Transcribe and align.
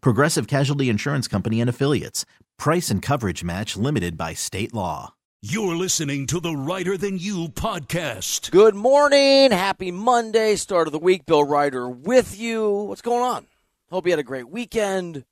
Progressive 0.00 0.46
Casualty 0.46 0.88
Insurance 0.88 1.28
Company 1.28 1.60
and 1.60 1.70
Affiliates. 1.70 2.24
Price 2.58 2.90
and 2.90 3.02
coverage 3.02 3.44
match 3.44 3.76
limited 3.76 4.16
by 4.16 4.34
state 4.34 4.72
law. 4.72 5.14
You're 5.42 5.76
listening 5.76 6.26
to 6.28 6.40
the 6.40 6.56
Reiter 6.56 6.96
Than 6.96 7.18
You 7.18 7.48
podcast. 7.48 8.50
Good 8.50 8.74
morning. 8.74 9.52
Happy 9.52 9.90
Monday. 9.90 10.56
Start 10.56 10.88
of 10.88 10.92
the 10.92 10.98
week. 10.98 11.26
Bill 11.26 11.44
Reiter 11.44 11.88
with 11.88 12.38
you. 12.38 12.68
What's 12.70 13.02
going 13.02 13.22
on? 13.22 13.46
Hope 13.90 14.06
you 14.06 14.12
had 14.12 14.18
a 14.18 14.24
great 14.24 14.48
weekend. 14.48 15.24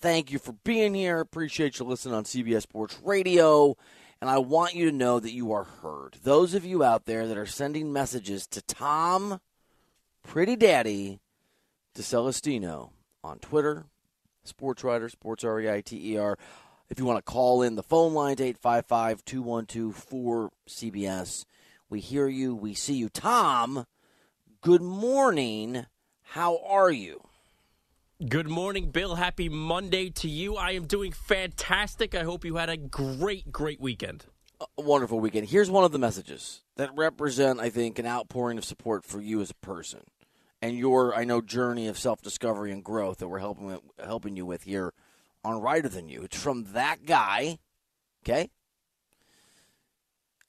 Thank 0.00 0.30
you 0.30 0.38
for 0.38 0.52
being 0.64 0.94
here. 0.94 1.20
Appreciate 1.20 1.78
you 1.78 1.86
listening 1.86 2.14
on 2.14 2.24
CBS 2.24 2.62
Sports 2.62 2.98
Radio. 3.02 3.76
And 4.20 4.28
I 4.28 4.38
want 4.38 4.74
you 4.74 4.90
to 4.90 4.96
know 4.96 5.20
that 5.20 5.32
you 5.32 5.52
are 5.52 5.64
heard. 5.64 6.18
Those 6.22 6.52
of 6.54 6.64
you 6.64 6.82
out 6.82 7.06
there 7.06 7.26
that 7.26 7.38
are 7.38 7.46
sending 7.46 7.92
messages 7.92 8.46
to 8.48 8.62
Tom, 8.62 9.40
Pretty 10.22 10.56
Daddy, 10.56 11.20
DeCelestino 11.96 12.90
on 13.26 13.38
Twitter, 13.40 13.86
Sports 14.44 14.84
Reiter, 14.84 15.08
Sports 15.08 15.44
R 15.44 15.60
E 15.60 15.70
I 15.70 15.80
T 15.80 16.12
E 16.12 16.16
R. 16.16 16.38
If 16.88 16.98
you 16.98 17.04
want 17.04 17.18
to 17.18 17.30
call 17.30 17.62
in, 17.62 17.74
the 17.74 17.82
phone 17.82 18.14
line's 18.14 18.40
855 18.40 19.24
212 19.24 20.06
4CBS. 20.08 21.44
We 21.90 22.00
hear 22.00 22.28
you, 22.28 22.54
we 22.54 22.74
see 22.74 22.94
you. 22.94 23.08
Tom, 23.08 23.86
good 24.60 24.82
morning. 24.82 25.86
How 26.22 26.58
are 26.64 26.90
you? 26.90 27.22
Good 28.28 28.48
morning, 28.48 28.90
Bill. 28.90 29.16
Happy 29.16 29.48
Monday 29.48 30.10
to 30.10 30.28
you. 30.28 30.56
I 30.56 30.70
am 30.70 30.86
doing 30.86 31.12
fantastic. 31.12 32.14
I 32.14 32.22
hope 32.22 32.44
you 32.44 32.56
had 32.56 32.70
a 32.70 32.76
great, 32.76 33.52
great 33.52 33.80
weekend. 33.80 34.24
A 34.78 34.82
wonderful 34.82 35.20
weekend. 35.20 35.48
Here's 35.48 35.70
one 35.70 35.84
of 35.84 35.92
the 35.92 35.98
messages 35.98 36.62
that 36.76 36.90
represent, 36.96 37.60
I 37.60 37.68
think, 37.68 37.98
an 37.98 38.06
outpouring 38.06 38.56
of 38.56 38.64
support 38.64 39.04
for 39.04 39.20
you 39.20 39.42
as 39.42 39.50
a 39.50 39.66
person 39.66 40.00
and 40.62 40.76
your, 40.76 41.14
I 41.14 41.24
know, 41.24 41.40
journey 41.40 41.86
of 41.88 41.98
self 41.98 42.22
discovery 42.22 42.72
and 42.72 42.82
growth 42.82 43.18
that 43.18 43.28
we're 43.28 43.38
helping 43.38 43.78
helping 44.02 44.36
you 44.36 44.46
with 44.46 44.62
here 44.64 44.92
on 45.44 45.60
Reiter 45.60 45.88
Than 45.88 46.08
You. 46.08 46.22
It's 46.22 46.40
from 46.40 46.64
that 46.72 47.04
guy, 47.06 47.58
okay? 48.24 48.50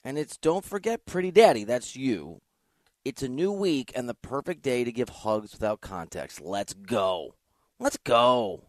And 0.04 0.18
it's 0.18 0.36
don't 0.36 0.64
forget 0.64 1.06
Pretty 1.06 1.30
Daddy. 1.30 1.64
That's 1.64 1.96
you. 1.96 2.40
It's 3.04 3.22
a 3.22 3.28
new 3.28 3.52
week 3.52 3.92
and 3.94 4.08
the 4.08 4.14
perfect 4.14 4.62
day 4.62 4.84
to 4.84 4.92
give 4.92 5.08
hugs 5.08 5.52
without 5.52 5.80
context. 5.80 6.40
Let's 6.40 6.74
go. 6.74 7.34
Let's 7.78 7.96
go. 7.98 8.64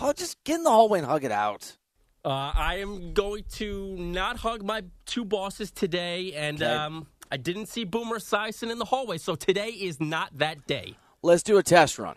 Oh, 0.00 0.12
just 0.12 0.42
get 0.44 0.56
in 0.56 0.64
the 0.64 0.70
hallway 0.70 0.98
and 1.00 1.08
hug 1.08 1.24
it 1.24 1.32
out. 1.32 1.76
Uh, 2.24 2.52
I 2.54 2.76
am 2.76 3.12
going 3.14 3.44
to 3.54 3.96
not 3.96 4.36
hug 4.38 4.62
my 4.64 4.84
two 5.06 5.24
bosses 5.24 5.70
today, 5.72 6.32
and 6.34 6.62
Okay. 6.62 6.72
um, 6.72 7.06
I 7.32 7.38
didn't 7.38 7.70
see 7.70 7.84
Boomer 7.84 8.18
Esiason 8.18 8.70
in 8.70 8.78
the 8.78 8.84
hallway, 8.84 9.16
so 9.16 9.34
today 9.34 9.70
is 9.70 9.98
not 9.98 10.36
that 10.36 10.66
day. 10.66 10.98
Let's 11.22 11.42
do 11.42 11.56
a 11.56 11.62
test 11.62 11.98
run. 11.98 12.16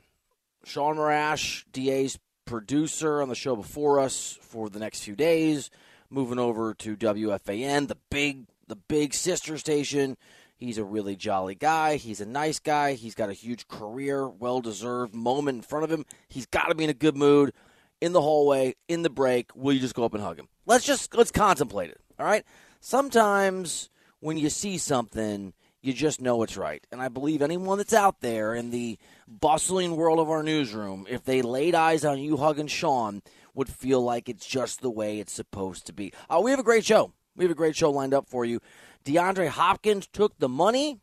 Sean 0.66 0.98
Marash, 0.98 1.64
DA's 1.72 2.20
producer 2.44 3.22
on 3.22 3.30
the 3.30 3.36
show 3.36 3.56
before 3.56 4.02
us 4.02 4.38
for 4.42 4.70
the 4.70 4.78
next 4.78 5.06
few 5.06 5.16
days, 5.16 5.72
moving 6.10 6.38
over 6.38 6.74
to 6.74 6.98
WFAN, 6.98 7.88
the 7.88 7.96
big 8.10 8.48
the 8.68 8.76
big 8.76 9.14
sister 9.14 9.58
station. 9.58 10.18
He's 10.58 10.78
a 10.78 10.84
really 10.84 11.16
jolly 11.16 11.56
guy. 11.56 11.96
He's 11.96 12.20
a 12.20 12.26
nice 12.26 12.60
guy. 12.60 12.96
He's 12.96 13.16
got 13.16 13.30
a 13.30 13.34
huge 13.34 13.70
career, 13.70 14.28
well 14.28 14.60
deserved 14.60 15.16
moment 15.16 15.56
in 15.56 15.62
front 15.62 15.86
of 15.86 15.92
him. 15.92 16.06
He's 16.28 16.46
got 16.46 16.66
to 16.66 16.76
be 16.76 16.84
in 16.84 16.90
a 16.90 16.94
good 16.94 17.16
mood. 17.16 17.54
In 18.02 18.12
the 18.12 18.22
hallway, 18.22 18.76
in 18.90 19.04
the 19.04 19.10
break, 19.10 19.56
will 19.56 19.72
you 19.72 19.80
just 19.80 19.96
go 19.96 20.04
up 20.04 20.14
and 20.14 20.22
hug 20.22 20.38
him? 20.38 20.50
Let's 20.66 20.86
just 20.86 21.16
let's 21.16 21.32
contemplate 21.32 21.92
it. 21.92 22.02
All 22.20 22.26
right. 22.26 22.44
Sometimes 22.82 23.90
when 24.26 24.38
you 24.38 24.50
see 24.50 24.80
something, 24.80 25.54
you 25.84 25.94
just 25.94 26.20
know 26.20 26.42
it's 26.42 26.58
right. 26.58 26.84
And 26.92 27.00
I 27.00 27.10
believe 27.10 27.44
anyone 27.44 27.78
that's 27.78 27.94
out 27.94 28.22
there 28.22 28.56
in 28.56 28.72
the 28.72 28.98
bustling 29.28 29.96
world 29.96 30.18
of 30.18 30.32
our 30.32 30.42
newsroom, 30.42 31.06
if 31.08 31.24
they 31.24 31.44
laid 31.44 31.76
eyes 31.76 32.04
on 32.04 32.18
you 32.18 32.38
hugging 32.38 32.66
Sean, 32.66 33.22
would 33.54 33.70
feel 33.70 34.02
like 34.02 34.28
it's 34.28 34.48
just 34.48 34.82
the 34.82 34.90
way 34.90 35.20
it's 35.20 35.32
supposed 35.32 35.86
to 35.86 35.94
be. 35.94 36.12
Uh, 36.28 36.42
we 36.44 36.50
have 36.50 36.60
a 36.60 36.64
great 36.64 36.84
show. 36.84 37.14
We 37.36 37.46
have 37.46 37.52
a 37.52 37.56
great 37.56 37.76
show 37.76 37.92
lined 37.92 38.16
up 38.16 38.28
for 38.28 38.46
you. 38.46 38.62
DeAndre 39.06 39.48
Hopkins 39.48 40.08
took 40.08 40.40
the 40.40 40.50
money. 40.50 41.02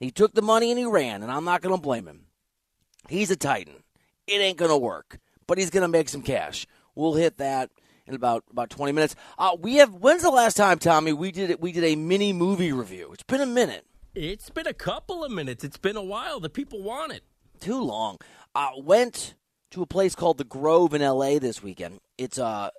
He 0.00 0.10
took 0.10 0.34
the 0.34 0.42
money 0.42 0.72
and 0.72 0.78
he 0.78 0.86
ran, 0.86 1.22
and 1.22 1.30
I'm 1.30 1.44
not 1.44 1.62
going 1.62 1.76
to 1.76 1.80
blame 1.80 2.08
him. 2.08 2.26
He's 3.08 3.30
a 3.30 3.36
Titan. 3.36 3.84
It 4.26 4.40
ain't 4.40 4.58
going 4.58 4.72
to 4.72 4.76
work, 4.76 5.20
but 5.46 5.56
he's 5.56 5.70
going 5.70 5.82
to 5.82 5.88
make 5.88 6.08
some 6.08 6.22
cash. 6.22 6.66
We'll 6.96 7.14
hit 7.14 7.36
that 7.36 7.70
in 8.10 8.16
about 8.16 8.44
about 8.50 8.70
20 8.70 8.92
minutes. 8.92 9.14
Uh, 9.38 9.56
we 9.58 9.76
have. 9.76 9.94
When's 9.94 10.22
the 10.22 10.30
last 10.30 10.56
time, 10.56 10.78
Tommy? 10.78 11.12
We 11.12 11.32
did 11.32 11.50
it. 11.50 11.60
We 11.60 11.72
did 11.72 11.84
a 11.84 11.96
mini 11.96 12.32
movie 12.32 12.72
review. 12.72 13.10
It's 13.12 13.22
been 13.22 13.40
a 13.40 13.46
minute. 13.46 13.86
It's 14.14 14.50
been 14.50 14.66
a 14.66 14.74
couple 14.74 15.24
of 15.24 15.30
minutes. 15.30 15.64
It's 15.64 15.78
been 15.78 15.96
a 15.96 16.02
while. 16.02 16.40
The 16.40 16.50
people 16.50 16.82
want 16.82 17.12
it. 17.12 17.22
too 17.60 17.80
long. 17.80 18.18
Uh, 18.54 18.70
went 18.78 19.34
to 19.70 19.82
a 19.82 19.86
place 19.86 20.14
called 20.16 20.38
the 20.38 20.44
Grove 20.44 20.94
in 20.94 21.02
L.A. 21.02 21.38
this 21.38 21.62
weekend. 21.62 22.00
It's 22.18 22.38
uh, 22.38 22.70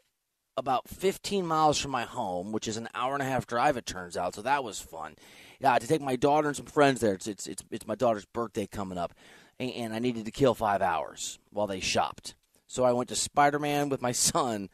about 0.58 0.90
15 0.90 1.46
miles 1.46 1.78
from 1.78 1.92
my 1.92 2.04
home, 2.04 2.52
which 2.52 2.68
is 2.68 2.76
an 2.76 2.90
hour 2.94 3.14
and 3.14 3.24
a 3.24 3.26
half 3.26 3.48
drive. 3.48 3.78
It 3.78 3.86
turns 3.86 4.18
out, 4.18 4.36
so 4.36 4.42
that 4.42 4.64
was 4.64 4.80
fun. 4.82 5.16
Yeah, 5.62 5.78
to 5.80 5.88
take 5.88 6.02
my 6.02 6.18
daughter 6.18 6.48
and 6.50 6.58
some 6.58 6.66
friends 6.66 7.00
there. 7.00 7.14
It's 7.14 7.28
it's 7.28 7.48
it's, 7.48 7.64
it's 7.72 7.88
my 7.88 7.96
daughter's 7.96 8.26
birthday 8.26 8.68
coming 8.68 8.98
up, 8.98 9.14
and, 9.60 9.72
and 9.72 9.94
I 9.94 10.00
needed 10.00 10.26
to 10.26 10.32
kill 10.32 10.54
five 10.56 10.82
hours 10.82 11.40
while 11.52 11.68
they 11.68 11.80
shopped. 11.80 12.36
So 12.68 12.84
I 12.84 12.92
went 12.94 13.10
to 13.10 13.16
Spider 13.16 13.60
Man 13.60 13.88
with 13.90 14.02
my 14.02 14.12
son 14.32 14.70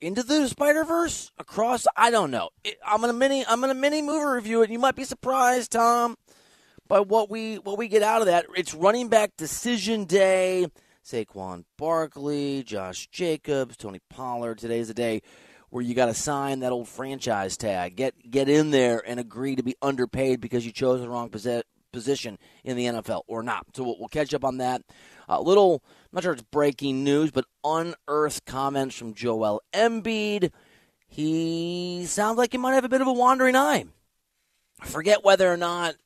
into 0.00 0.22
the 0.22 0.48
Spider 0.48 0.84
Verse 0.84 1.32
across. 1.38 1.86
I 1.96 2.10
don't 2.10 2.30
know. 2.30 2.50
I'm 2.86 3.00
gonna 3.00 3.12
mini. 3.12 3.44
I'm 3.46 3.60
gonna 3.60 3.74
mini 3.74 4.02
movie 4.02 4.24
review 4.24 4.62
it. 4.62 4.70
You 4.70 4.78
might 4.78 4.96
be 4.96 5.04
surprised, 5.04 5.72
Tom 5.72 6.16
by 6.88 7.00
what 7.00 7.30
we 7.30 7.56
what 7.56 7.78
we 7.78 7.86
get 7.86 8.02
out 8.02 8.22
of 8.22 8.26
that. 8.26 8.46
It's 8.56 8.74
running 8.74 9.08
back 9.08 9.36
decision 9.36 10.04
day. 10.06 10.66
Saquon 11.04 11.64
Barkley, 11.78 12.62
Josh 12.64 13.06
Jacobs, 13.08 13.76
Tony 13.76 14.00
Pollard. 14.10 14.58
Today's 14.58 14.88
the 14.88 14.94
day 14.94 15.22
where 15.70 15.82
you 15.82 15.94
got 15.94 16.06
to 16.06 16.14
sign 16.14 16.60
that 16.60 16.72
old 16.72 16.88
franchise 16.88 17.56
tag. 17.56 17.96
Get 17.96 18.30
get 18.30 18.48
in 18.48 18.70
there 18.70 19.02
and 19.06 19.20
agree 19.20 19.56
to 19.56 19.62
be 19.62 19.76
underpaid 19.80 20.40
because 20.40 20.66
you 20.66 20.72
chose 20.72 21.00
the 21.00 21.08
wrong 21.08 21.30
posi- 21.30 21.62
position 21.92 22.38
in 22.64 22.76
the 22.76 22.86
NFL 22.86 23.22
or 23.26 23.42
not. 23.42 23.66
So 23.74 23.84
we'll, 23.84 23.98
we'll 23.98 24.08
catch 24.08 24.34
up 24.34 24.44
on 24.44 24.58
that. 24.58 24.82
A 25.28 25.40
little, 25.40 25.82
not 26.12 26.22
sure 26.22 26.32
it's 26.32 26.42
breaking 26.42 27.04
news, 27.04 27.30
but 27.30 27.44
unearthed 27.64 28.46
comments 28.46 28.96
from 28.96 29.14
Joel 29.14 29.62
Embiid. 29.72 30.50
He 31.06 32.04
sounds 32.06 32.38
like 32.38 32.52
he 32.52 32.58
might 32.58 32.74
have 32.74 32.84
a 32.84 32.88
bit 32.88 33.00
of 33.00 33.06
a 33.06 33.12
wandering 33.12 33.56
eye. 33.56 33.86
I 34.80 34.86
forget 34.86 35.24
whether 35.24 35.52
or 35.52 35.56
not 35.56 35.96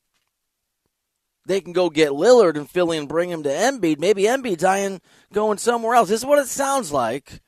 they 1.47 1.61
can 1.61 1.73
go 1.73 1.91
get 1.91 2.11
Lillard 2.11 2.57
and 2.57 2.71
Philly 2.71 2.99
and 2.99 3.09
bring 3.09 3.31
him 3.31 3.43
to 3.43 3.49
Embiid. 3.49 3.99
Maybe 3.99 4.25
Embiid's 4.25 4.65
eyeing 4.65 5.01
going 5.33 5.59
somewhere 5.59 5.95
else. 5.95 6.09
This 6.09 6.21
is 6.21 6.27
what 6.27 6.39
it 6.39 6.47
sounds 6.47 6.93
like 6.93 7.41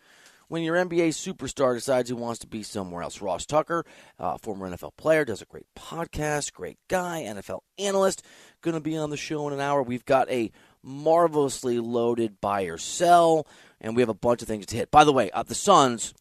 when 0.49 0.62
your 0.62 0.77
NBA 0.77 1.09
superstar 1.09 1.75
decides 1.75 2.09
he 2.09 2.15
wants 2.15 2.41
to 2.41 2.47
be 2.47 2.62
somewhere 2.62 3.03
else. 3.03 3.23
Ross 3.23 3.47
Tucker, 3.47 3.85
uh, 4.19 4.37
former 4.39 4.69
NFL 4.69 4.97
player, 4.97 5.25
does 5.25 5.43
a 5.43 5.47
great 5.47 5.67
podcast, 5.77 6.53
great 6.53 6.79
guy, 6.89 7.25
NFL 7.27 7.61
analyst, 7.79 8.23
going 8.61 8.75
to 8.75 8.81
be 8.81 8.97
on 8.97 9.11
the 9.11 9.17
show 9.17 9.47
in 9.47 9.55
an 9.55 9.61
hour. 9.61 9.83
We've 9.83 10.05
got 10.05 10.29
a 10.31 10.51
marvelously 10.85 11.81
loaded 11.81 12.41
buy 12.41 12.63
or 12.63 12.79
sell, 12.79 13.47
and 13.81 13.97
we 13.97 14.03
have 14.03 14.09
a 14.09 14.15
bunch 14.15 14.43
of 14.43 14.49
things 14.49 14.67
to 14.67 14.77
hit. 14.77 14.91
By 14.91 15.05
the 15.05 15.13
way, 15.13 15.31
uh, 15.31 15.43
the 15.43 15.55
Suns, 15.55 16.15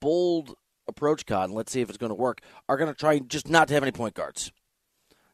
bold 0.00 0.54
approach, 0.86 1.26
Cod, 1.26 1.48
and 1.48 1.56
let's 1.56 1.72
see 1.72 1.80
if 1.80 1.88
it's 1.88 1.98
going 1.98 2.10
to 2.10 2.14
work, 2.14 2.40
are 2.68 2.76
going 2.76 2.92
to 2.92 2.98
try 2.98 3.18
just 3.18 3.48
not 3.48 3.68
to 3.68 3.74
have 3.74 3.82
any 3.82 3.92
point 3.92 4.14
guards. 4.14 4.52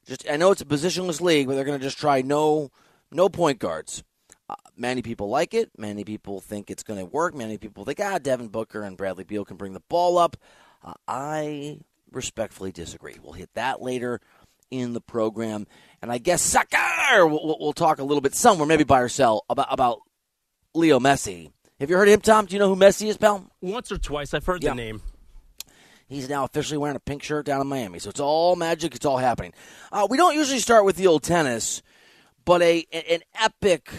Just 0.07 0.29
I 0.31 0.37
know 0.37 0.53
it's 0.53 0.63
a 0.63 0.67
positionless 0.67 1.21
league, 1.21 1.47
but 1.47 1.55
they're 1.55 1.65
going 1.65 1.79
to 1.79 1.85
just 1.85 1.99
try 1.99 2.23
no 2.23 2.71
no 3.11 3.29
point 3.29 3.59
guards. 3.59 4.03
Uh, 4.49 4.55
many 4.77 5.03
people 5.03 5.29
like 5.29 5.53
it. 5.53 5.71
Many 5.77 6.05
people 6.05 6.41
think 6.41 6.71
it's 6.71 6.83
going 6.83 6.99
to 6.99 7.05
work. 7.05 7.35
Many 7.35 7.59
people 7.59 7.85
think, 7.85 8.01
ah, 8.01 8.19
Devin 8.19 8.49
Booker 8.49 8.83
and 8.83 8.97
Bradley 8.97 9.25
Beal 9.25 9.45
can 9.45 9.59
bring 9.59 9.75
the 9.75 9.83
ball 9.91 10.17
up. 10.17 10.39
Uh, 10.83 10.95
I 11.07 11.81
respectfully 12.11 12.73
disagree. 12.73 13.17
We'll 13.23 13.35
hit 13.35 13.51
that 13.55 13.83
later 13.83 14.21
in 14.71 14.93
the 14.93 15.01
program. 15.01 15.67
And 16.03 16.11
I 16.13 16.19
guess 16.19 16.43
Sucker, 16.43 17.27
we'll, 17.27 17.57
we'll 17.61 17.73
talk 17.73 17.99
a 17.99 18.05
little 18.05 18.21
bit 18.21 18.35
somewhere, 18.35 18.67
maybe 18.67 18.85
by 18.85 18.99
ourselves, 18.99 19.43
about, 19.49 19.69
about 19.71 20.01
Leo 20.75 20.99
Messi. 20.99 21.51
Have 21.81 21.91
you 21.91 21.97
heard 21.97 22.09
of 22.09 22.15
him, 22.15 22.21
Tom? 22.21 22.47
Do 22.47 22.55
you 22.55 22.59
know 22.59 22.75
who 22.75 22.81
Messi 22.81 23.09
is, 23.09 23.17
pal? 23.17 23.51
Once 23.61 23.91
or 23.93 23.99
twice, 23.99 24.35
I've 24.35 24.45
heard 24.47 24.63
Yeah. 24.63 24.71
the 24.71 24.77
name. 24.77 25.03
He's 26.09 26.29
now 26.29 26.45
officially 26.45 26.79
wearing 26.79 26.97
a 26.97 27.01
pink 27.01 27.23
shirt 27.23 27.45
down 27.45 27.61
in 27.61 27.67
Miami. 27.67 27.99
So 27.99 28.09
it's 28.09 28.21
all 28.21 28.57
magic. 28.57 28.95
It's 28.95 29.05
all 29.05 29.19
happening. 29.19 29.53
Uh, 29.93 30.07
we 30.09 30.17
don't 30.17 30.35
usually 30.35 30.59
start 30.59 30.85
with 30.87 30.97
the 30.97 31.07
old 31.07 31.23
tennis, 31.23 31.83
but 32.47 32.63
a 32.63 32.87
an 32.93 33.21
epic, 33.39 33.91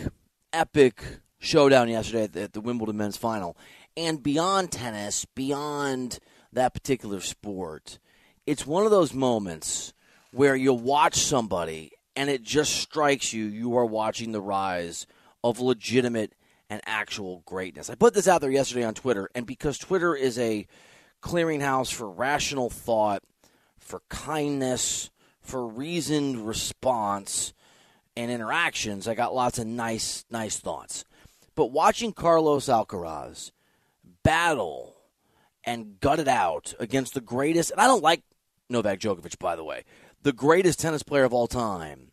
epic 0.52 1.04
showdown 1.38 1.88
yesterday 1.88 2.24
at 2.24 2.34
the, 2.34 2.42
at 2.42 2.54
the 2.54 2.62
Wimbledon 2.62 2.98
men's 2.98 3.16
final. 3.16 3.56
And 3.96 4.24
beyond 4.24 4.72
tennis, 4.72 5.26
beyond 5.36 6.18
that 6.52 6.74
particular 6.74 7.20
sport, 7.22 8.00
it's 8.48 8.66
one 8.66 8.86
of 8.86 8.92
those 8.92 9.14
moments 9.14 9.94
where 10.32 10.56
you 10.56 10.74
watch 10.74 11.16
somebody 11.16 11.92
and 12.16 12.30
it 12.30 12.44
just 12.44 12.76
strikes 12.76 13.34
you 13.34 13.46
you 13.46 13.78
are 13.78 13.86
watching 13.86 14.32
the 14.32 14.42
rise 14.42 15.08
of 15.44 15.60
legitimate 15.60 16.34
and 16.70 16.82
actual 16.86 17.42
greatness. 17.46 17.90
I 17.90 17.96
put 17.96 18.14
this 18.14 18.28
out 18.28 18.42
there 18.42 18.52
yesterday 18.52 18.84
on 18.84 18.94
Twitter, 18.94 19.30
and 19.34 19.46
because 19.46 19.78
Twitter 19.78 20.16
is 20.16 20.38
a 20.38 20.68
clearinghouse 21.22 21.92
for 21.92 22.10
rational 22.10 22.70
thought, 22.70 23.24
for 23.78 24.02
kindness, 24.10 25.10
for 25.42 25.68
reasoned 25.68 26.48
response 26.48 27.54
and 28.16 28.30
interactions, 28.30 29.08
I 29.08 29.16
got 29.16 29.34
lots 29.34 29.58
of 29.58 29.66
nice, 29.66 30.26
nice 30.30 30.60
thoughts. 30.60 31.06
But 31.56 31.72
watching 31.72 32.14
Carlos 32.14 32.68
Alcaraz 32.68 33.52
battle 34.24 34.96
and 35.64 36.00
gut 36.00 36.20
it 36.20 36.28
out 36.28 36.74
against 36.80 37.14
the 37.14 37.22
greatest, 37.22 37.72
and 37.72 37.82
I 37.82 37.88
don't 37.88 38.04
like 38.04 38.24
Novak 38.70 39.00
Djokovic, 39.00 39.40
by 39.40 39.56
the 39.56 39.64
way, 39.64 39.84
the 40.24 40.34
greatest 40.34 40.80
tennis 40.80 41.04
player 41.04 41.24
of 41.24 41.34
all 41.34 41.48
time, 41.48 42.12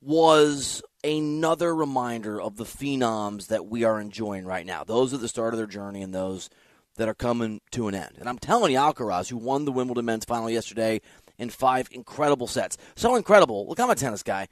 was 0.00 0.82
another 1.02 1.74
reminder 1.74 2.40
of 2.40 2.56
the 2.56 2.64
phenoms 2.64 3.48
that 3.48 3.66
we 3.66 3.84
are 3.84 4.00
enjoying 4.00 4.44
right 4.44 4.66
now. 4.66 4.84
Those 4.84 5.12
at 5.12 5.20
the 5.20 5.28
start 5.28 5.54
of 5.54 5.58
their 5.58 5.66
journey 5.66 6.02
and 6.02 6.14
those 6.14 6.48
that 6.96 7.08
are 7.08 7.14
coming 7.14 7.60
to 7.72 7.88
an 7.88 7.94
end. 7.94 8.16
And 8.18 8.28
I'm 8.28 8.38
telling 8.38 8.72
you, 8.72 8.78
Alcaraz, 8.78 9.28
who 9.28 9.36
won 9.36 9.64
the 9.64 9.72
Wimbledon 9.72 10.04
men's 10.04 10.24
final 10.24 10.50
yesterday 10.50 11.00
in 11.38 11.50
five 11.50 11.88
incredible 11.92 12.46
sets. 12.46 12.76
So 12.94 13.16
incredible. 13.16 13.68
Look, 13.68 13.80
I'm 13.80 13.90
a 13.90 13.94
tennis 13.94 14.22
guy. 14.22 14.48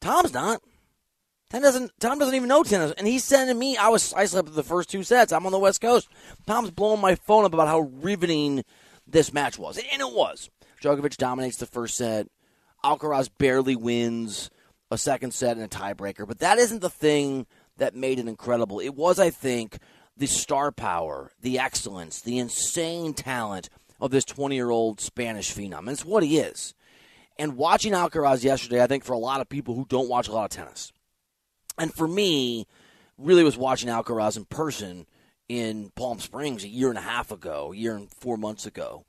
Tom's 0.00 0.32
not. 0.32 0.62
Tom 1.50 1.62
doesn't. 1.62 1.92
Tom 1.98 2.18
doesn't 2.18 2.34
even 2.34 2.48
know 2.48 2.62
tennis, 2.62 2.92
and 2.98 3.06
he's 3.06 3.24
sending 3.24 3.58
me. 3.58 3.76
I 3.76 3.88
was. 3.88 4.12
I 4.12 4.26
slept 4.26 4.54
the 4.54 4.62
first 4.62 4.90
two 4.90 5.02
sets. 5.02 5.32
I'm 5.32 5.46
on 5.46 5.52
the 5.52 5.58
West 5.58 5.80
Coast. 5.80 6.08
Tom's 6.46 6.70
blowing 6.70 7.00
my 7.00 7.14
phone 7.14 7.46
up 7.46 7.54
about 7.54 7.68
how 7.68 7.80
riveting 7.80 8.64
this 9.06 9.32
match 9.32 9.58
was, 9.58 9.78
and 9.78 10.02
it 10.02 10.12
was. 10.12 10.50
Djokovic 10.82 11.16
dominates 11.16 11.56
the 11.56 11.66
first 11.66 11.96
set. 11.96 12.28
Alcaraz 12.84 13.28
barely 13.38 13.76
wins 13.76 14.50
a 14.90 14.98
second 14.98 15.34
set 15.34 15.56
and 15.56 15.66
a 15.66 15.68
tiebreaker, 15.68 16.26
but 16.26 16.38
that 16.38 16.58
isn't 16.58 16.80
the 16.80 16.90
thing 16.90 17.46
that 17.76 17.94
made 17.94 18.18
it 18.18 18.28
incredible. 18.28 18.80
It 18.80 18.94
was, 18.94 19.18
I 19.18 19.30
think, 19.30 19.78
the 20.16 20.26
star 20.26 20.72
power, 20.72 21.32
the 21.40 21.58
excellence, 21.58 22.20
the 22.20 22.38
insane 22.38 23.14
talent 23.14 23.68
of 24.00 24.10
this 24.10 24.24
20 24.24 24.54
year 24.54 24.70
old 24.70 25.00
Spanish 25.00 25.54
phenom. 25.54 25.80
And 25.80 25.90
it's 25.90 26.04
what 26.04 26.22
he 26.22 26.38
is. 26.38 26.74
And 27.38 27.56
watching 27.56 27.92
Alcaraz 27.92 28.42
yesterday, 28.42 28.82
I 28.82 28.88
think 28.88 29.04
for 29.04 29.12
a 29.12 29.18
lot 29.18 29.40
of 29.40 29.48
people 29.48 29.74
who 29.74 29.86
don't 29.88 30.08
watch 30.08 30.28
a 30.28 30.32
lot 30.32 30.44
of 30.44 30.50
tennis, 30.50 30.92
and 31.78 31.94
for 31.94 32.08
me, 32.08 32.66
really 33.16 33.44
was 33.44 33.56
watching 33.56 33.88
Alcaraz 33.88 34.36
in 34.36 34.44
person 34.44 35.06
in 35.48 35.90
Palm 35.94 36.18
Springs 36.18 36.64
a 36.64 36.68
year 36.68 36.88
and 36.88 36.98
a 36.98 37.02
half 37.02 37.30
ago, 37.30 37.72
a 37.72 37.76
year 37.76 37.94
and 37.94 38.10
four 38.10 38.36
months 38.36 38.66
ago. 38.66 39.04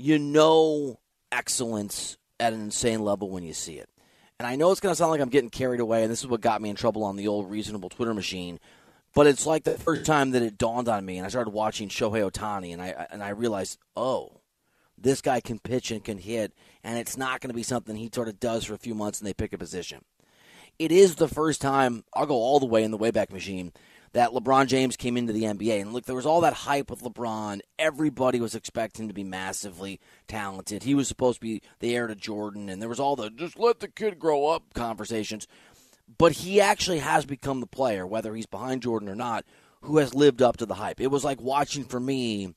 You 0.00 0.20
know 0.20 1.00
excellence 1.32 2.18
at 2.38 2.52
an 2.52 2.60
insane 2.60 3.00
level 3.00 3.30
when 3.30 3.42
you 3.42 3.52
see 3.52 3.78
it. 3.78 3.88
And 4.38 4.46
I 4.46 4.54
know 4.54 4.70
it's 4.70 4.80
going 4.80 4.92
to 4.92 4.96
sound 4.96 5.10
like 5.10 5.20
I'm 5.20 5.28
getting 5.28 5.50
carried 5.50 5.80
away, 5.80 6.04
and 6.04 6.12
this 6.12 6.20
is 6.20 6.28
what 6.28 6.40
got 6.40 6.62
me 6.62 6.70
in 6.70 6.76
trouble 6.76 7.02
on 7.02 7.16
the 7.16 7.26
old 7.26 7.50
reasonable 7.50 7.88
Twitter 7.88 8.14
machine. 8.14 8.60
But 9.12 9.26
it's 9.26 9.44
like 9.44 9.64
the 9.64 9.72
first 9.72 10.06
time 10.06 10.30
that 10.30 10.42
it 10.42 10.56
dawned 10.56 10.88
on 10.88 11.04
me, 11.04 11.16
and 11.16 11.26
I 11.26 11.30
started 11.30 11.50
watching 11.50 11.88
Shohei 11.88 12.30
Ohtani, 12.30 12.72
and 12.72 12.80
I 12.80 13.08
and 13.10 13.24
I 13.24 13.30
realized, 13.30 13.80
oh, 13.96 14.40
this 14.96 15.20
guy 15.20 15.40
can 15.40 15.58
pitch 15.58 15.90
and 15.90 16.04
can 16.04 16.18
hit, 16.18 16.52
and 16.84 16.96
it's 16.96 17.16
not 17.16 17.40
going 17.40 17.50
to 17.50 17.54
be 17.54 17.64
something 17.64 17.96
he 17.96 18.08
sort 18.14 18.28
of 18.28 18.38
does 18.38 18.66
for 18.66 18.74
a 18.74 18.78
few 18.78 18.94
months 18.94 19.18
and 19.18 19.26
they 19.26 19.34
pick 19.34 19.52
a 19.52 19.58
position. 19.58 20.04
It 20.78 20.92
is 20.92 21.16
the 21.16 21.26
first 21.26 21.60
time 21.60 22.04
I'll 22.14 22.26
go 22.26 22.36
all 22.36 22.60
the 22.60 22.66
way 22.66 22.84
in 22.84 22.92
the 22.92 22.98
Wayback 22.98 23.32
Machine 23.32 23.72
that 24.12 24.30
LeBron 24.30 24.66
James 24.66 24.96
came 24.96 25.16
into 25.16 25.32
the 25.32 25.44
NBA. 25.44 25.80
And 25.80 25.92
look, 25.92 26.04
there 26.04 26.16
was 26.16 26.26
all 26.26 26.40
that 26.42 26.52
hype 26.52 26.90
with 26.90 27.02
LeBron. 27.02 27.60
Everybody 27.78 28.40
was 28.40 28.54
expecting 28.54 29.08
to 29.08 29.14
be 29.14 29.24
massively 29.24 30.00
talented. 30.26 30.82
He 30.82 30.94
was 30.94 31.08
supposed 31.08 31.36
to 31.36 31.46
be 31.46 31.62
the 31.80 31.94
heir 31.94 32.06
to 32.06 32.14
Jordan, 32.14 32.68
and 32.68 32.80
there 32.80 32.88
was 32.88 33.00
all 33.00 33.16
the 33.16 33.30
just 33.30 33.58
let 33.58 33.80
the 33.80 33.88
kid 33.88 34.18
grow 34.18 34.46
up 34.46 34.74
conversations. 34.74 35.46
But 36.16 36.32
he 36.32 36.60
actually 36.60 37.00
has 37.00 37.26
become 37.26 37.60
the 37.60 37.66
player, 37.66 38.06
whether 38.06 38.34
he's 38.34 38.46
behind 38.46 38.82
Jordan 38.82 39.08
or 39.08 39.14
not, 39.14 39.44
who 39.82 39.98
has 39.98 40.14
lived 40.14 40.40
up 40.40 40.56
to 40.56 40.66
the 40.66 40.74
hype. 40.74 41.00
It 41.00 41.08
was 41.08 41.24
like 41.24 41.40
watching 41.40 41.84
for 41.84 42.00
me 42.00 42.54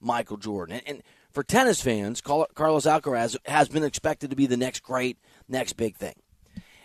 Michael 0.00 0.36
Jordan. 0.36 0.76
And, 0.76 0.96
and 0.96 1.02
for 1.30 1.42
tennis 1.42 1.80
fans, 1.80 2.20
Carlos 2.20 2.86
Alcaraz 2.86 3.36
has 3.46 3.68
been 3.68 3.84
expected 3.84 4.30
to 4.30 4.36
be 4.36 4.46
the 4.46 4.56
next 4.56 4.82
great, 4.82 5.18
next 5.48 5.74
big 5.74 5.96
thing. 5.96 6.14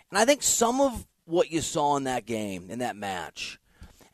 And 0.10 0.18
I 0.18 0.26
think 0.26 0.44
some 0.44 0.80
of 0.80 1.06
what 1.26 1.52
you 1.52 1.62
saw 1.62 1.98
in 1.98 2.04
that 2.04 2.26
game, 2.26 2.70
in 2.70 2.80
that 2.80 2.96
match, 2.96 3.60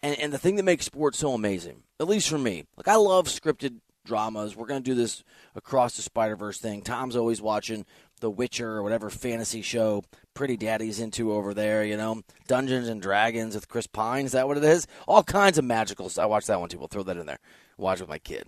and, 0.03 0.17
and 0.19 0.33
the 0.33 0.37
thing 0.37 0.55
that 0.55 0.63
makes 0.63 0.85
sports 0.85 1.19
so 1.19 1.33
amazing, 1.33 1.83
at 1.99 2.07
least 2.07 2.29
for 2.29 2.37
me, 2.37 2.65
like 2.77 2.87
I 2.87 2.95
love 2.95 3.27
scripted 3.27 3.79
dramas. 4.05 4.55
We're 4.55 4.67
going 4.67 4.83
to 4.83 4.89
do 4.89 4.95
this 4.95 5.23
across 5.55 5.95
the 5.95 6.01
Spider 6.01 6.35
Verse 6.35 6.59
thing. 6.59 6.81
Tom's 6.81 7.15
always 7.15 7.41
watching 7.41 7.85
The 8.19 8.29
Witcher 8.29 8.77
or 8.77 8.83
whatever 8.83 9.09
fantasy 9.09 9.61
show 9.61 10.03
Pretty 10.33 10.57
Daddy's 10.57 10.99
into 10.99 11.33
over 11.33 11.53
there, 11.53 11.83
you 11.83 11.97
know, 11.97 12.21
Dungeons 12.47 12.87
and 12.87 13.01
Dragons 13.01 13.53
with 13.53 13.67
Chris 13.67 13.87
Pine. 13.87 14.25
Is 14.25 14.31
that 14.31 14.47
what 14.47 14.57
it 14.57 14.63
is? 14.63 14.87
All 15.07 15.23
kinds 15.23 15.57
of 15.57 15.65
magical. 15.65 16.09
I 16.17 16.25
watch 16.25 16.47
that 16.47 16.59
one 16.59 16.69
too. 16.69 16.79
We'll 16.79 16.87
throw 16.87 17.03
that 17.03 17.17
in 17.17 17.25
there. 17.25 17.39
Watch 17.77 17.99
with 17.99 18.09
my 18.09 18.19
kid. 18.19 18.47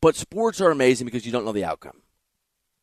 But 0.00 0.16
sports 0.16 0.60
are 0.60 0.70
amazing 0.70 1.06
because 1.06 1.26
you 1.26 1.32
don't 1.32 1.44
know 1.44 1.52
the 1.52 1.64
outcome. 1.64 2.02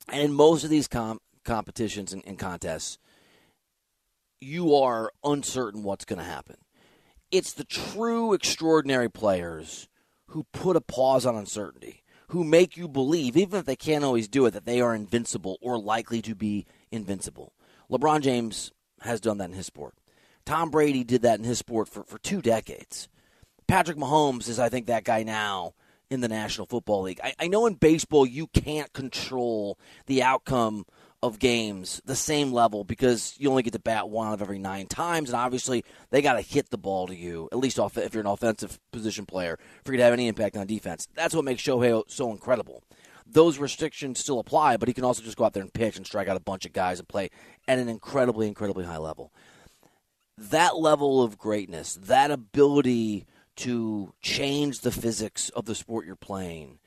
And 0.10 0.22
in 0.22 0.34
most 0.34 0.64
of 0.64 0.70
these 0.70 0.88
com- 0.88 1.20
competitions 1.44 2.14
and, 2.14 2.24
and 2.26 2.40
contests, 2.40 2.98
you 4.40 4.76
are 4.76 5.12
uncertain 5.24 5.84
what's 5.84 6.06
going 6.06 6.20
to 6.20 6.26
happen. 6.26 6.58
It's 7.32 7.54
the 7.54 7.66
true 7.66 8.34
extraordinary 8.34 9.10
players 9.10 9.90
who 10.28 10.46
put 10.54 10.76
a 10.76 10.82
pause 10.82 11.26
on 11.26 11.36
uncertainty, 11.36 12.04
who 12.30 12.44
make 12.44 12.78
you 12.78 12.88
believe, 12.88 13.36
even 13.36 13.60
if 13.60 13.66
they 13.66 13.76
can't 13.76 14.04
always 14.04 14.28
do 14.28 14.46
it, 14.46 14.52
that 14.52 14.66
they 14.66 14.82
are 14.82 14.96
invincible 14.96 15.58
or 15.62 15.78
likely 15.78 16.22
to 16.22 16.36
be 16.36 16.66
invincible. 16.92 17.54
LeBron 17.92 18.22
James 18.22 18.72
has 19.02 19.22
done 19.22 19.38
that 19.38 19.50
in 19.50 19.56
his 19.56 19.66
sport. 19.66 19.96
Tom 20.46 20.70
Brady 20.70 21.04
did 21.04 21.22
that 21.24 21.40
in 21.40 21.46
his 21.46 21.60
sport 21.60 21.90
for, 21.90 22.04
for 22.04 22.18
two 22.20 22.42
decades. 22.42 23.10
Patrick 23.68 23.98
Mahomes 23.98 24.48
is, 24.48 24.60
I 24.60 24.70
think, 24.70 24.88
that 24.88 25.04
guy 25.04 25.24
now 25.24 25.74
in 26.10 26.22
the 26.22 26.30
National 26.30 26.66
Football 26.68 27.04
League. 27.04 27.20
I, 27.22 27.34
I 27.40 27.48
know 27.48 27.66
in 27.66 27.74
baseball 27.74 28.26
you 28.26 28.48
can't 28.48 28.92
control 28.94 29.78
the 30.06 30.24
outcome 30.24 30.86
of 31.24 31.40
games 31.40 32.00
the 32.06 32.16
same 32.16 32.52
level 32.54 32.84
because 32.84 33.36
you 33.40 33.50
only 33.50 33.64
get 33.64 33.74
to 33.74 33.80
bat 33.80 34.10
one 34.10 34.28
out 34.28 34.34
of 34.34 34.42
every 34.42 34.60
nine 34.60 34.86
times, 34.86 35.30
and 35.30 35.38
obviously 35.38 35.84
they 36.12 36.22
got 36.22 36.34
to 36.34 36.42
hit 36.42 36.70
the 36.70 36.78
ball 36.78 37.08
to 37.08 37.16
you 37.16 37.50
at 37.52 37.58
least 37.58 37.80
off 37.80 37.98
if 37.98 38.14
you're 38.14 38.22
an 38.22 38.28
offensive 38.28 38.80
position 38.92 39.26
player 39.26 39.58
for 39.84 39.92
you 39.92 39.98
to 39.98 40.04
have 40.04 40.14
any 40.14 40.28
impact 40.28 40.56
on 40.56 40.68
defense. 40.68 41.08
That's 41.16 41.34
what 41.34 41.46
makes 41.46 41.64
Shohei 41.64 42.04
so 42.08 42.32
incredible. 42.32 42.84
Those 43.26 43.58
restrictions 43.58 44.20
still 44.20 44.40
apply, 44.40 44.78
but 44.78 44.88
he 44.88 44.94
can 44.94 45.04
also 45.04 45.24
just 45.24 45.38
go 45.38 45.44
out 45.44 45.54
there 45.54 45.64
and 45.64 45.74
pitch 45.74 45.98
and 45.98 46.06
strike 46.06 46.28
out 46.28 46.38
a 46.38 46.42
bunch 46.42 46.66
of 46.66 46.72
guys 46.72 47.00
and 47.00 47.08
play 47.08 47.30
at 47.68 47.80
an 47.80 47.90
incredibly, 47.90 48.48
incredibly 48.48 48.86
high 48.86 48.98
level. 48.98 49.34
That 50.38 50.78
level 50.78 51.24
of 51.24 51.38
greatness, 51.38 51.96
that 51.96 52.32
ability 52.32 53.26
to 53.58 54.14
change 54.22 54.80
the 54.80 54.92
physics 54.92 55.50
of 55.50 55.66
the 55.66 55.76
sport 55.76 56.06
you're 56.06 56.16
playing, 56.16 56.80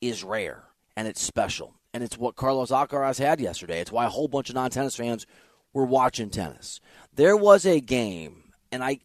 is 0.00 0.22
rare 0.22 0.64
and 0.94 1.08
it's 1.08 1.22
special 1.22 1.77
and 1.92 2.02
it's 2.02 2.18
what 2.18 2.36
Carlos 2.36 2.70
Alcaraz 2.70 3.18
had 3.18 3.40
yesterday. 3.40 3.80
It's 3.80 3.92
why 3.92 4.06
a 4.06 4.10
whole 4.10 4.28
bunch 4.28 4.48
of 4.48 4.54
non-tennis 4.54 4.96
fans 4.96 5.26
were 5.72 5.84
watching 5.84 6.30
tennis. 6.30 6.80
There 7.14 7.36
was 7.36 7.66
a 7.66 7.80
game, 7.80 8.52
and 8.70 8.82
I 8.82 9.00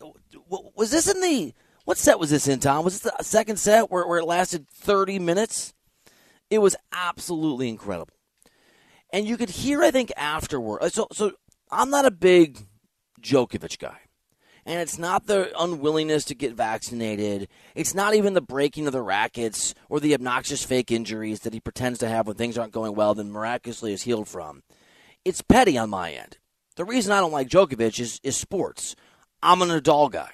was 0.50 0.92
this 0.92 1.08
in 1.10 1.22
the 1.22 1.54
what 1.86 1.98
set 1.98 2.20
was 2.20 2.30
this 2.30 2.48
in, 2.48 2.60
Tom? 2.60 2.86
Was 2.86 3.00
this 3.00 3.12
the 3.12 3.24
second 3.24 3.58
set 3.58 3.92
where, 3.92 4.08
where 4.08 4.20
it 4.20 4.26
lasted 4.26 4.68
thirty 4.70 5.20
minutes? 5.20 5.74
It 6.50 6.60
was 6.60 6.76
absolutely 6.92 7.68
incredible, 7.70 8.14
and 9.12 9.28
you 9.28 9.38
could 9.38 9.50
hear, 9.50 9.82
I 9.82 9.92
think, 9.92 10.12
afterward. 10.16 10.84
Uh, 10.84 10.90
so, 10.90 11.08
so 11.12 11.32
I'm 11.72 11.90
not 11.90 12.06
a 12.06 12.12
big 12.12 12.60
Djokovic 13.22 13.80
guy. 13.80 13.98
And 14.66 14.80
it's 14.80 14.98
not 14.98 15.26
the 15.26 15.52
unwillingness 15.60 16.24
to 16.26 16.36
get 16.36 16.54
vaccinated. 16.54 17.50
It's 17.76 17.94
not 17.94 18.16
even 18.16 18.34
the 18.34 18.42
breaking 18.42 18.88
of 18.88 18.94
the 18.94 19.02
rackets 19.02 19.74
or 19.90 20.00
the 20.00 20.14
obnoxious 20.14 20.64
fake 20.64 20.92
injuries 20.92 21.42
that 21.42 21.54
he 21.54 21.60
pretends 21.60 22.00
to 22.00 22.08
have 22.08 22.28
when 22.28 22.38
things 22.38 22.58
aren't 22.58 22.72
going 22.72 22.96
well, 22.96 23.14
then 23.14 23.32
miraculously 23.32 23.92
is 23.92 24.04
healed 24.04 24.30
from. 24.30 24.64
It's 25.26 25.42
petty 25.42 25.78
on 25.78 25.90
my 25.90 26.12
end. 26.12 26.38
The 26.76 26.86
reason 26.86 27.12
I 27.12 27.20
don't 27.20 27.32
like 27.32 27.50
Djokovic 27.50 28.00
is, 28.00 28.20
is 28.24 28.36
sports. 28.36 28.96
I'm 29.42 29.62
a 29.62 29.66
Nadal 29.66 30.10
guy, 30.10 30.32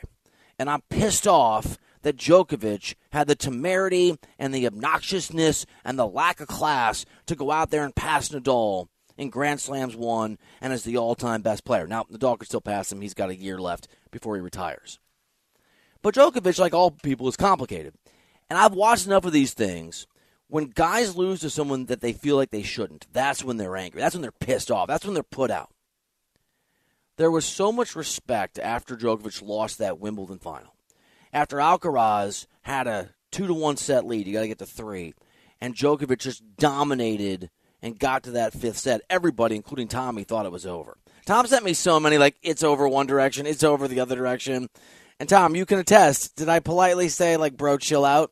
and 0.57 0.69
I'm 0.69 0.81
pissed 0.89 1.27
off 1.27 1.77
that 2.03 2.15
Djokovic 2.15 2.95
had 3.11 3.27
the 3.27 3.35
temerity 3.35 4.15
and 4.37 4.53
the 4.53 4.65
obnoxiousness 4.65 5.65
and 5.83 5.97
the 5.97 6.07
lack 6.07 6.39
of 6.39 6.47
class 6.47 7.05
to 7.25 7.35
go 7.35 7.51
out 7.51 7.71
there 7.71 7.83
and 7.83 7.95
pass 7.95 8.29
Nadal 8.29 8.87
in 9.17 9.29
Grand 9.29 9.59
Slams 9.59 9.95
won 9.95 10.37
and 10.61 10.71
as 10.71 10.83
the 10.83 10.97
all-time 10.97 11.41
best 11.41 11.65
player. 11.65 11.87
Now 11.87 12.05
Nadal 12.05 12.39
could 12.39 12.47
still 12.47 12.61
pass 12.61 12.91
him; 12.91 13.01
he's 13.01 13.13
got 13.13 13.29
a 13.29 13.35
year 13.35 13.59
left 13.59 13.87
before 14.11 14.35
he 14.35 14.41
retires. 14.41 14.99
But 16.01 16.15
Djokovic, 16.15 16.59
like 16.59 16.73
all 16.73 16.91
people, 16.91 17.27
is 17.27 17.35
complicated, 17.35 17.93
and 18.49 18.57
I've 18.57 18.73
watched 18.73 19.05
enough 19.05 19.25
of 19.25 19.33
these 19.33 19.53
things. 19.53 20.07
When 20.47 20.65
guys 20.65 21.15
lose 21.15 21.41
to 21.41 21.49
someone 21.49 21.85
that 21.85 22.01
they 22.01 22.13
feel 22.13 22.35
like 22.35 22.49
they 22.49 22.63
shouldn't, 22.63 23.05
that's 23.13 23.43
when 23.43 23.57
they're 23.57 23.77
angry. 23.77 24.01
That's 24.01 24.15
when 24.15 24.23
they're 24.23 24.31
pissed 24.31 24.71
off. 24.71 24.87
That's 24.87 25.05
when 25.05 25.13
they're 25.13 25.21
put 25.21 25.51
out. 25.51 25.69
There 27.17 27.29
was 27.29 27.45
so 27.45 27.71
much 27.71 27.95
respect 27.95 28.57
after 28.57 28.95
Djokovic 28.95 29.45
lost 29.45 29.77
that 29.77 29.99
Wimbledon 29.99 30.39
final. 30.39 30.73
After 31.31 31.57
Alcaraz 31.57 32.47
had 32.61 32.87
a 32.87 33.09
two 33.29 33.45
to 33.45 33.53
one 33.53 33.77
set 33.77 34.07
lead, 34.07 34.25
you 34.25 34.33
got 34.33 34.41
to 34.41 34.47
get 34.47 34.59
to 34.59 34.65
three, 34.65 35.13
and 35.61 35.75
Djokovic 35.75 36.17
just 36.19 36.41
dominated 36.55 37.49
and 37.81 37.99
got 37.99 38.23
to 38.23 38.31
that 38.31 38.53
fifth 38.53 38.77
set. 38.77 39.01
Everybody, 39.09 39.55
including 39.55 39.87
Tommy, 39.87 40.23
thought 40.23 40.45
it 40.45 40.51
was 40.51 40.65
over. 40.65 40.97
Tom 41.29 41.45
sent 41.45 41.63
me 41.63 41.73
so 41.75 41.99
many 41.99 42.17
like 42.17 42.37
it's 42.41 42.63
over 42.63 42.87
one 42.89 43.05
direction, 43.05 43.45
it's 43.45 43.63
over 43.63 43.87
the 43.87 43.99
other 43.99 44.15
direction. 44.15 44.67
And 45.19 45.29
Tom, 45.29 45.55
you 45.55 45.63
can 45.63 45.77
attest. 45.77 46.35
Did 46.35 46.49
I 46.49 46.59
politely 46.59 47.07
say 47.07 47.37
like, 47.37 47.55
bro, 47.55 47.77
chill 47.77 48.03
out? 48.03 48.31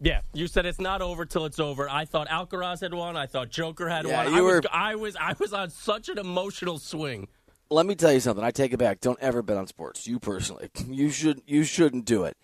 Yeah, 0.00 0.22
you 0.32 0.46
said 0.46 0.64
it's 0.64 0.80
not 0.80 1.02
over 1.02 1.26
till 1.26 1.44
it's 1.44 1.60
over. 1.60 1.90
I 1.90 2.06
thought 2.06 2.28
Alcaraz 2.28 2.80
had 2.80 2.94
won. 2.94 3.18
I 3.18 3.26
thought 3.26 3.50
Joker 3.50 3.90
had 3.90 4.06
Yeah, 4.06 4.24
won. 4.24 4.32
you 4.32 4.38
I, 4.38 4.40
was, 4.40 4.66
I 4.72 4.94
was 4.94 5.16
I 5.16 5.34
was 5.38 5.52
on 5.52 5.68
such 5.68 6.08
an 6.08 6.16
emotional 6.16 6.78
swing. 6.78 7.28
let 7.68 7.84
me 7.84 7.94
tell 7.94 8.14
you 8.14 8.20
something. 8.20 8.42
I 8.42 8.50
take 8.50 8.72
it 8.72 8.78
back. 8.78 9.00
Don't 9.00 9.20
ever 9.20 9.42
bet 9.42 9.58
on 9.58 9.66
sports. 9.66 10.06
You 10.06 10.18
personally, 10.18 10.70
you 10.88 11.10
should 11.10 11.42
you 11.46 11.64
shouldn't 11.64 12.06
do 12.06 12.24
it. 12.24 12.38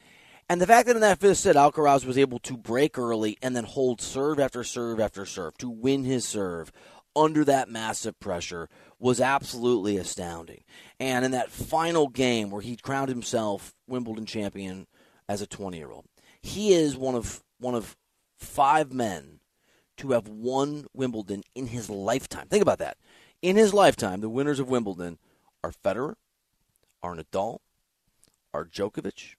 And 0.50 0.60
the 0.60 0.66
fact 0.66 0.86
that 0.86 0.96
in 0.96 1.00
that 1.00 1.18
fifth 1.18 1.38
set, 1.38 1.56
Alcaraz 1.56 2.04
was 2.04 2.18
able 2.18 2.40
to 2.40 2.58
break 2.58 2.98
early 2.98 3.38
and 3.40 3.56
then 3.56 3.64
hold 3.64 4.02
serve 4.02 4.38
after 4.38 4.64
serve 4.64 5.00
after 5.00 5.24
serve 5.24 5.56
to 5.58 5.70
win 5.70 6.04
his 6.04 6.26
serve 6.28 6.70
under 7.14 7.44
that 7.44 7.68
massive 7.68 8.18
pressure 8.20 8.68
was 9.02 9.20
absolutely 9.20 9.96
astounding. 9.96 10.62
And 11.00 11.24
in 11.24 11.32
that 11.32 11.50
final 11.50 12.06
game 12.06 12.50
where 12.50 12.62
he 12.62 12.76
crowned 12.76 13.08
himself 13.08 13.74
Wimbledon 13.88 14.26
champion 14.26 14.86
as 15.28 15.42
a 15.42 15.46
20 15.46 15.76
year 15.76 15.90
old, 15.90 16.06
he 16.40 16.72
is 16.72 16.96
one 16.96 17.16
of 17.16 17.42
one 17.58 17.74
of 17.74 17.96
five 18.38 18.92
men 18.92 19.40
to 19.96 20.12
have 20.12 20.28
won 20.28 20.86
Wimbledon 20.94 21.42
in 21.56 21.66
his 21.66 21.90
lifetime. 21.90 22.46
Think 22.46 22.62
about 22.62 22.78
that. 22.78 22.96
In 23.42 23.56
his 23.56 23.74
lifetime, 23.74 24.20
the 24.20 24.28
winners 24.28 24.60
of 24.60 24.70
Wimbledon 24.70 25.18
are 25.64 25.72
Federer, 25.72 26.14
are 27.02 27.16
Nadal, 27.16 27.58
are 28.54 28.64
Djokovic, 28.64 29.34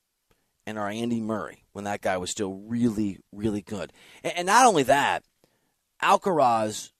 and 0.68 0.78
are 0.78 0.90
Andy 0.90 1.22
Murray 1.22 1.64
when 1.72 1.86
that 1.86 2.02
guy 2.02 2.18
was 2.18 2.30
still 2.30 2.54
really, 2.54 3.20
really 3.32 3.62
good. 3.62 3.94
And, 4.26 4.34
and 4.40 4.46
not 4.46 4.66
only 4.66 4.84
that, 4.84 5.24
Alcaraz 6.02 6.92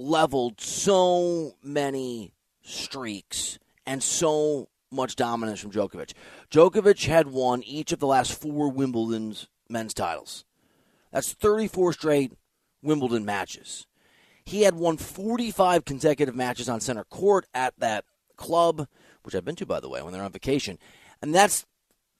leveled 0.00 0.60
so 0.60 1.56
many 1.62 2.32
streaks 2.62 3.58
and 3.86 4.02
so 4.02 4.68
much 4.90 5.16
dominance 5.16 5.60
from 5.60 5.70
Djokovic. 5.70 6.12
Djokovic 6.50 7.06
had 7.06 7.28
won 7.28 7.62
each 7.62 7.92
of 7.92 8.00
the 8.00 8.06
last 8.06 8.40
four 8.40 8.70
Wimbledon's 8.70 9.48
men's 9.68 9.94
titles. 9.94 10.44
That's 11.12 11.32
34 11.32 11.92
straight 11.92 12.32
Wimbledon 12.82 13.24
matches. 13.24 13.86
He 14.44 14.62
had 14.62 14.74
won 14.74 14.96
45 14.96 15.84
consecutive 15.84 16.34
matches 16.34 16.68
on 16.68 16.80
center 16.80 17.04
court 17.04 17.46
at 17.54 17.74
that 17.78 18.04
club, 18.36 18.88
which 19.22 19.34
I've 19.34 19.44
been 19.44 19.56
to, 19.56 19.66
by 19.66 19.80
the 19.80 19.88
way, 19.88 20.02
when 20.02 20.12
they're 20.12 20.22
on 20.22 20.32
vacation. 20.32 20.78
And 21.22 21.34
that's 21.34 21.66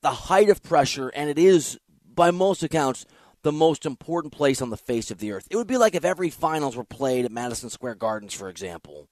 the 0.02 0.10
height 0.10 0.48
of 0.48 0.62
pressure, 0.62 1.08
and 1.08 1.28
it 1.28 1.38
is, 1.38 1.78
by 2.14 2.30
most 2.30 2.62
accounts, 2.62 3.04
the 3.42 3.52
most 3.52 3.86
important 3.86 4.32
place 4.32 4.60
on 4.60 4.70
the 4.70 4.76
face 4.76 5.10
of 5.10 5.18
the 5.18 5.32
earth. 5.32 5.48
It 5.50 5.56
would 5.56 5.66
be 5.66 5.78
like 5.78 5.94
if 5.94 6.04
every 6.04 6.30
finals 6.30 6.76
were 6.76 6.84
played 6.84 7.24
at 7.24 7.32
Madison 7.32 7.70
Square 7.70 7.96
Gardens, 7.96 8.34
for 8.34 8.48
example, 8.48 9.08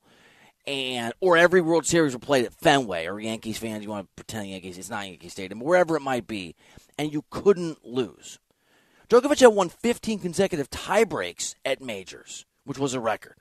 and 0.67 1.15
or 1.21 1.37
every 1.37 1.61
World 1.61 1.87
Series 1.87 2.13
were 2.13 2.19
played 2.19 2.45
at 2.45 2.53
Fenway 2.53 3.07
or 3.07 3.19
Yankees 3.19 3.59
fans. 3.59 3.83
You 3.83 3.91
want 3.91 4.07
to 4.07 4.23
pretend 4.23 4.49
Yankees, 4.49 4.77
it's 4.77 4.91
not 4.91 5.07
Yankee 5.07 5.29
Stadium, 5.29 5.61
wherever 5.61 5.97
it 5.97 6.03
might 6.03 6.27
be, 6.27 6.55
and 6.99 7.13
you 7.13 7.25
couldn't 7.31 7.85
lose. 7.85 8.39
Djokovic 9.09 9.41
had 9.41 9.49
won 9.49 9.71
15 9.71 10.19
consecutive 10.19 10.69
tiebreaks 10.69 11.55
at 11.65 11.81
majors, 11.81 12.45
which 12.65 12.79
was 12.79 12.93
a 12.93 13.01
record. 13.01 13.37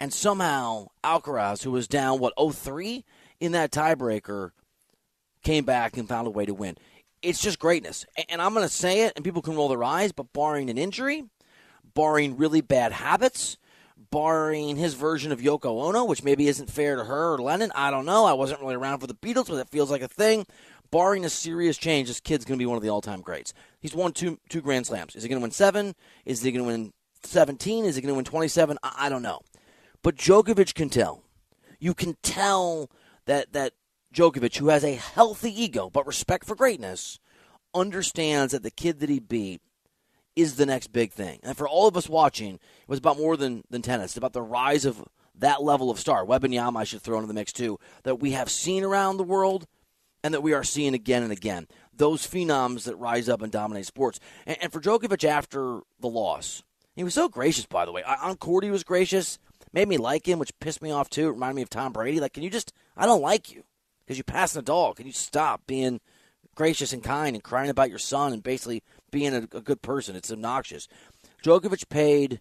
And 0.00 0.12
somehow 0.12 0.86
Alcaraz, 1.04 1.64
who 1.64 1.72
was 1.72 1.88
down 1.88 2.20
what 2.20 2.36
0-3 2.36 3.02
in 3.40 3.52
that 3.52 3.70
tiebreaker, 3.70 4.52
came 5.42 5.64
back 5.64 5.96
and 5.96 6.08
found 6.08 6.26
a 6.26 6.30
way 6.30 6.46
to 6.46 6.54
win. 6.54 6.78
It's 7.22 7.40
just 7.40 7.58
greatness. 7.58 8.04
And 8.28 8.40
I'm 8.40 8.54
going 8.54 8.66
to 8.66 8.72
say 8.72 9.02
it, 9.02 9.12
and 9.16 9.24
people 9.24 9.42
can 9.42 9.56
roll 9.56 9.68
their 9.68 9.84
eyes, 9.84 10.12
but 10.12 10.32
barring 10.32 10.70
an 10.70 10.78
injury, 10.78 11.24
barring 11.94 12.36
really 12.36 12.60
bad 12.60 12.92
habits, 12.92 13.56
barring 14.10 14.76
his 14.76 14.94
version 14.94 15.32
of 15.32 15.40
Yoko 15.40 15.82
Ono, 15.86 16.04
which 16.04 16.22
maybe 16.22 16.48
isn't 16.48 16.70
fair 16.70 16.96
to 16.96 17.04
her 17.04 17.34
or 17.34 17.38
Lennon, 17.38 17.72
I 17.74 17.90
don't 17.90 18.06
know. 18.06 18.24
I 18.24 18.32
wasn't 18.32 18.60
really 18.60 18.76
around 18.76 19.00
for 19.00 19.06
the 19.06 19.14
Beatles, 19.14 19.48
but 19.48 19.56
it 19.56 19.68
feels 19.70 19.90
like 19.90 20.02
a 20.02 20.08
thing. 20.08 20.46
Barring 20.90 21.24
a 21.24 21.30
serious 21.30 21.76
change, 21.76 22.08
this 22.08 22.20
kid's 22.20 22.44
going 22.44 22.58
to 22.58 22.62
be 22.62 22.66
one 22.66 22.76
of 22.76 22.82
the 22.82 22.88
all-time 22.88 23.20
greats. 23.20 23.52
He's 23.78 23.94
won 23.94 24.12
two 24.12 24.38
two 24.48 24.62
Grand 24.62 24.86
Slams. 24.86 25.14
Is 25.14 25.22
he 25.22 25.28
going 25.28 25.38
to 25.38 25.42
win 25.42 25.50
seven? 25.50 25.94
Is 26.24 26.40
he 26.40 26.50
going 26.50 26.64
to 26.64 26.68
win 26.70 26.92
17? 27.24 27.84
Is 27.84 27.96
he 27.96 28.00
going 28.00 28.12
to 28.12 28.16
win 28.16 28.24
27? 28.24 28.78
I, 28.82 28.94
I 28.98 29.08
don't 29.10 29.22
know. 29.22 29.40
But 30.02 30.16
Djokovic 30.16 30.74
can 30.74 30.88
tell. 30.88 31.22
You 31.78 31.92
can 31.92 32.16
tell 32.22 32.90
that 33.26 33.52
that 33.52 33.74
Djokovic, 34.14 34.56
who 34.56 34.68
has 34.68 34.84
a 34.84 34.94
healthy 34.94 35.62
ego 35.62 35.90
but 35.90 36.06
respect 36.06 36.44
for 36.44 36.54
greatness, 36.54 37.18
understands 37.74 38.52
that 38.52 38.62
the 38.62 38.70
kid 38.70 39.00
that 39.00 39.08
he 39.08 39.20
beat 39.20 39.60
is 40.34 40.56
the 40.56 40.66
next 40.66 40.92
big 40.92 41.12
thing. 41.12 41.40
And 41.42 41.56
for 41.56 41.68
all 41.68 41.88
of 41.88 41.96
us 41.96 42.08
watching, 42.08 42.54
it 42.54 42.88
was 42.88 43.00
about 43.00 43.18
more 43.18 43.36
than, 43.36 43.64
than 43.70 43.82
tennis. 43.82 44.12
It's 44.12 44.16
about 44.16 44.32
the 44.32 44.42
rise 44.42 44.84
of 44.84 45.04
that 45.34 45.62
level 45.62 45.90
of 45.90 45.98
star. 45.98 46.24
Wembanyama, 46.24 46.80
I 46.80 46.84
should 46.84 47.02
throw 47.02 47.16
into 47.16 47.28
the 47.28 47.34
mix 47.34 47.52
too, 47.52 47.78
that 48.04 48.20
we 48.20 48.32
have 48.32 48.50
seen 48.50 48.84
around 48.84 49.16
the 49.16 49.24
world 49.24 49.66
and 50.22 50.32
that 50.34 50.42
we 50.42 50.52
are 50.52 50.64
seeing 50.64 50.94
again 50.94 51.22
and 51.22 51.32
again. 51.32 51.66
Those 51.92 52.26
phenoms 52.26 52.84
that 52.84 52.96
rise 52.96 53.28
up 53.28 53.42
and 53.42 53.52
dominate 53.52 53.86
sports. 53.86 54.20
And, 54.46 54.56
and 54.62 54.72
for 54.72 54.80
Djokovic 54.80 55.24
after 55.24 55.80
the 56.00 56.08
loss, 56.08 56.62
he 56.94 57.04
was 57.04 57.14
so 57.14 57.28
gracious, 57.28 57.66
by 57.66 57.84
the 57.84 57.92
way. 57.92 58.02
On 58.02 58.36
court, 58.36 58.64
he 58.64 58.70
was 58.70 58.84
gracious. 58.84 59.38
Made 59.72 59.88
me 59.88 59.98
like 59.98 60.26
him, 60.26 60.38
which 60.38 60.58
pissed 60.60 60.82
me 60.82 60.90
off 60.90 61.10
too. 61.10 61.28
It 61.28 61.32
reminded 61.32 61.56
me 61.56 61.62
of 61.62 61.70
Tom 61.70 61.92
Brady. 61.92 62.20
Like, 62.20 62.32
can 62.32 62.42
you 62.42 62.50
just, 62.50 62.72
I 62.96 63.06
don't 63.06 63.22
like 63.22 63.52
you 63.52 63.64
because 64.08 64.16
you 64.16 64.24
passed 64.24 64.54
the 64.54 64.62
dog. 64.62 64.96
Can 64.96 65.06
you 65.06 65.12
stop 65.12 65.66
being 65.66 66.00
gracious 66.54 66.94
and 66.94 67.04
kind 67.04 67.36
and 67.36 67.44
crying 67.44 67.68
about 67.68 67.90
your 67.90 67.98
son 67.98 68.32
and 68.32 68.42
basically 68.42 68.82
being 69.10 69.34
a, 69.34 69.46
a 69.54 69.60
good 69.60 69.82
person? 69.82 70.16
It's 70.16 70.32
obnoxious. 70.32 70.88
Djokovic 71.44 71.90
paid 71.90 72.40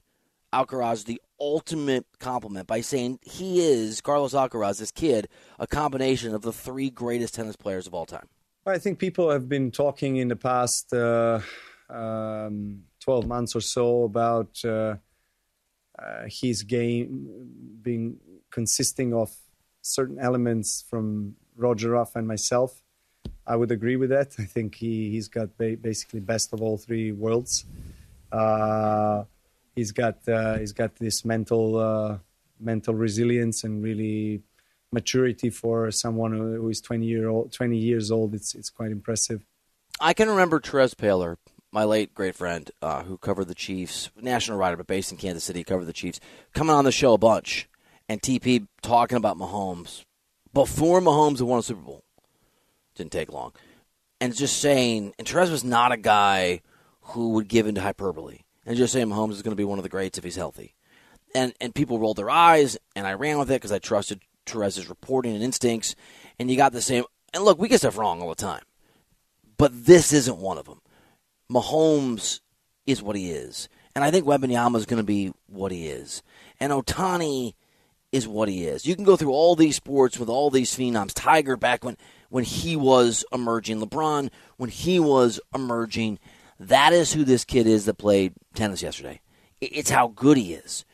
Alcaraz 0.54 1.04
the 1.04 1.22
ultimate 1.42 2.06
compliment 2.20 2.68
by 2.68 2.80
saying 2.80 3.20
he 3.22 3.60
is, 3.60 4.00
Carlos 4.00 4.34
Alcaraz, 4.34 4.80
this 4.80 4.94
kid, 4.94 5.28
a 5.60 5.68
combination 5.68 6.34
of 6.34 6.42
the 6.42 6.54
three 6.54 6.90
greatest 6.90 7.36
tennis 7.36 7.58
players 7.58 7.86
of 7.86 7.94
all 7.94 8.06
time. 8.06 8.30
I 8.66 8.78
think 8.78 8.98
people 8.98 9.30
have 9.30 9.50
been 9.50 9.70
talking 9.70 10.16
in 10.16 10.30
the 10.30 10.38
past 10.38 10.94
uh, 10.94 11.42
um, 11.90 12.84
12 13.02 13.28
months 13.28 13.58
or 13.58 13.62
so 13.62 14.06
about 14.06 14.58
uh, 14.64 14.96
uh, 16.00 16.24
his 16.28 16.64
game 16.64 17.28
being 17.82 18.20
consisting 18.52 19.14
of 19.14 19.36
certain 19.82 20.18
elements 20.18 20.86
from 20.90 21.36
Roger 21.58 21.92
Rafa 21.92 22.20
and 22.20 22.28
myself. 22.28 22.82
I 23.46 23.56
would 23.56 23.72
agree 23.72 23.96
with 23.96 24.10
that. 24.10 24.36
I 24.40 24.44
think 24.44 24.76
he, 24.76 25.10
he's 25.12 25.28
got 25.28 25.58
ba- 25.58 25.78
basically 25.78 26.20
best 26.20 26.54
of 26.54 26.62
all 26.62 26.78
three 26.78 27.12
worlds. 27.12 27.66
Uh, 28.32 29.24
he's 29.76 29.92
got 29.92 30.28
uh, 30.28 30.58
he's 30.58 30.74
got 30.74 30.96
this 30.96 31.26
mental 31.26 31.78
uh, 31.78 32.18
mental 32.60 32.94
resilience 32.94 33.64
and 33.64 33.84
really 33.84 34.42
maturity 34.92 35.50
for 35.50 35.92
someone 35.92 36.32
who 36.32 36.70
is 36.70 36.80
20 36.80 37.06
year 37.06 37.28
old 37.28 37.52
20 37.52 37.78
years 37.78 38.10
old 38.10 38.34
it's 38.34 38.56
it's 38.56 38.70
quite 38.70 38.90
impressive 38.90 39.46
I 40.00 40.14
can 40.14 40.30
remember 40.30 40.60
Terez 40.60 40.94
Paylor, 40.94 41.38
my 41.72 41.84
late 41.84 42.14
great 42.14 42.36
friend, 42.36 42.70
uh, 42.84 43.02
who 43.02 43.18
covered 43.18 43.46
the 43.46 43.56
Chiefs, 43.56 44.12
national 44.22 44.60
writer, 44.60 44.78
but 44.78 44.86
based 44.86 45.12
in 45.12 45.18
Kansas 45.18 45.44
City, 45.44 45.64
covered 45.64 45.86
the 45.86 45.94
Chiefs, 45.94 46.20
coming 46.54 46.76
on 46.76 46.86
the 46.86 46.92
show 46.92 47.14
a 47.14 47.18
bunch, 47.18 47.68
and 48.08 48.22
TP 48.22 48.68
talking 48.84 49.18
about 49.18 49.40
Mahomes 49.40 50.04
before 50.58 51.02
Mahomes 51.02 51.40
had 51.40 51.48
won 51.48 51.60
a 51.60 51.64
Super 51.64 51.82
Bowl. 51.82 52.04
Didn't 52.96 53.12
take 53.12 53.32
long. 53.32 53.54
And 54.20 54.36
just 54.36 54.58
saying, 54.58 55.14
and 55.18 55.28
Terez 55.28 55.52
was 55.52 55.64
not 55.64 55.92
a 55.92 55.98
guy 55.98 56.62
who 57.02 57.30
would 57.34 57.48
give 57.48 57.68
into 57.68 57.82
hyperbole. 57.82 58.40
And 58.66 58.76
just 58.76 58.92
saying 58.92 59.08
Mahomes 59.08 59.34
is 59.34 59.42
going 59.42 59.52
to 59.52 59.62
be 59.62 59.64
one 59.64 59.80
of 59.80 59.84
the 59.84 59.90
greats 59.90 60.18
if 60.18 60.24
he's 60.24 60.36
healthy. 60.36 60.74
And 61.36 61.54
and 61.62 61.76
people 61.76 62.00
rolled 62.00 62.18
their 62.18 62.30
eyes, 62.30 62.78
and 62.96 63.06
I 63.06 63.14
ran 63.14 63.38
with 63.38 63.52
it 63.52 63.56
because 63.56 63.72
I 63.72 63.80
trusted 63.80 64.22
Terez's 64.46 64.90
reporting 64.90 65.36
and 65.36 65.44
instincts. 65.44 65.96
And 66.40 66.50
you 66.50 66.58
got 66.58 66.72
the 66.72 66.82
same. 66.82 67.04
And 67.34 67.44
look, 67.44 67.60
we 67.60 67.68
get 67.68 67.80
stuff 67.80 67.98
wrong 67.98 68.22
all 68.22 68.30
the 68.30 68.36
time 68.36 68.64
but 69.58 69.86
this 69.86 70.14
isn't 70.14 70.38
one 70.38 70.58
of 70.58 70.66
them. 70.66 70.82
Mahomes 71.52 72.40
is 72.86 73.02
what 73.02 73.16
he 73.16 73.32
is, 73.32 73.68
and 73.96 74.04
I 74.04 74.12
think 74.12 74.26
Wembanyama 74.26 74.78
is 74.78 74.86
going 74.86 75.02
to 75.02 75.06
be 75.06 75.34
what 75.48 75.72
he 75.72 75.88
is, 75.88 76.24
and 76.60 76.72
Ohtani 76.72 77.54
is 78.12 78.28
what 78.28 78.50
he 78.50 78.66
is. 78.66 78.86
You 78.86 78.96
can 78.96 79.04
go 79.04 79.18
through 79.18 79.32
all 79.32 79.56
these 79.56 79.76
sports 79.76 80.18
with 80.18 80.30
all 80.30 80.50
these 80.50 80.76
phenoms. 80.76 81.12
Tiger 81.14 81.58
back 81.58 81.84
when 81.84 81.98
when 82.30 82.44
he 82.44 82.76
was 82.76 83.24
emerging, 83.32 83.82
LeBron 83.82 84.30
when 84.58 84.70
he 84.70 85.00
was 85.00 85.40
emerging. 85.54 86.20
That 86.60 86.92
is 86.92 87.14
who 87.14 87.24
this 87.24 87.46
kid 87.46 87.68
is 87.68 87.86
that 87.86 87.98
played 87.98 88.34
tennis 88.56 88.82
yesterday. 88.82 89.22
It's 89.62 89.90
how 89.90 90.08
good 90.08 90.38
he 90.38 90.54
is. 90.54 90.86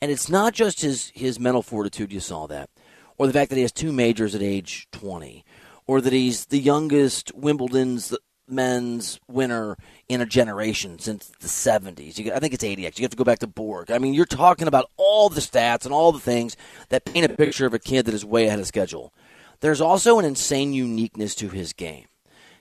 And 0.00 0.10
it's 0.10 0.30
not 0.30 0.54
just 0.54 0.80
his, 0.80 1.10
his 1.14 1.38
mental 1.38 1.62
fortitude, 1.62 2.12
you 2.12 2.20
saw 2.20 2.46
that, 2.46 2.70
or 3.18 3.26
the 3.26 3.32
fact 3.34 3.50
that 3.50 3.56
he 3.56 3.62
has 3.62 3.72
two 3.72 3.92
majors 3.92 4.34
at 4.34 4.42
age 4.42 4.88
20, 4.92 5.44
or 5.86 6.00
that 6.00 6.12
he's 6.12 6.46
the 6.46 6.58
youngest 6.58 7.34
Wimbledon's 7.34 8.16
men's 8.50 9.20
winner 9.28 9.76
in 10.08 10.20
a 10.20 10.26
generation 10.26 10.98
since 10.98 11.30
the 11.40 11.48
70s. 11.48 12.18
You, 12.18 12.32
I 12.32 12.38
think 12.38 12.54
it's 12.54 12.64
80 12.64 12.86
actually. 12.86 13.02
You 13.02 13.04
have 13.04 13.10
to 13.12 13.16
go 13.16 13.24
back 13.24 13.38
to 13.40 13.46
Borg. 13.46 13.90
I 13.90 13.98
mean, 13.98 14.14
you're 14.14 14.24
talking 14.24 14.68
about 14.68 14.90
all 14.96 15.28
the 15.28 15.40
stats 15.40 15.84
and 15.84 15.94
all 15.94 16.12
the 16.12 16.20
things 16.20 16.56
that 16.88 17.04
paint 17.04 17.30
a 17.30 17.36
picture 17.36 17.66
of 17.66 17.74
a 17.74 17.78
kid 17.78 18.06
that 18.06 18.14
is 18.14 18.24
way 18.24 18.46
ahead 18.46 18.60
of 18.60 18.66
schedule. 18.66 19.12
There's 19.60 19.80
also 19.80 20.18
an 20.18 20.24
insane 20.24 20.72
uniqueness 20.72 21.34
to 21.36 21.48
his 21.48 21.72
game. 21.72 22.06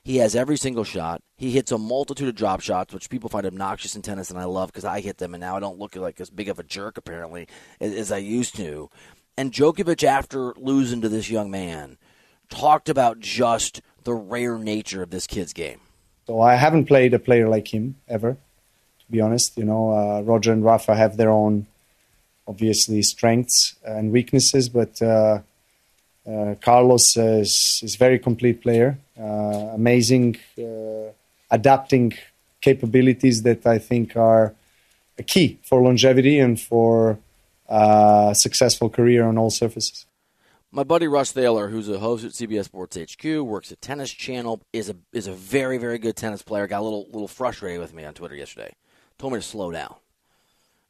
He 0.03 0.17
has 0.17 0.35
every 0.35 0.57
single 0.57 0.83
shot. 0.83 1.21
He 1.37 1.51
hits 1.51 1.71
a 1.71 1.77
multitude 1.77 2.29
of 2.29 2.35
drop 2.35 2.61
shots, 2.61 2.93
which 2.93 3.09
people 3.09 3.29
find 3.29 3.45
obnoxious 3.45 3.95
in 3.95 4.01
tennis, 4.01 4.29
and 4.29 4.39
I 4.39 4.45
love 4.45 4.69
because 4.71 4.85
I 4.85 5.01
hit 5.01 5.17
them, 5.17 5.33
and 5.33 5.41
now 5.41 5.55
I 5.55 5.59
don't 5.59 5.77
look 5.77 5.95
like 5.95 6.19
as 6.19 6.29
big 6.29 6.49
of 6.49 6.59
a 6.59 6.63
jerk, 6.63 6.97
apparently, 6.97 7.47
as 7.79 8.11
I 8.11 8.17
used 8.17 8.55
to. 8.55 8.89
And 9.37 9.51
Djokovic, 9.51 10.03
after 10.03 10.53
losing 10.57 11.01
to 11.01 11.09
this 11.09 11.29
young 11.29 11.51
man, 11.51 11.97
talked 12.49 12.89
about 12.89 13.19
just 13.19 13.81
the 14.03 14.13
rare 14.13 14.57
nature 14.57 15.01
of 15.03 15.09
this 15.09 15.27
kid's 15.27 15.53
game. 15.53 15.79
So 16.27 16.41
I 16.41 16.55
haven't 16.55 16.85
played 16.85 17.13
a 17.13 17.19
player 17.19 17.49
like 17.49 17.73
him 17.73 17.95
ever, 18.07 18.33
to 18.33 19.05
be 19.09 19.19
honest. 19.21 19.57
You 19.57 19.65
know, 19.65 19.91
uh, 19.91 20.21
Roger 20.21 20.51
and 20.53 20.63
Rafa 20.63 20.95
have 20.95 21.17
their 21.17 21.31
own, 21.31 21.65
obviously, 22.47 23.01
strengths 23.01 23.75
and 23.83 24.11
weaknesses, 24.11 24.69
but 24.69 25.01
uh, 25.01 25.39
uh, 26.29 26.55
Carlos 26.61 27.17
is 27.17 27.79
is 27.83 27.95
very 27.95 28.19
complete 28.19 28.61
player, 28.61 28.99
uh, 29.19 29.71
amazing 29.73 30.37
uh, 30.57 31.11
adapting 31.49 32.13
capabilities 32.61 33.41
that 33.43 33.65
I 33.65 33.79
think 33.79 34.15
are 34.15 34.53
a 35.17 35.23
key 35.23 35.59
for 35.63 35.81
longevity 35.81 36.39
and 36.39 36.59
for 36.59 37.17
a 37.67 38.33
successful 38.35 38.89
career 38.89 39.25
on 39.25 39.37
all 39.37 39.49
surfaces. 39.49 40.05
My 40.71 40.83
buddy 40.83 41.07
Russ 41.07 41.31
Thaler, 41.31 41.69
who's 41.69 41.89
a 41.89 41.97
host 41.97 42.23
at 42.23 42.31
CBS 42.31 42.65
Sports 42.65 42.95
HQ, 42.95 43.23
works 43.41 43.71
at 43.71 43.81
Tennis 43.81 44.11
Channel, 44.11 44.61
is 44.71 44.87
a 44.87 44.95
is 45.11 45.25
a 45.25 45.33
very 45.33 45.79
very 45.79 45.97
good 45.97 46.15
tennis 46.15 46.43
player. 46.43 46.67
Got 46.67 46.81
a 46.81 46.83
little 46.83 47.07
little 47.07 47.27
frustrated 47.27 47.79
with 47.79 47.91
me 47.91 48.05
on 48.05 48.13
Twitter 48.13 48.35
yesterday. 48.35 48.75
Told 49.17 49.33
me 49.33 49.39
to 49.39 49.43
slow 49.43 49.71
down. 49.71 49.95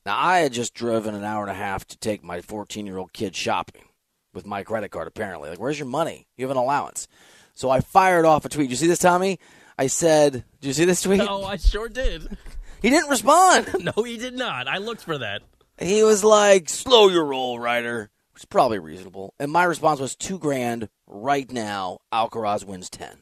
Now 0.05 0.17
I 0.19 0.39
had 0.39 0.51
just 0.51 0.73
driven 0.73 1.15
an 1.15 1.23
hour 1.23 1.43
and 1.43 1.51
a 1.51 1.55
half 1.55 1.87
to 1.87 1.97
take 1.97 2.21
my 2.21 2.41
14 2.41 2.85
year 2.85 2.97
old 2.97 3.13
kid 3.13 3.37
shopping 3.37 3.85
with 4.33 4.45
my 4.45 4.63
credit 4.63 4.89
card. 4.89 5.07
Apparently, 5.07 5.49
like 5.49 5.59
where's 5.59 5.79
your 5.79 5.87
money? 5.87 6.27
You 6.35 6.45
have 6.45 6.51
an 6.51 6.61
allowance. 6.61 7.07
So 7.53 7.69
I 7.69 7.79
fired 7.79 8.25
off 8.25 8.43
a 8.43 8.49
tweet. 8.49 8.69
You 8.69 8.75
see 8.75 8.87
this, 8.87 8.99
Tommy? 8.99 9.39
I 9.77 9.87
said, 9.87 10.43
"Do 10.59 10.67
you 10.67 10.73
see 10.73 10.83
this 10.83 11.03
tweet?" 11.03 11.19
No, 11.19 11.45
I 11.45 11.55
sure 11.55 11.89
did. 11.89 12.37
He 12.81 12.89
didn't 12.89 13.09
respond. 13.09 13.67
no, 13.81 14.03
he 14.03 14.15
did 14.15 14.35
not. 14.35 14.69
I 14.69 14.77
looked 14.77 15.01
for 15.01 15.17
that. 15.17 15.41
He 15.79 16.01
was 16.01 16.23
like, 16.23 16.69
"Slow 16.69 17.09
your 17.09 17.25
roll, 17.25 17.59
Reiter." 17.59 18.09
Is 18.39 18.45
probably 18.45 18.79
reasonable. 18.79 19.33
And 19.37 19.51
my 19.51 19.65
response 19.65 19.99
was 19.99 20.15
two 20.15 20.39
grand 20.39 20.87
right 21.07 21.51
now. 21.51 21.99
Alcaraz 22.13 22.63
wins 22.63 22.89
ten. 22.89 23.21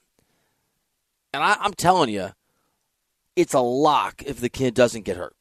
And 1.34 1.44
I, 1.44 1.58
I'm 1.60 1.74
telling 1.74 2.12
you, 2.12 2.34
it's 3.36 3.56
a 3.56 3.60
lock 3.60 4.22
if 4.24 4.40
the 4.40 4.48
kid 4.48 4.76
doesn't 4.76 5.06
get 5.06 5.18
hurt. 5.18 5.36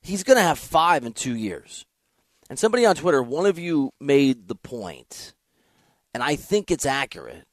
He's 0.00 0.22
going 0.22 0.36
to 0.36 0.42
have 0.44 0.60
five 0.60 1.04
in 1.04 1.14
two 1.14 1.34
years. 1.34 1.84
And 2.48 2.60
somebody 2.60 2.86
on 2.86 2.94
Twitter, 2.94 3.24
one 3.24 3.44
of 3.44 3.58
you 3.58 3.92
made 3.98 4.46
the 4.46 4.54
point, 4.54 5.34
and 6.14 6.22
I 6.22 6.36
think 6.36 6.70
it's 6.70 6.86
accurate, 6.86 7.48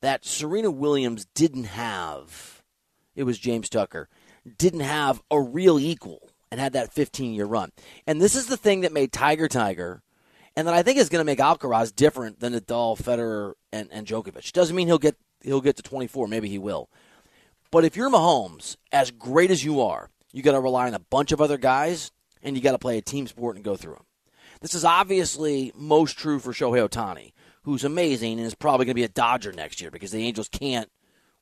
that 0.00 0.24
Serena 0.24 0.70
Williams 0.70 1.26
didn't 1.34 1.64
have, 1.64 2.62
it 3.16 3.24
was 3.24 3.40
James 3.40 3.68
Tucker, 3.68 4.08
didn't 4.58 4.80
have 4.80 5.22
a 5.28 5.40
real 5.40 5.76
equal 5.76 6.23
and 6.54 6.60
had 6.60 6.74
that 6.74 6.92
15 6.92 7.34
year 7.34 7.46
run. 7.46 7.72
And 8.06 8.20
this 8.20 8.36
is 8.36 8.46
the 8.46 8.56
thing 8.56 8.82
that 8.82 8.92
made 8.92 9.12
Tiger 9.12 9.48
Tiger, 9.48 10.04
and 10.54 10.68
that 10.68 10.74
I 10.74 10.84
think 10.84 10.98
is 10.98 11.08
going 11.08 11.18
to 11.18 11.24
make 11.24 11.40
Alcaraz 11.40 11.92
different 11.92 12.38
than 12.38 12.52
Nadal, 12.54 12.96
Federer, 12.96 13.54
and, 13.72 13.88
and 13.90 14.06
Djokovic. 14.06 14.52
Doesn't 14.52 14.76
mean 14.76 14.86
he'll 14.86 14.98
get 14.98 15.16
he'll 15.42 15.60
get 15.60 15.74
to 15.78 15.82
24. 15.82 16.28
Maybe 16.28 16.48
he 16.48 16.58
will. 16.58 16.88
But 17.72 17.84
if 17.84 17.96
you're 17.96 18.08
Mahomes, 18.08 18.76
as 18.92 19.10
great 19.10 19.50
as 19.50 19.64
you 19.64 19.80
are, 19.80 20.10
you 20.32 20.42
got 20.42 20.52
to 20.52 20.60
rely 20.60 20.86
on 20.86 20.94
a 20.94 21.00
bunch 21.00 21.32
of 21.32 21.40
other 21.40 21.58
guys, 21.58 22.12
and 22.40 22.54
you 22.54 22.62
got 22.62 22.70
to 22.70 22.78
play 22.78 22.98
a 22.98 23.02
team 23.02 23.26
sport 23.26 23.56
and 23.56 23.64
go 23.64 23.74
through 23.74 23.94
them. 23.94 24.04
This 24.60 24.74
is 24.74 24.84
obviously 24.84 25.72
most 25.74 26.16
true 26.16 26.38
for 26.38 26.52
Shohei 26.52 26.88
Ohtani, 26.88 27.32
who's 27.64 27.82
amazing 27.82 28.38
and 28.38 28.46
is 28.46 28.54
probably 28.54 28.86
going 28.86 28.94
to 28.94 29.00
be 29.00 29.02
a 29.02 29.08
Dodger 29.08 29.50
next 29.52 29.80
year 29.80 29.90
because 29.90 30.12
the 30.12 30.24
Angels 30.24 30.48
can't 30.48 30.88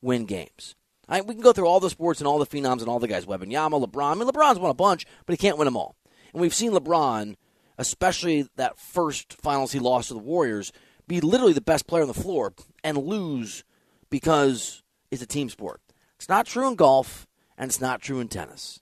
win 0.00 0.24
games. 0.24 0.74
Right, 1.12 1.26
we 1.26 1.34
can 1.34 1.42
go 1.42 1.52
through 1.52 1.66
all 1.66 1.78
the 1.78 1.90
sports 1.90 2.22
and 2.22 2.26
all 2.26 2.38
the 2.38 2.46
phenoms 2.46 2.80
and 2.80 2.88
all 2.88 2.98
the 2.98 3.06
guys. 3.06 3.26
Wembanyama, 3.26 3.86
LeBron. 3.86 4.12
I 4.12 4.14
mean, 4.14 4.26
LeBron's 4.26 4.58
won 4.58 4.70
a 4.70 4.74
bunch, 4.74 5.04
but 5.26 5.34
he 5.34 5.36
can't 5.36 5.58
win 5.58 5.66
them 5.66 5.76
all. 5.76 5.94
And 6.32 6.40
we've 6.40 6.54
seen 6.54 6.72
LeBron, 6.72 7.34
especially 7.76 8.48
that 8.56 8.78
first 8.78 9.34
finals 9.34 9.72
he 9.72 9.78
lost 9.78 10.08
to 10.08 10.14
the 10.14 10.20
Warriors, 10.20 10.72
be 11.06 11.20
literally 11.20 11.52
the 11.52 11.60
best 11.60 11.86
player 11.86 12.00
on 12.00 12.08
the 12.08 12.14
floor 12.14 12.54
and 12.82 12.96
lose 12.96 13.62
because 14.08 14.82
it's 15.10 15.20
a 15.20 15.26
team 15.26 15.50
sport. 15.50 15.82
It's 16.16 16.30
not 16.30 16.46
true 16.46 16.66
in 16.66 16.76
golf, 16.76 17.26
and 17.58 17.68
it's 17.68 17.80
not 17.80 18.00
true 18.00 18.18
in 18.18 18.28
tennis. 18.28 18.80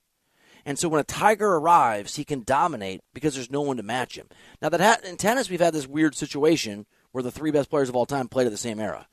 And 0.65 0.79
so 0.79 0.89
when 0.89 1.01
a 1.01 1.05
Tiger 1.05 1.57
arrives, 1.57 2.15
he 2.15 2.25
can 2.25 2.45
dominate 2.45 3.01
because 3.13 3.35
there's 3.35 3.51
no 3.51 3.63
one 3.63 3.79
to 3.79 3.83
match 3.83 4.17
him. 4.17 4.29
Now 4.63 4.69
that 4.69 4.81
ha- 4.81 5.09
in 5.09 5.17
tennis, 5.17 5.51
we've 5.51 5.59
had 5.59 5.75
this 5.75 5.89
weird 5.89 6.15
situation 6.15 6.87
where 7.11 7.25
the 7.25 7.33
three 7.33 7.51
best 7.51 7.71
players 7.71 7.89
of 7.89 7.97
all 7.97 8.07
time 8.07 8.29
played 8.29 8.47
at 8.47 8.53
the 8.53 8.57
same 8.57 8.79
era. 8.79 9.09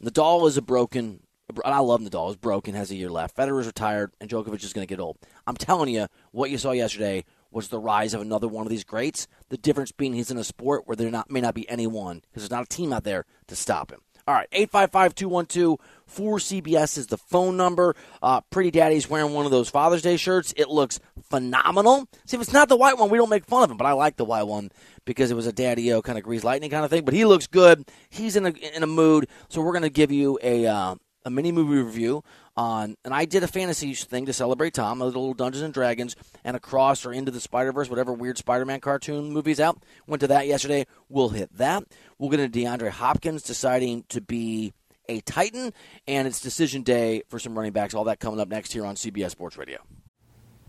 Nadal 0.00 0.46
is 0.46 0.56
a 0.56 0.62
broken 0.62 1.25
I 1.64 1.78
love 1.78 2.00
Nadal. 2.00 2.30
Is 2.30 2.36
broken, 2.36 2.74
has 2.74 2.90
a 2.90 2.96
year 2.96 3.10
left. 3.10 3.36
Federer's 3.36 3.66
retired, 3.66 4.12
and 4.20 4.28
Djokovic 4.28 4.64
is 4.64 4.72
going 4.72 4.86
to 4.86 4.92
get 4.92 5.00
old. 5.00 5.18
I'm 5.46 5.56
telling 5.56 5.94
you, 5.94 6.08
what 6.32 6.50
you 6.50 6.58
saw 6.58 6.72
yesterday 6.72 7.24
was 7.50 7.68
the 7.68 7.78
rise 7.78 8.14
of 8.14 8.20
another 8.20 8.48
one 8.48 8.66
of 8.66 8.70
these 8.70 8.84
greats. 8.84 9.28
The 9.48 9.56
difference 9.56 9.92
being 9.92 10.12
he's 10.12 10.30
in 10.30 10.38
a 10.38 10.44
sport 10.44 10.86
where 10.86 10.96
there 10.96 11.10
not 11.10 11.30
may 11.30 11.40
not 11.40 11.54
be 11.54 11.68
anyone 11.68 12.16
because 12.20 12.42
there's 12.42 12.50
not 12.50 12.64
a 12.64 12.68
team 12.68 12.92
out 12.92 13.04
there 13.04 13.24
to 13.46 13.56
stop 13.56 13.92
him. 13.92 14.00
All 14.28 14.34
right, 14.34 14.50
855-212 14.50 15.78
4CBS 16.10 16.98
is 16.98 17.06
the 17.06 17.16
phone 17.16 17.56
number. 17.56 17.94
Uh, 18.20 18.40
Pretty 18.50 18.72
Daddy's 18.72 19.08
wearing 19.08 19.32
one 19.32 19.44
of 19.44 19.52
those 19.52 19.68
Father's 19.68 20.02
Day 20.02 20.16
shirts. 20.16 20.52
It 20.56 20.68
looks 20.68 20.98
phenomenal. 21.30 22.08
See, 22.26 22.36
if 22.36 22.42
it's 22.42 22.52
not 22.52 22.68
the 22.68 22.76
white 22.76 22.98
one, 22.98 23.08
we 23.08 23.18
don't 23.18 23.30
make 23.30 23.44
fun 23.44 23.62
of 23.62 23.70
him, 23.70 23.76
but 23.76 23.86
I 23.86 23.92
like 23.92 24.16
the 24.16 24.24
white 24.24 24.44
one 24.44 24.70
because 25.04 25.30
it 25.30 25.34
was 25.34 25.46
a 25.46 25.52
Daddy-O 25.52 26.02
kind 26.02 26.18
of 26.18 26.24
grease 26.24 26.42
lightning 26.42 26.70
kind 26.70 26.84
of 26.84 26.90
thing. 26.90 27.04
But 27.04 27.14
he 27.14 27.24
looks 27.24 27.46
good. 27.46 27.88
He's 28.10 28.34
in 28.34 28.46
a, 28.46 28.50
in 28.50 28.82
a 28.82 28.88
mood, 28.88 29.28
so 29.48 29.60
we're 29.60 29.72
going 29.72 29.82
to 29.82 29.90
give 29.90 30.10
you 30.10 30.38
a... 30.42 30.66
Uh, 30.66 30.94
a 31.26 31.30
mini 31.30 31.50
movie 31.50 31.82
review 31.82 32.22
on, 32.56 32.96
and 33.04 33.12
I 33.12 33.24
did 33.24 33.42
a 33.42 33.48
fantasy 33.48 33.92
thing 33.94 34.26
to 34.26 34.32
celebrate 34.32 34.74
Tom, 34.74 35.02
a 35.02 35.04
little 35.04 35.34
Dungeons 35.34 35.64
and 35.64 35.74
Dragons, 35.74 36.14
and 36.44 36.56
across 36.56 37.04
or 37.04 37.12
into 37.12 37.32
the 37.32 37.40
Spider 37.40 37.72
Verse, 37.72 37.90
whatever 37.90 38.12
weird 38.12 38.38
Spider 38.38 38.64
Man 38.64 38.80
cartoon 38.80 39.32
movie's 39.32 39.60
out. 39.60 39.82
Went 40.06 40.20
to 40.20 40.28
that 40.28 40.46
yesterday. 40.46 40.86
We'll 41.08 41.30
hit 41.30 41.54
that. 41.58 41.84
We'll 42.16 42.30
get 42.30 42.40
into 42.40 42.58
DeAndre 42.58 42.90
Hopkins 42.90 43.42
deciding 43.42 44.04
to 44.08 44.20
be 44.20 44.72
a 45.08 45.20
Titan, 45.20 45.72
and 46.06 46.28
it's 46.28 46.40
decision 46.40 46.82
day 46.82 47.22
for 47.28 47.38
some 47.40 47.56
running 47.56 47.72
backs. 47.72 47.92
All 47.92 48.04
that 48.04 48.20
coming 48.20 48.40
up 48.40 48.48
next 48.48 48.72
here 48.72 48.86
on 48.86 48.94
CBS 48.94 49.32
Sports 49.32 49.58
Radio. 49.58 49.78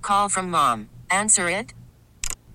Call 0.02 0.28
from 0.28 0.50
mom. 0.50 0.89
Answer 1.12 1.50
it. 1.50 1.74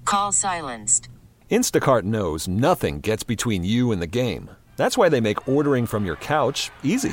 Call 0.05 0.33
silenced. 0.33 1.09
Instacart 1.51 2.03
knows 2.03 2.49
nothing 2.49 3.01
gets 3.01 3.23
between 3.23 3.63
you 3.63 3.93
and 3.93 4.03
the 4.03 4.07
game. 4.09 4.51
That's 4.77 4.99
why 4.99 5.09
they 5.09 5.21
make 5.21 5.47
ordering 5.49 5.87
from 5.87 6.05
your 6.05 6.17
couch 6.17 6.71
easy. 6.83 7.13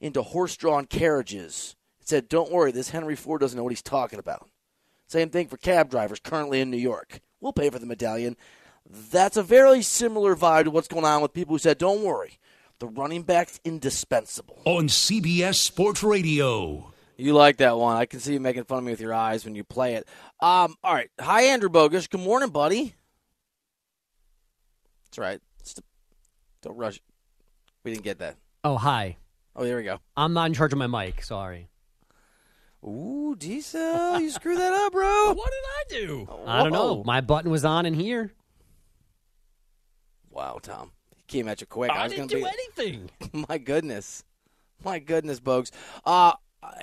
into 0.00 0.22
horse 0.22 0.56
drawn 0.56 0.84
carriages 0.86 1.76
said, 2.00 2.28
Don't 2.28 2.52
worry, 2.52 2.72
this 2.72 2.90
Henry 2.90 3.16
Ford 3.16 3.40
doesn't 3.40 3.56
know 3.56 3.62
what 3.62 3.72
he's 3.72 3.82
talking 3.82 4.18
about. 4.18 4.48
Same 5.08 5.30
thing 5.30 5.48
for 5.48 5.56
cab 5.56 5.90
drivers 5.90 6.20
currently 6.20 6.60
in 6.60 6.70
New 6.70 6.76
York. 6.76 7.20
We'll 7.40 7.52
pay 7.52 7.70
for 7.70 7.78
the 7.78 7.86
medallion. 7.86 8.36
That's 8.88 9.36
a 9.36 9.42
very 9.42 9.82
similar 9.82 10.36
vibe 10.36 10.64
to 10.64 10.70
what's 10.70 10.88
going 10.88 11.04
on 11.04 11.22
with 11.22 11.32
people 11.32 11.54
who 11.54 11.58
said, 11.58 11.78
Don't 11.78 12.02
worry, 12.02 12.38
the 12.78 12.88
running 12.88 13.22
back's 13.22 13.60
indispensable. 13.64 14.60
On 14.64 14.88
CBS 14.88 15.56
Sports 15.56 16.02
Radio. 16.02 16.92
You 17.16 17.32
like 17.32 17.56
that 17.58 17.78
one. 17.78 17.96
I 17.96 18.04
can 18.04 18.20
see 18.20 18.34
you 18.34 18.40
making 18.40 18.64
fun 18.64 18.78
of 18.78 18.84
me 18.84 18.92
with 18.92 19.00
your 19.00 19.14
eyes 19.14 19.44
when 19.44 19.54
you 19.54 19.64
play 19.64 19.94
it. 19.94 20.06
Um, 20.40 20.76
all 20.84 20.92
right. 20.92 21.10
Hi, 21.18 21.44
Andrew 21.44 21.70
Bogus. 21.70 22.08
Good 22.08 22.20
morning, 22.20 22.50
buddy. 22.50 22.94
That's 25.06 25.18
right. 25.18 25.40
Just 25.62 25.80
don't 26.60 26.76
rush. 26.76 27.00
We 27.84 27.92
didn't 27.92 28.04
get 28.04 28.18
that. 28.18 28.36
Oh, 28.64 28.76
hi. 28.76 29.16
Oh, 29.56 29.64
there 29.64 29.78
we 29.78 29.84
go. 29.84 29.98
I'm 30.16 30.34
not 30.34 30.48
in 30.48 30.54
charge 30.54 30.72
of 30.72 30.78
my 30.78 30.86
mic. 30.86 31.22
Sorry. 31.22 31.68
Ooh, 32.84 33.34
Diesel, 33.36 34.20
you 34.20 34.30
screwed 34.30 34.58
that 34.58 34.72
up, 34.72 34.92
bro. 34.92 35.32
What 35.34 35.50
did 35.50 35.98
I 35.98 36.06
do? 36.06 36.28
I 36.46 36.62
don't 36.62 36.72
know. 36.72 37.02
My 37.04 37.20
button 37.20 37.50
was 37.50 37.64
on 37.64 37.86
in 37.86 37.94
here. 37.94 38.32
Wow, 40.30 40.58
Tom. 40.62 40.92
He 41.16 41.22
came 41.26 41.48
at 41.48 41.60
you 41.62 41.66
quick. 41.66 41.90
I 41.90 42.04
was 42.04 42.12
didn't 42.12 42.30
gonna 42.30 42.44
do 42.44 42.46
be... 42.46 42.84
anything. 42.84 43.10
My 43.48 43.58
goodness. 43.58 44.22
My 44.84 44.98
goodness, 44.98 45.40
Bogues. 45.40 45.70
Uh, 46.04 46.34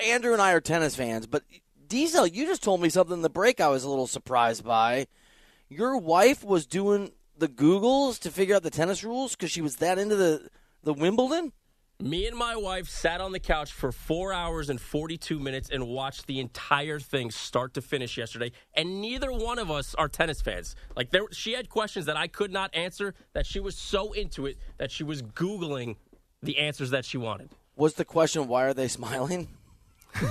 Andrew 0.03 0.33
and 0.33 0.41
I 0.41 0.53
are 0.53 0.59
tennis 0.59 0.95
fans, 0.95 1.27
but 1.27 1.43
Diesel, 1.87 2.25
you 2.25 2.47
just 2.47 2.63
told 2.63 2.81
me 2.81 2.89
something 2.89 3.17
in 3.17 3.21
the 3.21 3.29
break 3.29 3.61
I 3.61 3.67
was 3.67 3.83
a 3.83 3.89
little 3.89 4.07
surprised 4.07 4.63
by. 4.63 5.05
Your 5.69 5.97
wife 5.97 6.43
was 6.43 6.65
doing 6.65 7.11
the 7.37 7.47
Googles 7.47 8.19
to 8.19 8.31
figure 8.31 8.55
out 8.55 8.63
the 8.63 8.71
tennis 8.71 9.03
rules 9.03 9.35
because 9.35 9.51
she 9.51 9.61
was 9.61 9.77
that 9.77 9.99
into 9.99 10.15
the, 10.15 10.49
the 10.81 10.93
Wimbledon? 10.93 11.53
Me 11.99 12.27
and 12.27 12.35
my 12.35 12.55
wife 12.55 12.89
sat 12.89 13.21
on 13.21 13.31
the 13.31 13.39
couch 13.39 13.71
for 13.71 13.91
four 13.91 14.33
hours 14.33 14.69
and 14.69 14.81
42 14.81 15.39
minutes 15.39 15.69
and 15.69 15.87
watched 15.87 16.27
the 16.27 16.39
entire 16.39 16.99
thing 16.99 17.31
start 17.31 17.73
to 17.75 17.81
finish 17.81 18.17
yesterday. 18.17 18.51
And 18.73 18.99
neither 18.99 19.31
one 19.31 19.57
of 19.59 19.71
us 19.71 19.95
are 19.95 20.09
tennis 20.09 20.41
fans. 20.41 20.75
Like, 20.97 21.11
there, 21.11 21.23
she 21.31 21.53
had 21.53 21.69
questions 21.69 22.05
that 22.07 22.17
I 22.17 22.27
could 22.27 22.51
not 22.51 22.75
answer, 22.75 23.13
that 23.33 23.45
she 23.45 23.59
was 23.59 23.77
so 23.77 24.11
into 24.11 24.47
it 24.47 24.57
that 24.79 24.91
she 24.91 25.03
was 25.03 25.21
Googling 25.21 25.95
the 26.41 26.57
answers 26.57 26.89
that 26.89 27.05
she 27.05 27.17
wanted. 27.17 27.49
Was 27.77 27.93
the 27.93 28.05
question, 28.05 28.47
why 28.47 28.63
are 28.65 28.73
they 28.73 28.87
smiling? 28.87 29.47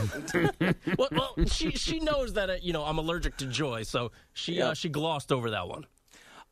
Well, 0.99 1.09
well 1.11 1.35
she, 1.47 1.71
she 1.73 1.99
knows 2.01 2.35
that, 2.35 2.51
uh, 2.51 2.57
you 2.61 2.73
know, 2.73 2.85
I'm 2.85 2.99
allergic 2.99 3.37
to 3.39 3.47
joy, 3.47 3.83
so 3.83 4.13
she, 4.33 4.55
Yeah. 4.55 4.69
uh, 4.69 4.75
she 4.75 4.89
glossed 4.89 5.33
over 5.33 5.51
that 5.51 5.67
one. 5.69 5.87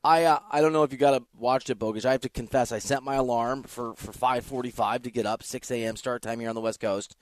I 0.03 0.25
uh, 0.25 0.39
I 0.51 0.61
don't 0.61 0.73
know 0.73 0.83
if 0.83 0.93
you 0.93 0.99
got 0.99 1.19
to 1.19 1.25
watch 1.37 1.69
it, 1.69 1.79
Bogus. 1.79 2.05
I 2.05 2.13
have 2.13 2.23
to 2.23 2.29
confess, 2.29 2.73
I 2.73 2.79
set 2.79 3.03
my 3.03 3.17
alarm 3.17 3.65
for 3.65 3.95
for 3.95 4.13
five 4.13 4.45
forty 4.45 4.71
five 4.71 5.03
to 5.03 5.11
get 5.11 5.27
up, 5.27 5.43
six 5.43 5.71
a.m. 5.71 5.97
start 5.97 6.23
time 6.23 6.41
here 6.41 6.49
on 6.49 6.55
the 6.55 6.61
West 6.61 6.81
Coast. 6.81 7.17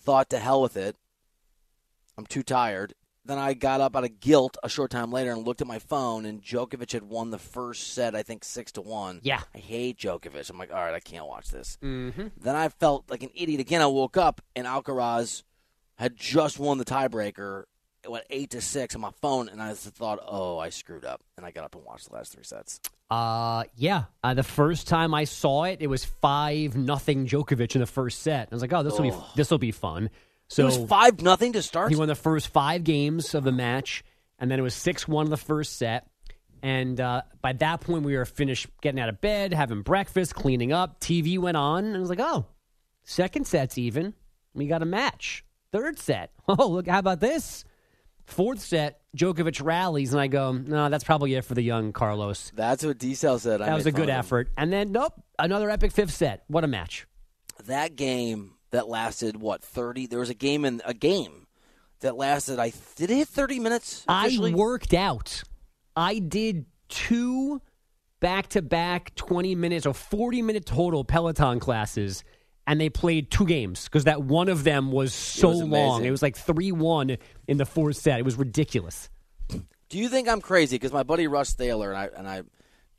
Thought 0.00 0.30
to 0.30 0.38
hell 0.38 0.62
with 0.62 0.76
it. 0.76 0.96
I'm 2.18 2.26
too 2.26 2.42
tired. 2.42 2.94
Then 3.24 3.38
I 3.38 3.52
got 3.54 3.82
up 3.82 3.94
out 3.94 4.04
of 4.04 4.18
guilt 4.18 4.56
a 4.62 4.68
short 4.68 4.90
time 4.90 5.12
later 5.12 5.30
and 5.30 5.46
looked 5.46 5.60
at 5.60 5.66
my 5.66 5.78
phone, 5.78 6.24
and 6.24 6.42
Djokovic 6.42 6.92
had 6.92 7.02
won 7.04 7.30
the 7.30 7.38
first 7.38 7.92
set, 7.92 8.14
I 8.14 8.22
think 8.22 8.44
six 8.44 8.72
to 8.72 8.80
one. 8.80 9.20
Yeah. 9.22 9.42
I 9.54 9.58
hate 9.58 9.98
Djokovic. 9.98 10.48
I'm 10.48 10.58
like, 10.58 10.72
all 10.72 10.82
right, 10.82 10.94
I 10.94 11.00
can't 11.00 11.26
watch 11.26 11.50
this. 11.50 11.78
Mm-hmm. 11.82 12.28
Then 12.40 12.56
I 12.56 12.70
felt 12.70 13.10
like 13.10 13.22
an 13.22 13.30
idiot 13.34 13.60
again. 13.60 13.82
I 13.82 13.86
woke 13.86 14.16
up 14.16 14.40
and 14.56 14.66
Alcaraz 14.66 15.42
had 15.96 16.16
just 16.16 16.58
won 16.58 16.78
the 16.78 16.84
tiebreaker. 16.84 17.64
It 18.02 18.10
went 18.10 18.24
eight 18.30 18.50
to 18.50 18.60
six 18.60 18.94
on 18.94 19.00
my 19.02 19.10
phone, 19.20 19.48
and 19.48 19.60
I 19.60 19.74
thought, 19.74 20.20
"Oh, 20.26 20.58
I 20.58 20.70
screwed 20.70 21.04
up." 21.04 21.20
And 21.36 21.44
I 21.44 21.50
got 21.50 21.64
up 21.64 21.74
and 21.74 21.84
watched 21.84 22.08
the 22.08 22.14
last 22.14 22.32
three 22.32 22.44
sets. 22.44 22.80
Uh, 23.10 23.64
yeah. 23.76 24.04
Uh, 24.22 24.34
the 24.34 24.42
first 24.42 24.86
time 24.86 25.12
I 25.14 25.24
saw 25.24 25.64
it, 25.64 25.78
it 25.80 25.88
was 25.88 26.04
five 26.04 26.76
nothing 26.76 27.26
Djokovic 27.26 27.74
in 27.74 27.80
the 27.80 27.86
first 27.86 28.22
set. 28.22 28.48
I 28.50 28.54
was 28.54 28.62
like, 28.62 28.72
oh, 28.72 28.82
this 28.82 28.94
will 28.98 29.10
be 29.10 29.16
this 29.34 29.50
will 29.50 29.58
be 29.58 29.72
fun. 29.72 30.10
So 30.48 30.62
it 30.62 30.66
was 30.66 30.78
five 30.88 31.20
nothing 31.20 31.52
to 31.54 31.62
start. 31.62 31.90
he 31.90 31.96
won 31.96 32.08
the 32.08 32.14
first 32.14 32.48
five 32.48 32.84
games 32.84 33.34
of 33.34 33.44
the 33.44 33.52
match, 33.52 34.04
and 34.38 34.50
then 34.50 34.58
it 34.58 34.62
was 34.62 34.74
six 34.74 35.06
one 35.06 35.26
in 35.26 35.30
the 35.30 35.36
first 35.36 35.76
set. 35.76 36.06
And 36.62 37.00
uh, 37.00 37.22
by 37.40 37.52
that 37.54 37.80
point, 37.80 38.04
we 38.04 38.16
were 38.16 38.24
finished 38.24 38.66
getting 38.82 39.00
out 39.00 39.08
of 39.08 39.20
bed, 39.20 39.52
having 39.52 39.82
breakfast, 39.82 40.34
cleaning 40.34 40.72
up. 40.72 41.00
TV 41.00 41.38
went 41.38 41.56
on, 41.56 41.84
and 41.84 41.96
I 41.96 42.00
was 42.00 42.10
like, 42.10 42.20
oh, 42.20 42.46
second 43.02 43.46
set's 43.46 43.78
even. 43.78 44.14
We 44.54 44.66
got 44.66 44.82
a 44.82 44.86
match. 44.86 45.44
Third 45.72 45.98
set. 45.98 46.30
Oh, 46.48 46.68
look, 46.68 46.88
how 46.88 46.98
about 46.98 47.20
this? 47.20 47.64
Fourth 48.30 48.60
set, 48.60 49.00
Djokovic 49.16 49.64
rallies, 49.64 50.12
and 50.12 50.20
I 50.20 50.28
go, 50.28 50.52
no, 50.52 50.88
that's 50.88 51.04
probably 51.04 51.34
it 51.34 51.44
for 51.44 51.54
the 51.54 51.62
young 51.62 51.92
Carlos. 51.92 52.52
That's 52.54 52.84
what 52.84 52.98
D 52.98 53.14
said. 53.14 53.60
I 53.60 53.66
That 53.66 53.74
was 53.74 53.86
a 53.86 53.92
good 53.92 54.02
fun 54.02 54.10
of 54.10 54.14
him. 54.14 54.18
effort. 54.18 54.48
And 54.56 54.72
then, 54.72 54.92
nope, 54.92 55.14
another 55.38 55.68
epic 55.70 55.92
fifth 55.92 56.12
set. 56.12 56.44
What 56.46 56.64
a 56.64 56.68
match. 56.68 57.06
That 57.66 57.96
game 57.96 58.54
that 58.70 58.88
lasted 58.88 59.36
what 59.36 59.62
thirty? 59.62 60.06
There 60.06 60.20
was 60.20 60.30
a 60.30 60.34
game 60.34 60.64
in 60.64 60.80
a 60.84 60.94
game 60.94 61.46
that 62.00 62.16
lasted. 62.16 62.58
I 62.58 62.72
did 62.96 63.10
it 63.10 63.16
hit 63.16 63.28
thirty 63.28 63.58
minutes. 63.58 64.04
Officially? 64.08 64.52
I 64.52 64.54
worked 64.54 64.94
out. 64.94 65.42
I 65.96 66.18
did 66.20 66.66
two 66.88 67.60
back 68.20 68.48
to 68.48 68.62
back 68.62 69.14
20 69.16 69.54
minutes 69.54 69.86
or 69.86 69.94
40 69.94 70.42
minute 70.42 70.66
total 70.66 71.04
Peloton 71.04 71.58
classes, 71.58 72.22
and 72.70 72.80
they 72.80 72.88
played 72.88 73.32
two 73.32 73.46
games 73.46 73.84
because 73.86 74.04
that 74.04 74.22
one 74.22 74.48
of 74.48 74.62
them 74.62 74.92
was 74.92 75.12
so 75.12 75.48
was 75.48 75.62
long. 75.64 76.04
It 76.04 76.12
was 76.12 76.22
like 76.22 76.36
3 76.36 76.70
1 76.70 77.18
in 77.48 77.56
the 77.56 77.66
fourth 77.66 77.96
set. 77.96 78.20
It 78.20 78.24
was 78.24 78.36
ridiculous. 78.36 79.10
Do 79.48 79.98
you 79.98 80.08
think 80.08 80.28
I'm 80.28 80.40
crazy? 80.40 80.76
Because 80.76 80.92
my 80.92 81.02
buddy 81.02 81.26
Russ 81.26 81.52
Thaler 81.52 81.90
and 81.90 81.98
I 81.98 82.08
and 82.16 82.28
I 82.28 82.42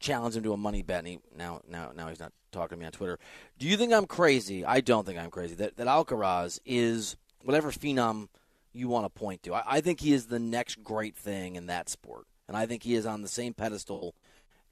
challenged 0.01 0.35
him 0.35 0.43
to 0.43 0.51
a 0.51 0.57
money 0.57 0.81
bet. 0.81 0.99
And 0.99 1.07
he, 1.07 1.19
now, 1.37 1.61
now, 1.69 1.93
now 1.95 2.09
he's 2.09 2.19
not 2.19 2.33
talking 2.51 2.75
to 2.75 2.79
me 2.81 2.85
on 2.85 2.91
Twitter. 2.91 3.17
Do 3.59 3.67
you 3.69 3.77
think 3.77 3.93
I'm 3.93 4.07
crazy? 4.07 4.65
I 4.65 4.81
don't 4.81 5.05
think 5.05 5.17
I'm 5.17 5.31
crazy. 5.31 5.55
That 5.55 5.77
that 5.77 5.87
Alcaraz 5.87 6.59
is 6.65 7.15
whatever 7.41 7.71
phenom 7.71 8.27
you 8.73 8.89
want 8.89 9.05
to 9.05 9.09
point 9.09 9.41
to. 9.43 9.53
I, 9.53 9.63
I 9.65 9.81
think 9.81 10.01
he 10.01 10.11
is 10.11 10.25
the 10.25 10.39
next 10.39 10.83
great 10.83 11.15
thing 11.15 11.55
in 11.55 11.67
that 11.67 11.87
sport, 11.87 12.25
and 12.49 12.57
I 12.57 12.65
think 12.65 12.83
he 12.83 12.95
is 12.95 13.05
on 13.05 13.21
the 13.21 13.29
same 13.29 13.53
pedestal 13.53 14.15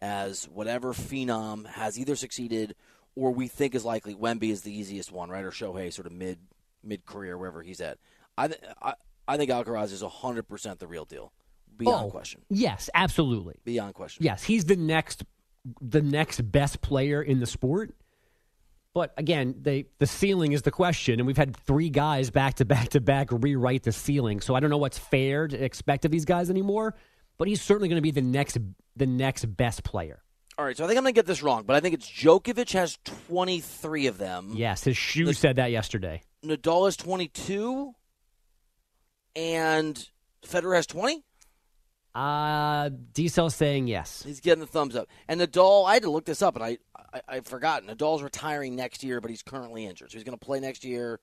as 0.02 0.44
whatever 0.50 0.92
phenom 0.92 1.68
has 1.68 1.98
either 1.98 2.18
succeeded 2.18 2.76
or 3.16 3.32
we 3.32 3.48
think 3.48 3.76
is 3.76 3.86
likely. 3.86 4.16
Wemby 4.16 4.50
is 4.52 4.62
the 4.62 4.72
easiest 4.78 5.12
one, 5.12 5.30
right? 5.30 5.44
Or 5.44 5.52
Shohei, 5.52 5.92
sort 5.92 6.06
of 6.06 6.14
mid 6.14 6.40
mid 6.84 7.06
career, 7.06 7.38
wherever 7.38 7.62
he's 7.62 7.82
at. 7.82 7.98
I, 8.38 8.48
th- 8.48 8.60
I 8.82 8.94
I 9.28 9.38
think 9.38 9.52
Alcaraz 9.52 9.92
is 9.92 10.02
hundred 10.02 10.48
percent 10.48 10.80
the 10.80 10.88
real 10.88 11.06
deal, 11.06 11.32
beyond 11.78 12.08
Oh, 12.08 12.10
question. 12.12 12.42
Yes, 12.50 12.90
absolutely. 12.94 13.56
Beyond 13.64 13.94
question. 13.94 14.24
Yes, 14.24 14.44
he's 14.44 14.66
the 14.66 14.76
next 14.76 15.24
the 15.82 16.02
next 16.02 16.52
best 16.52 16.82
player 16.82 17.22
in 17.22 17.40
the 17.40 17.46
sport. 17.46 17.94
But 18.94 19.14
again, 19.18 19.54
they, 19.62 19.86
the 20.00 20.08
ceiling 20.08 20.52
is 20.52 20.64
the 20.64 20.72
question, 20.72 21.20
and 21.20 21.28
we've 21.28 21.38
had 21.38 21.56
three 21.56 21.90
guys 21.92 22.32
back 22.32 22.56
to 22.56 22.66
back 22.66 22.90
to 22.90 23.02
back 23.02 23.28
rewrite 23.32 23.84
the 23.84 23.92
ceiling. 23.92 24.42
So 24.42 24.56
I 24.56 24.60
don't 24.60 24.72
know 24.72 24.78
what's 24.78 24.98
fair 24.98 25.48
to 25.48 25.64
expect 25.64 26.06
of 26.06 26.12
these 26.12 26.26
guys 26.26 26.50
anymore. 26.50 26.96
But 27.38 27.48
he's 27.48 27.62
certainly 27.62 27.88
going 27.88 27.98
to 27.98 28.02
be 28.02 28.12
the 28.12 28.22
next 28.22 28.58
the 28.96 29.06
next 29.06 29.46
best 29.56 29.84
player. 29.84 30.24
All 30.60 30.66
right, 30.66 30.76
so 30.76 30.84
I 30.84 30.88
think 30.88 30.98
I'm 30.98 31.06
going 31.06 31.14
to 31.14 31.18
get 31.18 31.26
this 31.26 31.42
wrong, 31.42 31.64
but 31.66 31.78
I 31.78 31.80
think 31.80 31.94
it's 31.94 32.12
Djokovic 32.12 32.74
has 32.74 32.98
23 33.06 34.08
of 34.08 34.18
them. 34.18 34.52
Yes, 34.54 34.84
his 34.84 34.98
shoe 34.98 35.32
said 35.32 35.56
that 35.56 35.72
yesterday. 35.72 36.22
Nadal 36.44 36.84
has 36.84 36.98
22, 36.98 37.94
and 39.38 40.10
Federer 40.46 40.76
has 40.76 40.86
20. 40.86 41.24
Uh 42.14 42.90
Diesel 43.14 43.50
saying 43.50 43.88
yes. 43.88 44.22
He's 44.24 44.42
getting 44.42 44.60
the 44.60 44.68
thumbs 44.68 44.98
up. 44.98 45.08
And 45.30 45.40
Nadal, 45.40 45.88
I 45.88 45.94
had 45.94 46.04
to 46.04 46.10
look 46.10 46.26
this 46.26 46.42
up, 46.42 46.56
and 46.58 46.66
I 46.66 46.78
I, 47.14 47.22
I 47.30 47.40
forgot. 47.40 47.86
Nadal's 47.86 48.22
retiring 48.22 48.76
next 48.76 49.02
year, 49.02 49.22
but 49.22 49.30
he's 49.30 49.44
currently 49.44 49.86
injured, 49.86 50.12
so 50.12 50.18
he's 50.18 50.26
going 50.26 50.38
to 50.38 50.46
play 50.46 50.60
next 50.60 50.84
year. 50.84 51.22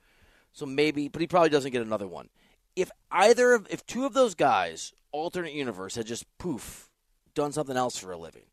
So 0.54 0.64
maybe, 0.64 1.08
but 1.08 1.20
he 1.20 1.26
probably 1.26 1.50
doesn't 1.50 1.72
get 1.72 1.82
another 1.82 2.08
one. 2.08 2.30
If 2.74 2.90
either 3.10 3.52
of, 3.52 3.66
if 3.68 3.84
two 3.84 4.06
of 4.06 4.14
those 4.14 4.34
guys, 4.34 4.94
alternate 5.12 5.52
universe, 5.52 5.94
had 5.94 6.06
just 6.06 6.24
poof, 6.38 6.88
done 7.34 7.52
something 7.52 7.76
else 7.76 7.98
for 7.98 8.12
a 8.12 8.16
living. 8.16 8.44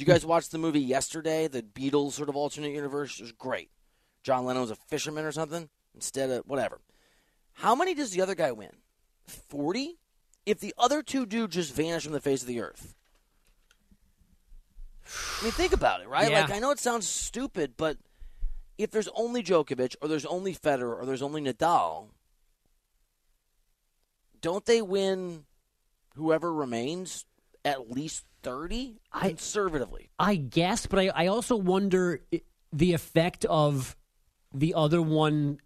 Did 0.00 0.08
you 0.08 0.14
guys 0.14 0.24
watch 0.24 0.48
the 0.48 0.56
movie 0.56 0.80
yesterday? 0.80 1.46
The 1.46 1.60
Beatles 1.60 2.12
sort 2.12 2.30
of 2.30 2.36
alternate 2.36 2.72
universe 2.72 3.20
it 3.20 3.22
was 3.22 3.32
great. 3.32 3.68
John 4.22 4.46
Lennon 4.46 4.62
was 4.62 4.70
a 4.70 4.76
fisherman 4.76 5.26
or 5.26 5.32
something 5.32 5.68
instead 5.94 6.30
of 6.30 6.46
whatever. 6.46 6.80
How 7.52 7.74
many 7.74 7.92
does 7.92 8.10
the 8.10 8.22
other 8.22 8.34
guy 8.34 8.50
win? 8.50 8.70
Forty. 9.26 9.98
If 10.46 10.58
the 10.58 10.72
other 10.78 11.02
two 11.02 11.26
dudes 11.26 11.54
just 11.54 11.74
vanish 11.74 12.04
from 12.04 12.14
the 12.14 12.20
face 12.22 12.40
of 12.40 12.48
the 12.48 12.62
earth. 12.62 12.94
I 15.04 15.44
mean, 15.44 15.52
think 15.52 15.74
about 15.74 16.00
it, 16.00 16.08
right? 16.08 16.30
Yeah. 16.30 16.40
Like, 16.40 16.50
I 16.52 16.60
know 16.60 16.70
it 16.70 16.78
sounds 16.78 17.06
stupid, 17.06 17.74
but 17.76 17.98
if 18.78 18.90
there's 18.90 19.08
only 19.08 19.42
Djokovic, 19.42 19.96
or 20.00 20.08
there's 20.08 20.24
only 20.24 20.54
Federer, 20.54 20.98
or 20.98 21.04
there's 21.04 21.20
only 21.20 21.42
Nadal, 21.42 22.06
don't 24.40 24.64
they 24.64 24.80
win 24.80 25.44
whoever 26.16 26.50
remains 26.50 27.26
at 27.64 27.90
least 27.90 28.24
30 28.42 29.00
I- 29.12 29.28
conservatively? 29.28 30.10
I 30.18 30.36
guess, 30.36 30.86
but 30.86 30.98
I, 30.98 31.08
I 31.08 31.26
also 31.28 31.56
wonder 31.56 32.22
the 32.72 32.92
effect 32.92 33.44
of 33.46 33.96
the 34.52 34.74
other 34.74 35.00
one 35.02 35.58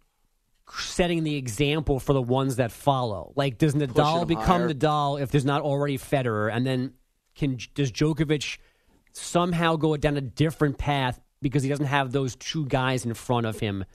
setting 0.71 1.23
the 1.23 1.35
example 1.35 1.99
for 1.99 2.13
the 2.13 2.21
ones 2.21 2.55
that 2.55 2.71
follow. 2.71 3.33
Like, 3.35 3.57
does 3.57 3.75
Nadal 3.75 4.27
become 4.27 4.61
higher. 4.61 4.69
Nadal 4.69 5.21
if 5.21 5.31
there's 5.31 5.45
not 5.45 5.61
already 5.61 5.97
Federer, 5.97 6.51
and 6.51 6.65
then 6.65 6.93
can 7.35 7.57
does 7.73 7.91
Djokovic 7.91 8.57
somehow 9.11 9.75
go 9.75 9.95
down 9.97 10.17
a 10.17 10.21
different 10.21 10.77
path 10.77 11.19
because 11.41 11.63
he 11.63 11.69
doesn't 11.69 11.85
have 11.85 12.11
those 12.11 12.35
two 12.35 12.65
guys 12.65 13.05
in 13.05 13.13
front 13.13 13.45
of 13.45 13.59
him 13.59 13.85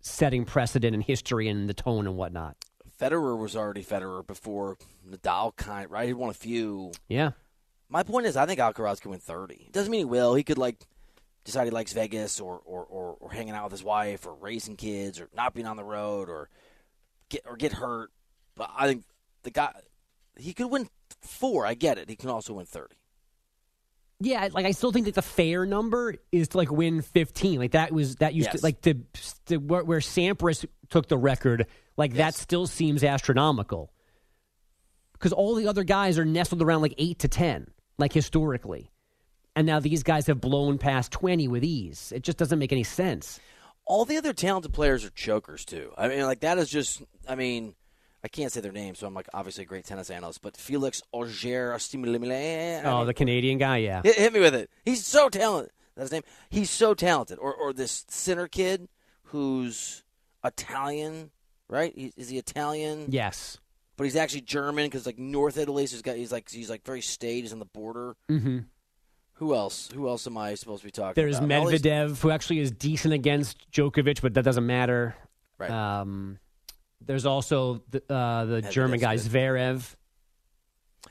setting 0.00 0.44
precedent 0.44 0.94
and 0.94 1.04
history 1.04 1.48
and 1.48 1.68
the 1.68 1.74
tone 1.74 2.06
and 2.06 2.16
whatnot. 2.16 2.56
Federer 3.00 3.38
was 3.38 3.56
already 3.56 3.82
Federer 3.82 4.26
before 4.26 4.76
Nadal, 5.08 5.56
kind 5.56 5.90
right? 5.90 6.06
He 6.06 6.12
won 6.12 6.30
a 6.30 6.34
few. 6.34 6.92
Yeah. 7.08 7.30
My 7.88 8.02
point 8.02 8.26
is, 8.26 8.36
I 8.36 8.46
think 8.46 8.60
Alcaraz 8.60 9.00
can 9.00 9.10
win 9.10 9.20
30. 9.20 9.68
Doesn't 9.72 9.90
mean 9.90 10.00
he 10.00 10.04
will. 10.04 10.34
He 10.34 10.42
could 10.42 10.58
like 10.58 10.76
decide 11.44 11.64
he 11.64 11.70
likes 11.70 11.92
Vegas 11.92 12.38
or, 12.40 12.60
or, 12.64 12.84
or, 12.84 13.16
or 13.18 13.32
hanging 13.32 13.54
out 13.54 13.64
with 13.64 13.72
his 13.72 13.82
wife 13.82 14.26
or 14.26 14.34
raising 14.34 14.76
kids 14.76 15.20
or 15.20 15.28
not 15.34 15.54
being 15.54 15.66
on 15.66 15.76
the 15.76 15.84
road 15.84 16.28
or 16.28 16.48
get 17.30 17.42
or 17.46 17.56
get 17.56 17.72
hurt. 17.72 18.10
But 18.54 18.70
I 18.76 18.86
think 18.86 19.04
the 19.42 19.50
guy 19.50 19.72
he 20.36 20.52
could 20.52 20.70
win 20.70 20.88
four. 21.20 21.66
I 21.66 21.74
get 21.74 21.98
it. 21.98 22.08
He 22.08 22.16
can 22.16 22.28
also 22.30 22.54
win 22.54 22.66
30. 22.66 22.94
Yeah, 24.22 24.48
like 24.52 24.66
I 24.66 24.72
still 24.72 24.92
think 24.92 25.06
that 25.06 25.14
the 25.14 25.22
fair 25.22 25.64
number 25.64 26.14
is 26.30 26.48
to 26.48 26.58
like 26.58 26.70
win 26.70 27.00
15. 27.00 27.58
Like 27.58 27.70
that 27.72 27.90
was 27.90 28.16
that 28.16 28.34
used 28.34 28.50
Yes. 28.52 28.60
to 28.60 28.66
like 28.66 28.82
the, 28.82 28.98
the 29.46 29.56
where, 29.56 29.82
where 29.82 30.00
Sampras 30.00 30.66
took 30.90 31.08
the 31.08 31.16
record. 31.16 31.66
Like 32.00 32.14
that 32.14 32.34
still 32.34 32.66
seems 32.66 33.04
astronomical 33.04 33.92
because 35.12 35.34
all 35.34 35.54
the 35.54 35.66
other 35.66 35.84
guys 35.84 36.18
are 36.18 36.24
nestled 36.24 36.62
around 36.62 36.80
like 36.80 36.94
eight 36.96 37.18
to 37.18 37.28
ten, 37.28 37.66
like 37.98 38.10
historically, 38.10 38.90
and 39.54 39.66
now 39.66 39.80
these 39.80 40.02
guys 40.02 40.26
have 40.26 40.40
blown 40.40 40.78
past 40.78 41.12
20 41.12 41.46
with 41.48 41.62
ease. 41.62 42.10
It 42.16 42.22
just 42.22 42.38
doesn't 42.38 42.58
make 42.58 42.72
any 42.72 42.84
sense. 42.84 43.38
All 43.84 44.06
the 44.06 44.16
other 44.16 44.32
talented 44.32 44.72
players 44.72 45.04
are 45.04 45.10
chokers 45.10 45.66
too. 45.66 45.92
I 45.98 46.08
mean, 46.08 46.22
like 46.22 46.40
that 46.40 46.56
is 46.56 46.70
just. 46.70 47.02
I 47.28 47.34
mean, 47.34 47.74
I 48.24 48.28
can't 48.28 48.50
say 48.50 48.62
their 48.62 48.72
names, 48.72 48.98
so 48.98 49.06
I'm 49.06 49.12
like 49.12 49.28
obviously 49.34 49.64
a 49.64 49.66
great 49.66 49.84
tennis 49.84 50.08
analyst. 50.08 50.40
But 50.40 50.56
Felix 50.56 51.02
Auger 51.12 51.74
Stimulimile. 51.74 52.80
Oh, 52.86 53.04
the 53.04 53.12
Canadian 53.12 53.58
guy, 53.58 53.76
yeah. 53.76 54.00
Hit, 54.02 54.16
hit 54.16 54.32
me 54.32 54.40
with 54.40 54.54
it. 54.54 54.70
He's 54.86 55.04
so 55.04 55.28
talented. 55.28 55.70
That's 55.96 56.06
his 56.06 56.12
name. 56.12 56.22
He's 56.48 56.70
so 56.70 56.94
talented. 56.94 57.38
Or 57.38 57.52
or 57.52 57.74
this 57.74 58.06
Sinner 58.08 58.48
kid 58.48 58.88
who's 59.24 60.02
Italian, 60.42 61.30
right? 61.70 61.92
He, 61.96 62.12
is 62.16 62.28
he 62.28 62.36
Italian? 62.38 63.06
Yes. 63.08 63.58
But 63.96 64.04
he's 64.04 64.16
actually 64.16 64.42
German 64.42 64.86
because 64.86 65.06
like 65.06 65.18
North 65.18 65.56
Italy. 65.58 65.86
So 65.86 65.96
he's 65.96 66.02
got 66.02 66.16
he's 66.16 66.32
like 66.32 66.50
he's 66.50 66.68
like 66.70 66.84
very 66.84 67.00
staid. 67.02 67.44
He's 67.44 67.52
on 67.52 67.58
the 67.58 67.64
border. 67.66 68.16
hmm 68.28 68.58
Who 69.34 69.54
else? 69.54 69.90
Who 69.94 70.08
else 70.08 70.26
am 70.26 70.36
I 70.38 70.54
supposed 70.54 70.82
to 70.82 70.86
be 70.88 70.90
talking 70.90 71.14
There's 71.22 71.38
about? 71.38 71.52
All 71.52 71.66
these- 71.68 71.80
Medvedev, 71.82 72.20
who 72.20 72.30
actually 72.30 72.60
is 72.60 72.70
decent 72.70 73.14
against 73.14 73.70
Djokovic, 73.70 74.20
but 74.22 74.34
that 74.34 74.44
doesn't 74.44 74.66
matter. 74.66 75.14
Right. 75.58 75.70
Um, 75.70 76.38
there's 77.04 77.26
also 77.26 77.82
the, 77.90 77.98
uh, 78.12 78.44
the 78.46 78.60
Medvedev's 78.62 78.74
German 78.74 79.00
guy. 79.00 79.16
Zverev. 79.16 79.94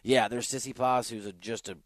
Yeah, 0.04 0.28
there's 0.28 0.48
Tsitsipas, 0.48 1.10
who's 1.10 1.26
a, 1.26 1.34
just 1.34 1.70
a. 1.70 1.78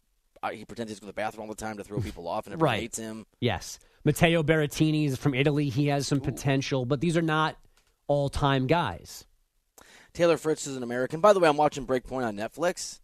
Uh, 0.42 0.50
he 0.50 0.64
pretends 0.64 0.90
he's 0.90 1.00
going 1.00 1.08
to 1.08 1.14
the 1.14 1.20
bathroom 1.20 1.48
all 1.48 1.54
the 1.54 1.60
time 1.60 1.78
to 1.78 1.84
throw 1.84 2.00
people 2.00 2.28
off, 2.28 2.46
and 2.46 2.52
everyone 2.54 2.72
Right. 2.74 2.80
hates 2.80 2.98
him. 2.98 3.24
Yes. 3.40 3.78
Matteo 4.04 4.42
Berrettini 4.42 5.06
is 5.06 5.16
from 5.16 5.34
Italy. 5.34 5.70
He 5.70 5.86
has 5.86 6.06
some 6.06 6.20
potential, 6.20 6.84
but 6.84 7.00
these 7.00 7.16
are 7.16 7.22
not 7.22 7.56
all 8.06 8.28
time 8.28 8.66
guys. 8.66 9.24
Taylor 10.12 10.36
Fritz 10.36 10.66
is 10.66 10.76
an 10.76 10.82
American. 10.82 11.20
By 11.20 11.32
the 11.32 11.40
way, 11.40 11.48
I'm 11.48 11.56
watching 11.56 11.86
Breakpoint 11.86 12.24
on 12.24 12.36
Netflix. 12.36 13.00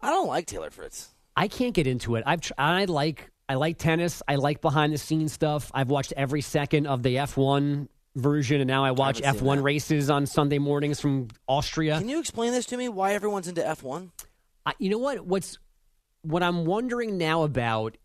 I 0.00 0.10
don't 0.10 0.26
like 0.28 0.46
Taylor 0.46 0.70
Fritz. 0.70 1.08
I 1.36 1.48
can't 1.48 1.74
get 1.74 1.86
into 1.86 2.16
it. 2.16 2.24
I've 2.26 2.40
tr- 2.42 2.52
I 2.58 2.84
like 2.84 3.30
I 3.48 3.54
like 3.54 3.78
tennis. 3.78 4.22
I 4.28 4.36
like 4.36 4.60
behind 4.60 4.92
the 4.92 4.98
scenes 4.98 5.32
stuff. 5.32 5.70
I've 5.74 5.88
watched 5.88 6.12
every 6.16 6.40
second 6.42 6.86
of 6.86 7.02
the 7.02 7.16
F1 7.16 7.88
version, 8.16 8.60
and 8.60 8.68
now 8.68 8.84
I 8.84 8.90
watch 8.90 9.16
seen 9.16 9.24
F1 9.24 9.56
that. 9.56 9.62
races 9.62 10.10
on 10.10 10.26
Sunday 10.26 10.58
mornings 10.58 11.00
from 11.00 11.28
Austria. 11.46 11.98
Can 11.98 12.08
you 12.08 12.18
explain 12.18 12.52
this 12.52 12.66
to 12.66 12.76
me? 12.76 12.88
Why 12.88 13.14
everyone's 13.14 13.48
into 13.48 13.62
F1? 13.62 14.10
I, 14.66 14.72
you 14.78 14.90
know 14.90 14.98
what? 14.98 15.24
What's 15.26 15.58
what 16.22 16.42
I'm 16.42 16.64
wondering 16.66 17.16
now 17.18 17.42
about 17.42 17.96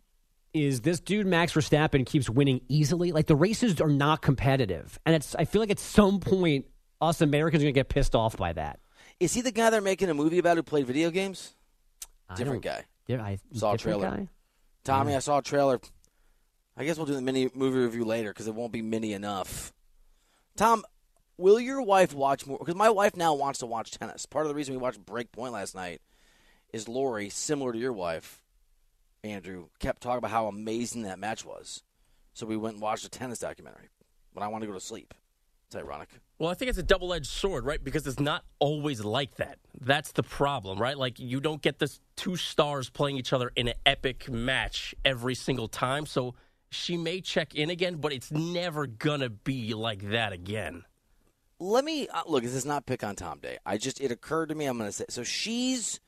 is 0.53 0.81
this 0.81 0.99
dude 0.99 1.27
Max 1.27 1.53
Verstappen 1.53 2.05
keeps 2.05 2.29
winning 2.29 2.61
easily. 2.67 3.11
Like 3.11 3.27
the 3.27 3.35
races 3.35 3.79
are 3.81 3.89
not 3.89 4.21
competitive, 4.21 4.99
and 5.05 5.15
it's. 5.15 5.35
I 5.35 5.45
feel 5.45 5.61
like 5.61 5.71
at 5.71 5.79
some 5.79 6.19
point 6.19 6.65
us 7.01 7.21
Americans 7.21 7.63
are 7.63 7.65
gonna 7.65 7.73
get 7.73 7.89
pissed 7.89 8.15
off 8.15 8.37
by 8.37 8.53
that. 8.53 8.79
Is 9.19 9.33
he 9.33 9.41
the 9.41 9.51
guy 9.51 9.69
they're 9.69 9.81
making 9.81 10.09
a 10.09 10.13
movie 10.13 10.37
about 10.39 10.57
who 10.57 10.63
played 10.63 10.85
video 10.87 11.09
games? 11.11 11.53
Different 12.35 12.61
guy. 12.63 12.85
Yeah, 13.07 13.21
I 13.23 13.39
Saw 13.53 13.73
a 13.73 13.77
trailer. 13.77 14.09
guy? 14.09 14.27
Tommy, 14.83 15.15
I 15.15 15.19
saw 15.19 15.39
a 15.39 15.41
trailer. 15.41 15.79
I 16.75 16.83
guess 16.83 16.97
we'll 16.97 17.05
do 17.05 17.13
the 17.15 17.21
mini 17.21 17.49
movie 17.55 17.79
review 17.79 18.05
later 18.05 18.29
because 18.29 18.47
it 18.47 18.53
won't 18.53 18.71
be 18.71 18.81
mini 18.81 19.13
enough. 19.13 19.73
Tom, 20.55 20.83
will 21.37 21.59
your 21.59 21.81
wife 21.81 22.13
watch 22.13 22.45
more? 22.45 22.59
Because 22.59 22.75
my 22.75 22.89
wife 22.89 23.15
now 23.15 23.33
wants 23.33 23.59
to 23.59 23.65
watch 23.65 23.91
tennis. 23.91 24.25
Part 24.25 24.45
of 24.45 24.49
the 24.49 24.55
reason 24.55 24.73
we 24.75 24.77
watched 24.81 25.03
Breakpoint 25.03 25.51
last 25.51 25.73
night 25.73 26.01
is 26.73 26.87
Lori, 26.87 27.29
similar 27.29 27.71
to 27.73 27.79
your 27.79 27.93
wife, 27.93 28.43
Andrew, 29.27 29.67
kept 29.79 30.01
talking 30.01 30.19
about 30.19 30.31
how 30.31 30.47
amazing 30.47 31.03
that 31.03 31.19
match 31.19 31.45
was. 31.45 31.83
So 32.33 32.45
we 32.45 32.57
went 32.57 32.75
and 32.75 32.81
watched 32.81 33.05
a 33.05 33.09
tennis 33.09 33.39
documentary 33.39 33.89
when 34.33 34.43
I 34.43 34.47
wanted 34.47 34.67
to 34.67 34.71
go 34.71 34.77
to 34.77 34.83
sleep. 34.83 35.13
It's 35.67 35.75
ironic. 35.75 36.09
Well, 36.39 36.49
I 36.49 36.53
think 36.53 36.69
it's 36.69 36.77
a 36.77 36.83
double 36.83 37.13
edged 37.13 37.25
sword, 37.25 37.65
right? 37.65 37.83
Because 37.83 38.07
it's 38.07 38.19
not 38.19 38.45
always 38.59 39.03
like 39.03 39.35
that. 39.35 39.57
That's 39.81 40.13
the 40.13 40.23
problem, 40.23 40.79
right? 40.79 40.97
Like, 40.97 41.19
you 41.19 41.41
don't 41.41 41.61
get 41.61 41.79
this 41.79 41.99
two 42.15 42.37
stars 42.37 42.89
playing 42.89 43.17
each 43.17 43.33
other 43.33 43.51
in 43.55 43.67
an 43.67 43.73
epic 43.85 44.29
match 44.29 44.95
every 45.03 45.35
single 45.35 45.67
time. 45.67 46.05
So 46.05 46.35
she 46.69 46.95
may 46.95 47.19
check 47.19 47.53
in 47.53 47.69
again, 47.69 47.95
but 47.95 48.13
it's 48.13 48.31
never 48.31 48.87
going 48.87 49.19
to 49.19 49.29
be 49.29 49.73
like 49.73 50.09
that 50.11 50.31
again. 50.31 50.83
let 51.59 51.83
me 51.83 52.07
uh, 52.07 52.21
look. 52.27 52.43
This 52.43 52.53
is 52.53 52.65
not 52.65 52.85
pick 52.85 53.03
on 53.03 53.15
Tom 53.15 53.39
Day. 53.39 53.57
I 53.65 53.77
just 53.77 53.99
it 53.99 54.11
occurred 54.11 54.49
to 54.49 54.55
me. 54.55 54.67
I'm 54.67 54.77
going 54.77 54.89
to 54.89 54.93
say 54.95 55.05
so. 55.09 55.23
She's 55.23 55.99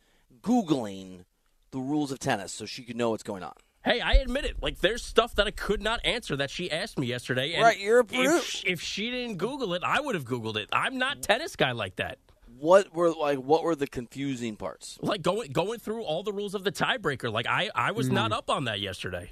googling 0.42 1.26
the 1.72 1.80
rules 1.80 2.12
of 2.12 2.20
tennis 2.20 2.52
so 2.52 2.66
she 2.66 2.84
could 2.84 2.96
know 2.98 3.12
what's 3.12 3.24
going 3.24 3.44
on. 3.44 3.54
Hey, 3.84 4.02
I 4.02 4.14
admit 4.16 4.44
it. 4.44 4.58
Like, 4.62 4.80
there's 4.80 5.02
stuff 5.02 5.36
that 5.36 5.48
I 5.48 5.52
could 5.52 5.82
not 5.82 6.02
answer 6.04 6.36
that 6.36 6.50
she 6.50 6.70
asked 6.70 7.00
me 7.00 7.08
yesterday. 7.08 7.54
And 7.54 7.64
Right, 7.64 7.80
you're 7.80 8.00
a 8.00 8.04
brute. 8.04 8.26
if, 8.44 8.64
if 8.66 8.82
she 8.82 9.10
didn't 9.10 9.38
Google 9.38 9.74
it, 9.74 9.84
I 9.86 10.02
would 10.02 10.16
have 10.16 10.26
Googled 10.26 10.58
it. 10.58 10.68
I'm 10.74 10.98
not 10.98 11.22
tennis 11.22 11.56
guy 11.56 11.72
like 11.72 11.96
that. 11.96 12.18
What 12.58 12.94
were 12.94 13.12
like? 13.12 13.38
What 13.38 13.64
were 13.64 13.76
the 13.76 13.88
confusing 13.88 14.58
parts? 14.58 14.98
Like 15.02 15.22
going 15.22 15.52
going 15.54 15.80
through 15.80 16.02
all 16.04 16.24
the 16.24 16.34
rules 16.34 16.56
of 16.56 16.66
the 16.66 16.74
tiebreaker. 16.74 17.32
Like 17.32 17.48
I 17.48 17.70
I 17.74 17.92
was 17.92 18.08
Hmm. 18.10 18.16
not 18.16 18.32
up 18.34 18.50
on 18.50 18.66
that 18.66 18.82
yesterday. 18.82 19.32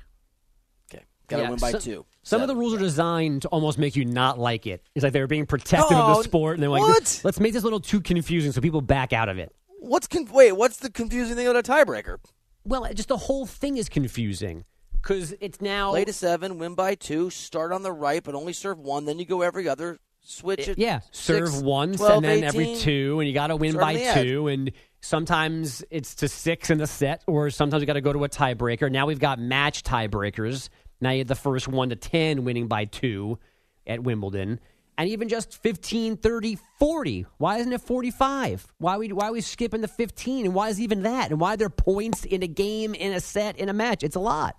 Okay, 0.89 1.03
got 1.27 1.37
to 1.37 1.43
Yeah, 1.43 1.49
win 1.49 1.59
by 1.59 1.71
some- 1.71 1.81
two. 1.81 2.05
Some 2.23 2.41
of 2.41 2.47
the 2.47 2.51
Seven. 2.53 2.57
rules 2.59 2.73
are 2.73 2.77
designed 2.79 3.41
to 3.41 3.47
almost 3.49 3.77
make 3.77 3.97
you 3.97 4.05
not 4.05 4.39
like 4.39 4.65
it. 4.65 4.81
It's 4.95 5.03
like 5.03 5.11
they're 5.11 5.27
being 5.27 5.45
protective 5.45 5.97
of 5.97 6.17
the 6.17 6.23
sport, 6.23 6.53
and 6.55 6.63
they're 6.63 6.69
like, 6.69 6.81
what? 6.81 7.21
"Let's 7.25 7.39
make 7.41 7.51
this 7.51 7.63
a 7.63 7.65
little 7.65 7.81
too 7.81 7.99
confusing 7.99 8.53
so 8.53 8.61
people 8.61 8.79
back 8.81 9.11
out 9.11 9.27
of 9.27 9.37
it." 9.39 9.53
What's 9.79 10.07
con- 10.07 10.27
wait? 10.31 10.53
What's 10.53 10.77
the 10.77 10.89
confusing 10.91 11.35
thing 11.35 11.47
about 11.47 11.67
a 11.67 11.71
tiebreaker? 11.71 12.17
Well, 12.63 12.87
just 12.93 13.07
the 13.09 13.17
whole 13.17 13.45
thing 13.45 13.77
is 13.77 13.87
confusing 13.89 14.65
because 14.91 15.33
it's 15.39 15.61
now 15.61 15.91
Play 15.91 16.05
to 16.05 16.13
seven, 16.13 16.57
win 16.57 16.73
by 16.75 16.95
two, 16.95 17.29
start 17.29 17.71
on 17.71 17.81
the 17.83 17.91
right, 17.93 18.21
but 18.23 18.35
only 18.35 18.53
serve 18.53 18.79
one. 18.79 19.05
Then 19.05 19.19
you 19.19 19.25
go 19.25 19.41
every 19.41 19.67
other. 19.67 19.99
Switch 20.21 20.67
it. 20.67 20.77
yeah, 20.77 20.99
serve 21.11 21.47
six, 21.47 21.61
once 21.61 21.97
12, 21.97 22.15
and 22.15 22.25
then 22.25 22.43
every 22.43 22.75
two, 22.75 23.17
and 23.21 23.29
you 23.29 23.33
got 23.33 23.47
to 23.47 23.55
win 23.55 23.77
by 23.77 24.13
two, 24.13 24.49
and 24.49 24.73
sometimes 24.99 25.85
it's 25.89 26.15
to 26.15 26.27
six 26.27 26.69
in 26.69 26.79
the 26.79 26.87
set, 26.87 27.23
or 27.27 27.49
sometimes 27.49 27.81
you 27.81 27.87
got 27.87 27.93
to 27.93 28.01
go 28.01 28.11
to 28.11 28.25
a 28.25 28.29
tiebreaker. 28.29 28.91
Now 28.91 29.05
we've 29.05 29.19
got 29.19 29.39
match 29.39 29.83
tiebreakers. 29.83 30.67
Now 30.99 31.11
you 31.11 31.19
had 31.19 31.29
the 31.29 31.35
first 31.35 31.69
one 31.69 31.89
to 31.91 31.95
ten 31.95 32.43
winning 32.43 32.67
by 32.67 32.83
two 32.83 33.39
at 33.85 34.03
Wimbledon. 34.03 34.59
And 34.97 35.09
even 35.09 35.29
just 35.29 35.61
15, 35.61 36.17
30, 36.17 36.57
40. 36.79 37.25
Why 37.37 37.57
isn't 37.57 37.71
it 37.71 37.81
45? 37.81 38.73
Why 38.79 38.97
we, 38.97 39.11
why 39.13 39.27
are 39.27 39.31
we 39.31 39.41
skipping 39.41 39.81
the 39.81 39.87
15? 39.87 40.45
And 40.45 40.55
why 40.55 40.69
is 40.69 40.81
even 40.81 41.03
that? 41.03 41.29
And 41.29 41.39
why 41.39 41.53
are 41.53 41.57
there 41.57 41.69
points 41.69 42.25
in 42.25 42.41
a 42.41 42.47
game, 42.47 42.95
in 42.95 43.13
a 43.13 43.19
set, 43.19 43.57
in 43.57 43.69
a 43.69 43.73
match? 43.73 44.03
It's 44.03 44.15
a 44.15 44.19
lot. 44.19 44.55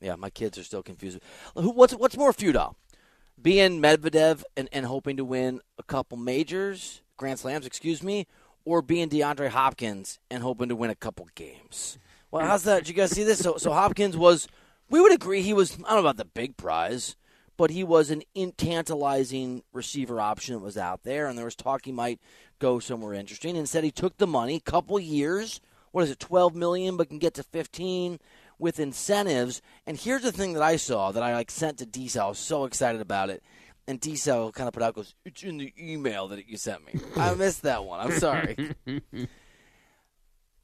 Yeah, 0.00 0.16
my 0.16 0.30
kids 0.30 0.58
are 0.58 0.64
still 0.64 0.82
confused. 0.82 1.20
What's 1.54 1.94
what's 1.94 2.16
more 2.16 2.32
futile? 2.32 2.76
Being 3.40 3.80
Medvedev 3.80 4.42
and, 4.56 4.68
and 4.72 4.86
hoping 4.86 5.16
to 5.16 5.24
win 5.24 5.60
a 5.78 5.82
couple 5.82 6.18
majors, 6.18 7.02
Grand 7.16 7.38
Slams, 7.38 7.66
excuse 7.66 8.02
me, 8.02 8.26
or 8.64 8.82
being 8.82 9.08
DeAndre 9.08 9.48
Hopkins 9.48 10.18
and 10.30 10.42
hoping 10.42 10.68
to 10.68 10.76
win 10.76 10.90
a 10.90 10.94
couple 10.94 11.28
games. 11.34 11.98
Well, 12.30 12.46
how's 12.46 12.64
that? 12.64 12.80
Did 12.80 12.88
you 12.88 12.94
guys 12.94 13.10
see 13.10 13.24
this? 13.24 13.40
So, 13.40 13.56
so 13.58 13.72
Hopkins 13.72 14.16
was, 14.16 14.48
we 14.88 15.00
would 15.00 15.12
agree 15.12 15.42
he 15.42 15.52
was, 15.52 15.74
I 15.84 15.94
don't 15.94 16.02
know 16.02 16.10
about 16.10 16.16
the 16.16 16.24
big 16.24 16.56
prize, 16.56 17.16
but 17.62 17.70
he 17.70 17.84
was 17.84 18.10
an 18.10 18.24
in- 18.34 18.50
tantalizing 18.50 19.62
receiver 19.72 20.20
option 20.20 20.52
that 20.56 20.64
was 20.64 20.76
out 20.76 21.04
there, 21.04 21.28
and 21.28 21.38
there 21.38 21.44
was 21.44 21.54
talk 21.54 21.84
he 21.84 21.92
might 21.92 22.18
go 22.58 22.80
somewhere 22.80 23.14
interesting. 23.14 23.54
Instead, 23.54 23.84
he 23.84 23.92
took 23.92 24.16
the 24.16 24.26
money, 24.26 24.58
couple 24.58 24.98
years. 24.98 25.60
What 25.92 26.02
is 26.02 26.10
it, 26.10 26.18
twelve 26.18 26.56
million, 26.56 26.96
but 26.96 27.08
can 27.08 27.20
get 27.20 27.34
to 27.34 27.44
fifteen 27.44 28.18
with 28.58 28.80
incentives. 28.80 29.62
And 29.86 29.96
here's 29.96 30.22
the 30.22 30.32
thing 30.32 30.54
that 30.54 30.62
I 30.64 30.74
saw 30.74 31.12
that 31.12 31.22
I 31.22 31.34
like 31.34 31.52
sent 31.52 31.78
to 31.78 31.86
D. 31.86 32.10
I 32.18 32.26
was 32.26 32.40
so 32.40 32.64
excited 32.64 33.00
about 33.00 33.30
it. 33.30 33.44
And 33.86 34.00
Diesel 34.00 34.50
kind 34.50 34.66
of 34.66 34.74
put 34.74 34.82
out 34.82 34.96
goes, 34.96 35.14
It's 35.24 35.44
in 35.44 35.58
the 35.58 35.72
email 35.78 36.26
that 36.26 36.48
you 36.48 36.56
sent 36.56 36.84
me. 36.84 37.00
I 37.16 37.32
missed 37.36 37.62
that 37.62 37.84
one. 37.84 38.00
I'm 38.00 38.18
sorry. 38.18 38.56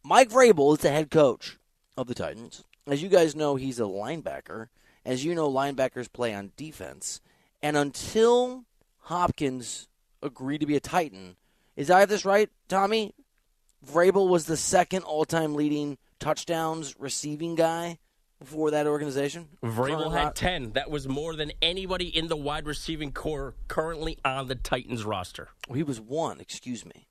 Mike 0.02 0.30
Vrabel 0.30 0.72
is 0.72 0.80
the 0.80 0.90
head 0.90 1.12
coach 1.12 1.58
of 1.96 2.08
the 2.08 2.14
Titans. 2.16 2.64
As 2.88 3.04
you 3.04 3.08
guys 3.08 3.36
know, 3.36 3.54
he's 3.54 3.78
a 3.78 3.84
linebacker. 3.84 4.66
As 5.04 5.24
you 5.24 5.34
know, 5.34 5.50
linebackers 5.50 6.12
play 6.12 6.34
on 6.34 6.52
defense. 6.56 7.20
And 7.62 7.76
until 7.76 8.64
Hopkins 9.02 9.88
agreed 10.22 10.58
to 10.58 10.66
be 10.66 10.76
a 10.76 10.80
Titan, 10.80 11.36
is 11.76 11.90
I 11.90 12.00
have 12.00 12.08
this 12.08 12.24
right, 12.24 12.50
Tommy? 12.68 13.14
Vrabel 13.86 14.28
was 14.28 14.46
the 14.46 14.56
second 14.56 15.02
all 15.04 15.24
time 15.24 15.54
leading 15.54 15.98
touchdowns 16.18 16.94
receiving 16.98 17.54
guy 17.54 17.98
for 18.44 18.70
that 18.70 18.86
organization? 18.86 19.48
Vrabel 19.62 19.98
Current 19.98 20.12
had 20.12 20.24
ro- 20.24 20.32
10. 20.34 20.72
That 20.72 20.90
was 20.90 21.08
more 21.08 21.34
than 21.36 21.52
anybody 21.62 22.06
in 22.08 22.28
the 22.28 22.36
wide 22.36 22.66
receiving 22.66 23.12
core 23.12 23.54
currently 23.68 24.18
on 24.24 24.48
the 24.48 24.54
Titans 24.54 25.04
roster. 25.04 25.48
He 25.72 25.82
was 25.82 26.00
one. 26.00 26.40
Excuse 26.40 26.84
me. 26.84 27.06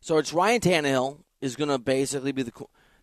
So 0.00 0.18
it's 0.18 0.32
Ryan 0.32 0.60
Tannehill 0.60 1.18
is 1.40 1.56
going 1.56 1.70
to 1.70 1.78
basically 1.78 2.32
be 2.32 2.42
the. 2.42 2.52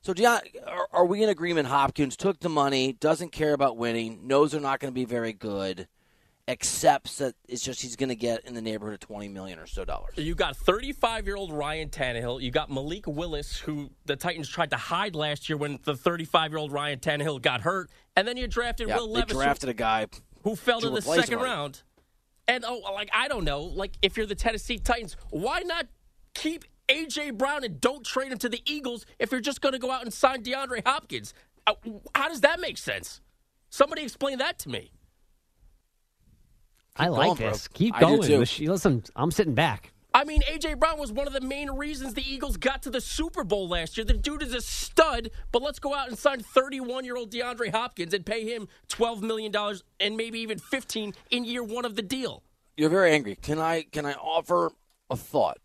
So 0.06 0.14
Deion, 0.14 0.40
are, 0.68 0.88
are 0.94 1.06
we 1.08 1.24
in 1.24 1.30
agreement? 1.30 1.68
Hopkins 1.68 2.16
took 2.16 2.40
the 2.40 2.48
money, 2.48 2.94
doesn't 2.94 3.32
care 3.32 3.54
about 3.54 3.76
winning, 3.76 4.28
knows 4.28 4.52
they're 4.52 4.62
not 4.62 4.80
going 4.80 4.94
to 4.94 4.96
be 4.96 5.04
very 5.04 5.34
good, 5.34 5.88
accepts 6.48 7.18
that 7.18 7.34
it's 7.50 7.64
just 7.64 7.82
he's 7.82 7.96
going 7.96 8.10
to 8.10 8.16
get 8.16 8.46
in 8.46 8.54
the 8.54 8.62
neighborhood 8.62 8.94
of 8.94 9.00
twenty 9.00 9.28
million 9.30 9.58
or 9.58 9.66
so 9.66 9.84
dollars. 9.84 10.14
You 10.16 10.36
got 10.36 10.56
35 10.58 11.26
year 11.26 11.36
old 11.36 11.52
Ryan 11.52 11.90
Tannehill. 11.90 12.40
You 12.40 12.52
got 12.52 12.70
Malik 12.70 13.08
Willis, 13.08 13.58
who 13.58 13.90
the 14.06 14.16
Titans 14.16 14.48
tried 14.48 14.70
to 14.70 14.78
hide 14.78 15.16
last 15.16 15.50
year 15.50 15.58
when 15.58 15.80
the 15.86 15.96
35 15.96 16.52
year 16.52 16.60
old 16.60 16.72
Ryan 16.72 17.00
Tannehill 17.00 17.42
got 17.42 17.62
hurt. 17.62 17.90
And 18.16 18.28
then 18.28 18.38
you 18.38 18.48
drafted 18.48 18.90
Yeah, 18.90 18.98
Will 18.98 19.10
Levis, 19.10 19.32
who- 19.32 19.40
drafted 19.42 19.70
a 19.70 19.74
guy. 19.74 20.06
who 20.44 20.56
fell 20.56 20.82
to 20.82 20.90
to 20.90 20.94
the 20.94 21.02
second 21.02 21.40
round. 21.40 21.82
And 22.48 22.64
oh, 22.64 22.78
like 22.94 23.10
I 23.12 23.28
don't 23.28 23.44
know, 23.44 23.62
like 23.64 23.94
if 24.04 24.18
you're 24.18 24.28
the 24.28 24.36
Tennessee 24.36 24.78
Titans, 24.78 25.18
why 25.32 25.62
not 25.62 25.88
keep 26.36 26.64
AJ 26.88 27.38
Brown 27.38 27.64
and 27.64 27.80
don't 27.82 28.06
trade 28.06 28.32
him 28.32 28.38
to 28.40 28.50
the 28.50 28.62
Eagles 28.66 29.06
if 29.20 29.32
you're 29.32 29.42
just 29.42 29.62
going 29.62 29.74
to 29.74 29.80
go 29.80 29.92
out 29.92 30.04
and 30.04 30.14
sign 30.14 30.44
DeAndre 30.44 30.86
Hopkins? 30.86 31.34
Uh, 31.66 31.74
How 32.14 32.30
does 32.30 32.42
that 32.42 32.60
make 32.60 32.78
sense? 32.78 33.22
Somebody 33.70 34.04
explain 34.04 34.38
that 34.38 34.60
to 34.60 34.70
me. 34.70 34.92
I 36.96 37.08
like 37.10 37.28
going, 37.28 37.38
bro. 37.38 37.50
this. 37.52 37.68
Keep 37.68 37.96
I 37.96 38.00
do 38.00 38.06
going. 38.06 38.46
too. 38.46 38.70
Listen, 38.72 39.04
I'm 39.16 39.32
sitting 39.32 39.54
back. 39.54 39.92
I 40.14 40.24
mean, 40.24 40.42
AJ 40.44 40.80
Brown 40.80 40.98
was 40.98 41.12
one 41.12 41.28
of 41.28 41.34
the 41.34 41.42
main 41.42 41.70
reasons 41.72 42.14
the 42.14 42.24
Eagles 42.24 42.56
got 42.56 42.84
to 42.84 42.90
the 42.90 43.02
Super 43.02 43.44
Bowl 43.44 43.68
last 43.68 43.98
year. 43.98 44.06
The 44.06 44.14
dude 44.14 44.44
is 44.44 44.54
a 44.54 44.62
stud, 44.62 45.30
but 45.52 45.62
let's 45.62 45.78
go 45.78 45.94
out 45.94 46.08
and 46.08 46.18
sign 46.18 46.40
31 46.40 47.04
year 47.04 47.18
old 47.18 47.32
DeAndre 47.32 47.72
Hopkins 47.72 48.14
and 48.14 48.26
pay 48.26 48.46
him 48.46 48.70
$12 48.88 49.22
million 49.22 49.54
and 50.00 50.16
maybe 50.16 50.40
even 50.40 50.58
15 50.58 51.14
in 51.32 51.44
year 51.44 51.64
one 51.64 51.84
of 51.84 51.98
the 51.98 52.02
deal. 52.02 52.44
You're 52.78 52.90
very 52.90 53.12
angry. 53.12 53.36
Can 53.36 53.60
I 53.60 53.84
can 53.84 54.06
I 54.06 54.14
offer 54.14 54.72
a 55.10 55.18
thought 55.18 55.58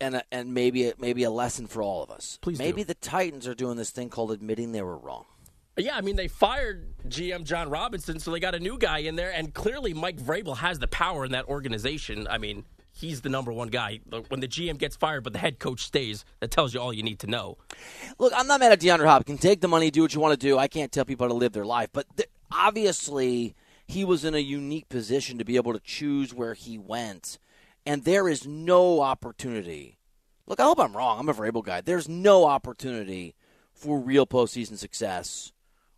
and 0.00 0.16
a, 0.16 0.24
and 0.32 0.54
maybe 0.54 0.88
a, 0.88 0.94
maybe 0.98 1.22
a 1.24 1.30
lesson 1.30 1.66
for 1.66 1.82
all 1.82 2.02
of 2.02 2.10
us? 2.10 2.38
Please 2.42 2.58
do. 2.58 2.64
Maybe 2.64 2.82
the 2.82 2.94
Titans 2.94 3.46
are 3.46 3.54
doing 3.54 3.76
this 3.76 3.90
thing 3.90 4.08
called 4.08 4.32
admitting 4.32 4.72
they 4.72 4.82
were 4.82 4.96
wrong. 4.96 5.24
Yeah, 5.76 5.96
I 5.96 6.00
mean, 6.00 6.16
they 6.16 6.28
fired 6.28 6.94
GM 7.08 7.44
Jon 7.44 7.70
Robinson, 7.70 8.18
so 8.18 8.30
they 8.32 8.40
got 8.40 8.54
a 8.54 8.60
new 8.60 8.76
guy 8.76 8.98
in 8.98 9.16
there, 9.16 9.32
and 9.32 9.54
clearly 9.54 9.94
Mike 9.94 10.18
Vrabel 10.18 10.58
has 10.58 10.78
the 10.78 10.88
power 10.88 11.24
in 11.24 11.32
that 11.32 11.46
organization. 11.46 12.26
I 12.28 12.38
mean, 12.38 12.64
he's 12.92 13.22
the 13.22 13.28
number 13.28 13.52
one 13.52 13.68
guy. 13.68 14.00
When 14.28 14.40
the 14.40 14.48
GM 14.48 14.78
gets 14.78 14.96
fired, 14.96 15.24
but 15.24 15.32
the 15.32 15.38
head 15.38 15.58
coach 15.58 15.84
stays, 15.84 16.24
that 16.40 16.50
tells 16.50 16.74
you 16.74 16.80
all 16.80 16.92
you 16.92 17.02
need 17.02 17.20
to 17.20 17.26
know. 17.26 17.56
Look, 18.18 18.32
I'm 18.36 18.46
not 18.46 18.60
mad 18.60 18.72
at 18.72 18.80
DeAndre 18.80 19.06
Hopkins. 19.06 19.40
Take 19.40 19.60
the 19.60 19.68
money, 19.68 19.90
do 19.90 20.02
what 20.02 20.12
you 20.14 20.20
want 20.20 20.38
to 20.38 20.46
do. 20.46 20.58
I 20.58 20.68
can't 20.68 20.92
tell 20.92 21.04
people 21.04 21.24
how 21.24 21.28
to 21.28 21.38
live 21.38 21.52
their 21.52 21.64
life, 21.64 21.88
but 21.92 22.04
th- 22.16 22.28
obviously 22.52 23.54
he 23.86 24.04
was 24.04 24.24
in 24.24 24.34
a 24.34 24.38
unique 24.38 24.88
position 24.88 25.38
to 25.38 25.44
be 25.44 25.56
able 25.56 25.72
to 25.72 25.80
choose 25.80 26.34
where 26.34 26.54
he 26.54 26.78
went, 26.78 27.38
and 27.90 28.04
there 28.04 28.28
is 28.28 28.46
no 28.46 29.00
opportunity. 29.00 29.98
Look, 30.46 30.60
I 30.60 30.62
hope 30.62 30.78
I'm 30.78 30.96
wrong. 30.96 31.18
I'm 31.18 31.28
a 31.28 31.34
Vrabel 31.34 31.64
guy. 31.64 31.80
There's 31.80 32.08
no 32.08 32.44
opportunity 32.44 33.34
for 33.72 33.98
real 33.98 34.28
postseason 34.28 34.78
success 34.78 35.50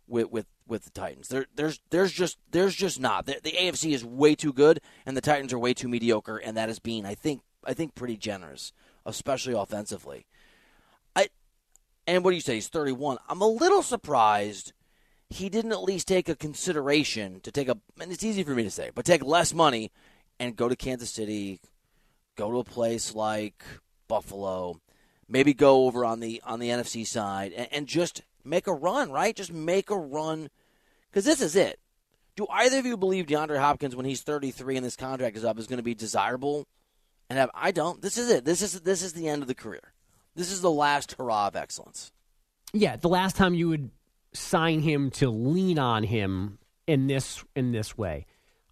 with 0.07 0.31
with, 0.31 0.47
with 0.67 0.85
the 0.85 0.89
Titans. 0.89 1.27
There, 1.27 1.45
there's 1.53 1.81
there's 1.91 2.11
just 2.11 2.39
there's 2.49 2.73
just 2.73 2.99
not. 2.99 3.27
The, 3.27 3.39
the 3.43 3.51
AFC 3.51 3.93
is 3.93 4.03
way 4.03 4.33
too 4.33 4.51
good, 4.51 4.81
and 5.05 5.15
the 5.15 5.21
Titans 5.21 5.53
are 5.53 5.59
way 5.59 5.75
too 5.75 5.87
mediocre, 5.87 6.37
and 6.37 6.57
that 6.57 6.67
is 6.67 6.79
being 6.79 7.05
I 7.05 7.13
think 7.13 7.41
I 7.63 7.75
think 7.75 7.93
pretty 7.93 8.17
generous, 8.17 8.73
especially 9.05 9.53
offensively. 9.53 10.25
I 11.15 11.27
and 12.07 12.23
what 12.23 12.31
do 12.31 12.35
you 12.35 12.41
say? 12.41 12.55
He's 12.55 12.69
31. 12.69 13.19
I'm 13.29 13.41
a 13.41 13.47
little 13.47 13.83
surprised 13.83 14.73
he 15.29 15.47
didn't 15.47 15.73
at 15.73 15.83
least 15.83 16.07
take 16.07 16.27
a 16.27 16.35
consideration 16.35 17.39
to 17.41 17.51
take 17.51 17.67
a. 17.69 17.77
And 18.01 18.11
it's 18.11 18.23
easy 18.23 18.41
for 18.41 18.55
me 18.55 18.63
to 18.63 18.71
say, 18.71 18.89
but 18.95 19.05
take 19.05 19.23
less 19.23 19.53
money 19.53 19.91
and 20.39 20.55
go 20.55 20.67
to 20.67 20.75
Kansas 20.75 21.11
City, 21.11 21.61
go 22.35 22.51
to 22.51 22.59
a 22.59 22.63
place 22.63 23.15
like 23.15 23.63
Buffalo, 24.07 24.79
maybe 25.27 25.53
go 25.53 25.85
over 25.85 26.05
on 26.05 26.19
the 26.19 26.41
on 26.45 26.59
the 26.59 26.69
NFC 26.69 27.05
side 27.05 27.53
and, 27.53 27.67
and 27.71 27.87
just 27.87 28.21
make 28.43 28.67
a 28.67 28.73
run. 28.73 29.11
Right, 29.11 29.35
just 29.35 29.53
make 29.53 29.89
a 29.89 29.97
run 29.97 30.49
because 31.09 31.25
this 31.25 31.41
is 31.41 31.55
it. 31.55 31.79
Do 32.35 32.47
either 32.49 32.79
of 32.79 32.85
you 32.85 32.97
believe 32.97 33.27
DeAndre 33.27 33.59
Hopkins, 33.59 33.95
when 33.95 34.07
he's 34.07 34.21
33 34.21 34.77
and 34.77 34.85
this 34.85 34.95
contract 34.95 35.37
is 35.37 35.45
up, 35.45 35.59
is 35.59 35.67
going 35.67 35.77
to 35.77 35.83
be 35.83 35.93
desirable? 35.93 36.67
And 37.29 37.37
have, 37.37 37.51
I 37.53 37.71
don't. 37.71 38.01
This 38.01 38.17
is 38.17 38.29
it. 38.29 38.43
This 38.43 38.61
is 38.61 38.81
this 38.81 39.01
is 39.03 39.13
the 39.13 39.27
end 39.27 39.41
of 39.41 39.47
the 39.47 39.55
career. 39.55 39.93
This 40.35 40.51
is 40.51 40.61
the 40.61 40.71
last 40.71 41.15
hurrah 41.17 41.47
of 41.47 41.55
excellence. 41.55 42.11
Yeah, 42.73 42.95
the 42.95 43.07
last 43.07 43.35
time 43.35 43.53
you 43.53 43.69
would 43.69 43.91
sign 44.33 44.81
him 44.81 45.11
to 45.11 45.29
lean 45.29 45.77
on 45.77 46.03
him 46.03 46.57
in 46.87 47.07
this 47.07 47.43
in 47.55 47.71
this 47.71 47.97
way. 47.97 48.25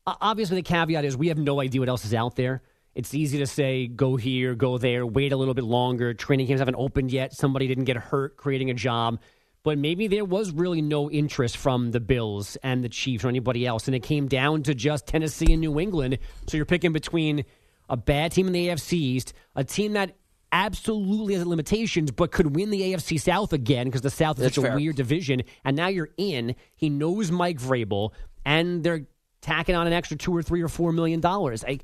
Obviously, 0.06 0.56
the 0.56 0.64
caveat 0.64 1.06
is 1.06 1.16
we 1.16 1.28
have 1.28 1.38
no 1.38 1.62
idea 1.62 1.80
what 1.80 1.90
else 1.90 2.04
is 2.04 2.14
out 2.14 2.36
there. 2.36 2.64
It's 2.94 3.14
easy 3.14 3.38
to 3.40 3.48
say 3.48 3.88
go 3.88 4.16
here, 4.18 4.54
go 4.56 4.78
there, 4.78 5.06
wait 5.06 5.32
a 5.32 5.38
little 5.38 5.54
bit 5.54 5.64
longer. 5.64 6.14
Training 6.14 6.48
camps 6.48 6.60
haven't 6.60 6.76
opened 6.76 7.12
yet. 7.12 7.34
Somebody 7.34 7.68
didn't 7.68 7.86
get 7.86 7.98
hurt 7.98 8.38
creating 8.38 8.70
a 8.70 8.74
job. 8.74 9.20
But 9.64 9.78
maybe 9.78 10.08
there 10.08 10.26
was 10.26 10.52
really 10.52 10.82
no 10.82 11.10
interest 11.10 11.56
from 11.58 11.92
the 11.92 12.00
Bills 12.00 12.58
and 12.64 12.84
the 12.84 12.90
Chiefs 12.90 13.24
or 13.24 13.30
anybody 13.30 13.66
else, 13.66 13.88
and 13.88 13.96
it 13.96 14.02
came 14.02 14.28
down 14.28 14.64
to 14.64 14.74
just 14.74 15.06
Tennessee 15.06 15.54
and 15.54 15.62
New 15.62 15.80
England. 15.80 16.18
So 16.48 16.58
you're 16.58 16.66
picking 16.66 16.94
between 16.94 17.46
a 17.88 17.96
bad 17.96 18.32
team 18.32 18.48
in 18.48 18.54
the 18.54 18.70
AFC 18.70 18.94
East, 18.94 19.34
a 19.56 19.64
team 19.64 19.94
that 19.94 20.16
absolutely 20.52 21.36
has 21.36 21.46
limitations, 21.46 22.12
but 22.12 22.32
could 22.32 22.56
win 22.56 22.72
the 22.72 22.82
AFC 22.82 23.20
South 23.22 23.54
again 23.54 23.86
because 23.86 24.02
the 24.02 24.10
South 24.10 24.38
is 24.38 24.44
That's 24.44 24.56
such 24.56 24.64
a 24.64 24.68
fair. 24.68 24.76
weird 24.76 24.96
division. 24.96 25.44
And 25.64 25.78
now 25.78 25.88
you're 25.88 26.10
in. 26.18 26.56
He 26.76 26.90
knows 26.90 27.32
Mike 27.32 27.60
Vrabel, 27.60 28.12
and 28.44 28.84
they're 28.84 29.06
tacking 29.42 29.76
on 29.76 29.88
an 29.88 29.94
extra 29.94 30.18
two 30.18 30.36
or 30.36 30.42
three 30.42 30.62
or 30.62 30.68
four 30.68 30.92
million 30.92 31.20
dollars. 31.20 31.64
Like 31.64 31.84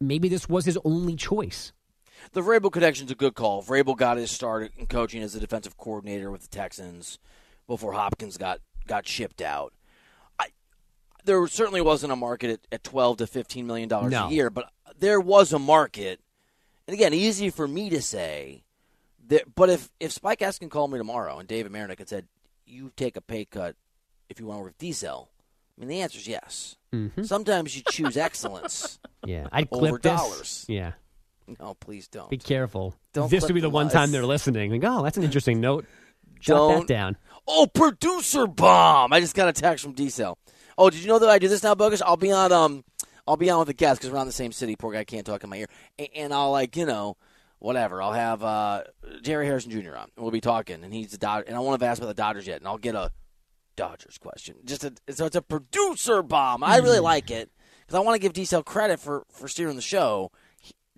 maybe 0.00 0.28
this 0.28 0.48
was 0.48 0.64
his 0.64 0.78
only 0.84 1.16
choice. 1.16 1.72
The 2.32 2.40
Vrabel 2.40 2.72
connection's 2.72 3.10
a 3.10 3.14
good 3.14 3.34
call. 3.34 3.62
Vrabel 3.62 3.96
got 3.96 4.16
his 4.16 4.30
start 4.30 4.72
in 4.76 4.86
coaching 4.86 5.22
as 5.22 5.34
a 5.34 5.40
defensive 5.40 5.76
coordinator 5.76 6.30
with 6.30 6.42
the 6.42 6.48
Texans 6.48 7.18
before 7.66 7.92
Hopkins 7.92 8.36
got 8.36 8.60
got 8.86 9.06
shipped 9.06 9.42
out. 9.42 9.72
I, 10.38 10.46
there 11.24 11.46
certainly 11.46 11.80
wasn't 11.80 12.12
a 12.12 12.16
market 12.16 12.50
at, 12.50 12.60
at 12.72 12.84
12 12.84 13.18
to 13.18 13.26
15 13.26 13.66
million 13.66 13.88
dollars 13.88 14.12
No. 14.12 14.26
a 14.26 14.30
year, 14.32 14.50
but 14.50 14.70
there 14.98 15.20
was 15.20 15.52
a 15.52 15.58
market. 15.58 16.20
And 16.88 16.94
again, 16.94 17.12
easy 17.12 17.50
for 17.50 17.66
me 17.68 17.90
to 17.90 18.00
say. 18.00 18.62
That, 19.28 19.54
but 19.56 19.68
if 19.70 19.90
if 19.98 20.12
Spike 20.12 20.38
Eskin 20.38 20.70
called 20.70 20.92
me 20.92 20.98
tomorrow 20.98 21.38
and 21.38 21.48
David 21.48 21.72
Marinick 21.72 21.98
and 21.98 22.08
said, 22.08 22.28
"You 22.64 22.92
take 22.96 23.16
a 23.16 23.20
pay 23.20 23.44
cut 23.44 23.74
if 24.28 24.38
you 24.38 24.46
want 24.46 24.58
to 24.58 24.62
work 24.62 24.68
with 24.70 24.78
Diesel," 24.78 25.28
I 25.76 25.80
mean 25.80 25.88
the 25.88 26.00
answer 26.00 26.18
is 26.18 26.28
yes. 26.28 26.76
Sometimes 27.22 27.76
you 27.76 27.82
choose 27.90 28.16
excellence. 28.16 28.98
Yeah, 29.24 29.48
I'd 29.50 29.66
Over 29.72 29.88
clip 29.98 30.02
this. 30.02 30.12
dollars. 30.20 30.64
Yeah, 30.68 30.92
No, 31.58 31.74
please 31.74 32.06
don't. 32.06 32.30
be 32.30 32.38
careful. 32.38 32.94
Don't 33.12 33.28
this 33.28 33.42
would 33.42 33.54
be 33.54 33.60
the 33.60 33.68
one 33.70 33.86
lies. 33.86 33.92
time 33.92 34.12
they're 34.12 34.24
listening. 34.24 34.70
Like, 34.70 34.84
oh, 34.84 35.02
that's 35.02 35.16
an 35.16 35.24
interesting 35.24 35.60
note. 35.60 35.84
Jot 36.38 36.56
Don't. 36.56 36.86
that 36.86 36.94
down. 36.94 37.16
Oh, 37.48 37.66
producer 37.66 38.46
bomb! 38.46 39.12
I 39.12 39.18
just 39.18 39.34
got 39.34 39.48
a 39.48 39.52
text 39.52 39.82
from 39.82 39.94
Diesel. 39.94 40.38
Oh, 40.78 40.90
did 40.90 41.00
you 41.00 41.08
know 41.08 41.18
that 41.18 41.28
I 41.28 41.40
do 41.40 41.48
this 41.48 41.64
now, 41.64 41.74
bogus? 41.74 42.02
I'll 42.02 42.16
be 42.16 42.30
on 42.30 42.52
um, 42.52 42.84
I'll 43.26 43.36
be 43.36 43.50
on 43.50 43.58
with 43.58 43.68
a 43.70 43.72
guest 43.74 44.00
because 44.00 44.12
we're 44.12 44.18
on 44.20 44.26
the 44.26 44.32
same 44.32 44.52
city. 44.52 44.76
Poor 44.76 44.92
guy 44.92 45.02
can't 45.02 45.26
talk 45.26 45.42
in 45.42 45.50
my 45.50 45.56
ear, 45.56 45.66
and, 45.98 46.08
and 46.14 46.32
I'll 46.34 46.52
like 46.52 46.76
you 46.76 46.86
know, 46.86 47.16
whatever. 47.58 48.00
I'll 48.00 48.12
have 48.12 48.44
uh, 48.44 48.84
Jerry 49.22 49.46
Harrison 49.46 49.72
Jr. 49.72 49.96
on, 49.96 50.08
and 50.14 50.22
we'll 50.22 50.30
be 50.30 50.40
talking, 50.40 50.84
and 50.84 50.94
he's 50.94 51.10
the 51.10 51.18
Dodger, 51.18 51.46
and 51.48 51.56
I 51.56 51.58
want 51.60 51.80
to 51.80 51.86
ask 51.86 51.98
about 52.00 52.08
the 52.08 52.22
Dodgers 52.22 52.46
yet, 52.46 52.58
and 52.58 52.68
I'll 52.68 52.78
get 52.78 52.94
a 52.94 53.10
Dodgers 53.76 54.18
question. 54.18 54.56
Just 54.64 54.84
a, 54.84 54.92
so 55.10 55.26
it's 55.26 55.36
a 55.36 55.42
producer 55.42 56.22
bomb. 56.22 56.64
I 56.64 56.78
really 56.78 56.98
like 57.00 57.30
it 57.30 57.50
because 57.80 57.94
I 57.94 58.00
want 58.00 58.14
to 58.16 58.18
give 58.18 58.32
Diesel 58.32 58.62
credit 58.62 58.98
for 59.00 59.24
for 59.30 59.48
steering 59.48 59.76
the 59.76 59.82
show. 59.82 60.30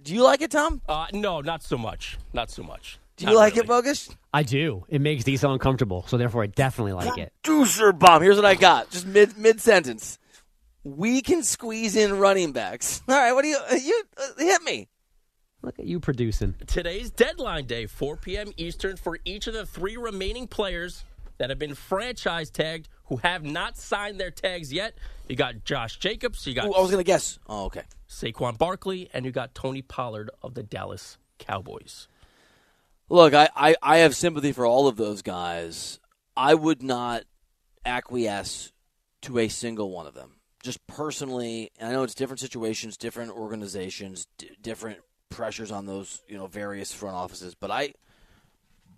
Do 0.01 0.15
you 0.15 0.23
like 0.23 0.41
it, 0.43 0.51
Tom? 0.53 0.81
Uh, 0.89 1.07
no, 1.13 1.41
not 1.41 1.63
so 1.63 1.77
much. 1.77 2.19
Not 2.33 2.51
so 2.51 2.63
much. 2.63 2.99
Do 3.17 3.25
you 3.27 3.33
Not 3.33 3.39
like 3.39 3.55
really. 3.55 3.65
it, 3.65 3.69
bogus? 3.69 4.11
I 4.33 4.45
do. 4.45 4.85
It 4.89 5.01
makes 5.01 5.25
Diesel 5.25 5.53
uncomfortable, 5.53 6.05
so 6.07 6.17
therefore 6.17 6.45
I 6.45 6.47
definitely 6.47 6.93
like 6.93 7.19
it. 7.19 7.33
producer 7.43 7.93
bomb. 7.93 8.23
Here's 8.23 8.37
what 8.37 8.45
I 8.45 8.55
got. 8.55 8.91
Just 8.91 9.07
mid 9.09 9.37
mid 9.37 9.61
sentence. 9.61 10.19
We 10.85 11.21
can 11.21 11.43
squeeze 11.43 11.97
in 11.97 12.17
running 12.19 12.53
backs. 12.53 13.03
All 13.09 13.17
right, 13.17 13.33
what 13.33 13.43
do 13.43 13.49
you 13.49 13.59
you 13.83 14.05
uh, 14.17 14.23
hit 14.39 14.63
me? 14.63 14.89
Look 15.63 15.81
at 15.81 15.87
you 15.87 15.99
producing. 15.99 16.55
Today's 16.69 17.11
deadline 17.11 17.67
day, 17.67 17.87
4 17.87 18.17
p.m. 18.19 18.53
Eastern, 18.57 18.97
for 18.97 19.19
each 19.25 19.49
of 19.49 19.55
the 19.55 19.67
three 19.67 19.97
remaining 19.97 20.47
players 20.47 21.03
that 21.39 21.51
have 21.51 21.59
been 21.59 21.75
franchise 21.75 22.51
tagged 22.51 22.89
who 23.05 23.17
have 23.19 23.43
not 23.43 23.77
signed 23.77 24.21
their 24.21 24.31
tags 24.31 24.73
yet. 24.73 24.95
You 25.29 25.37
got 25.37 25.65
Josh 25.65 25.99
Jacobs, 25.99 26.47
you 26.47 26.55
got 26.55 26.67
Ooh, 26.67 26.75
I 26.75 26.81
was 26.81 26.91
gonna 26.91 27.05
guess. 27.05 27.39
Oh, 27.49 27.67
okay. 27.67 27.83
Saquon 28.09 28.59
Barkley, 28.59 29.11
and 29.13 29.25
you 29.25 29.31
got 29.31 29.55
Tony 29.55 29.83
Pollard 29.83 30.31
of 30.43 30.55
the 30.55 30.63
Dallas 30.63 31.19
Cowboys. 31.39 32.09
Look, 33.09 33.33
I, 33.35 33.49
I, 33.57 33.77
I 33.83 33.97
have 33.99 34.15
sympathy 34.15 34.53
for 34.53 34.67
all 34.67 34.87
of 34.87 34.97
those 34.97 35.23
guys. 35.23 35.99
I 36.37 36.55
would 36.55 36.83
not 36.83 37.25
acquiesce 37.85 38.73
to 39.23 39.39
a 39.39 39.49
single 39.49 39.91
one 39.91 40.07
of 40.07 40.15
them. 40.15 40.37
Just 40.63 40.87
personally, 40.87 41.71
and 41.79 41.89
I 41.89 41.93
know 41.93 42.03
it's 42.03 42.15
different 42.15 42.41
situations, 42.41 42.97
different 42.97 43.33
organizations, 43.33 44.27
d- 44.37 44.51
different 44.61 44.99
pressures 45.31 45.71
on 45.71 45.87
those 45.87 46.23
you 46.29 46.37
know 46.37 46.47
various 46.47 46.93
front 46.93 47.17
offices. 47.17 47.55
But 47.55 47.71
I, 47.71 47.95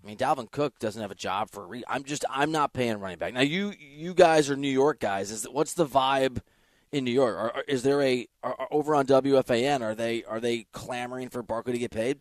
I 0.03 0.07
mean, 0.07 0.17
Dalvin 0.17 0.49
Cook 0.51 0.79
doesn't 0.79 1.01
have 1.01 1.11
a 1.11 1.15
job 1.15 1.49
for 1.51 1.63
a 1.63 1.67
re- 1.67 1.83
I'm 1.87 2.03
just 2.03 2.25
I'm 2.29 2.51
not 2.51 2.73
paying 2.73 2.99
running 2.99 3.17
back. 3.19 3.33
Now 3.33 3.41
you 3.41 3.73
you 3.79 4.13
guys 4.13 4.49
are 4.49 4.55
New 4.55 4.69
York 4.71 4.99
guys. 4.99 5.31
Is 5.31 5.43
what's 5.49 5.73
the 5.73 5.85
vibe 5.85 6.39
in 6.91 7.03
New 7.03 7.11
York? 7.11 7.35
Are, 7.37 7.51
are- 7.57 7.63
is 7.67 7.83
there 7.83 8.01
a 8.01 8.27
are, 8.43 8.55
are- 8.59 8.67
over 8.71 8.95
on 8.95 9.05
WFAN? 9.05 9.81
Are 9.81 9.93
they 9.95 10.23
are 10.23 10.39
they 10.39 10.65
clamoring 10.71 11.29
for 11.29 11.43
Barkley 11.43 11.73
to 11.73 11.79
get 11.79 11.91
paid? 11.91 12.19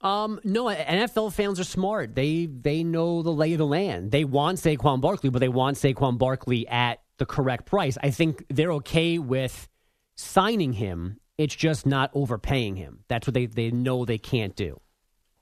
Um, 0.00 0.38
no, 0.44 0.66
NFL 0.66 1.32
fans 1.32 1.58
are 1.58 1.64
smart. 1.64 2.14
They 2.14 2.46
they 2.46 2.84
know 2.84 3.22
the 3.22 3.32
lay 3.32 3.52
of 3.52 3.58
the 3.58 3.66
land. 3.66 4.10
They 4.12 4.24
want 4.24 4.58
Saquon 4.58 5.00
Barkley, 5.00 5.28
but 5.30 5.40
they 5.40 5.48
want 5.48 5.76
Saquon 5.76 6.18
Barkley 6.18 6.66
at 6.68 7.02
the 7.18 7.26
correct 7.26 7.66
price. 7.66 7.98
I 8.02 8.10
think 8.10 8.44
they're 8.48 8.72
okay 8.74 9.18
with 9.18 9.68
signing 10.14 10.74
him. 10.74 11.18
It's 11.36 11.54
just 11.54 11.84
not 11.84 12.10
overpaying 12.14 12.76
him. 12.76 13.00
That's 13.08 13.26
what 13.26 13.34
they, 13.34 13.46
they 13.46 13.70
know 13.70 14.04
they 14.04 14.18
can't 14.18 14.54
do. 14.56 14.80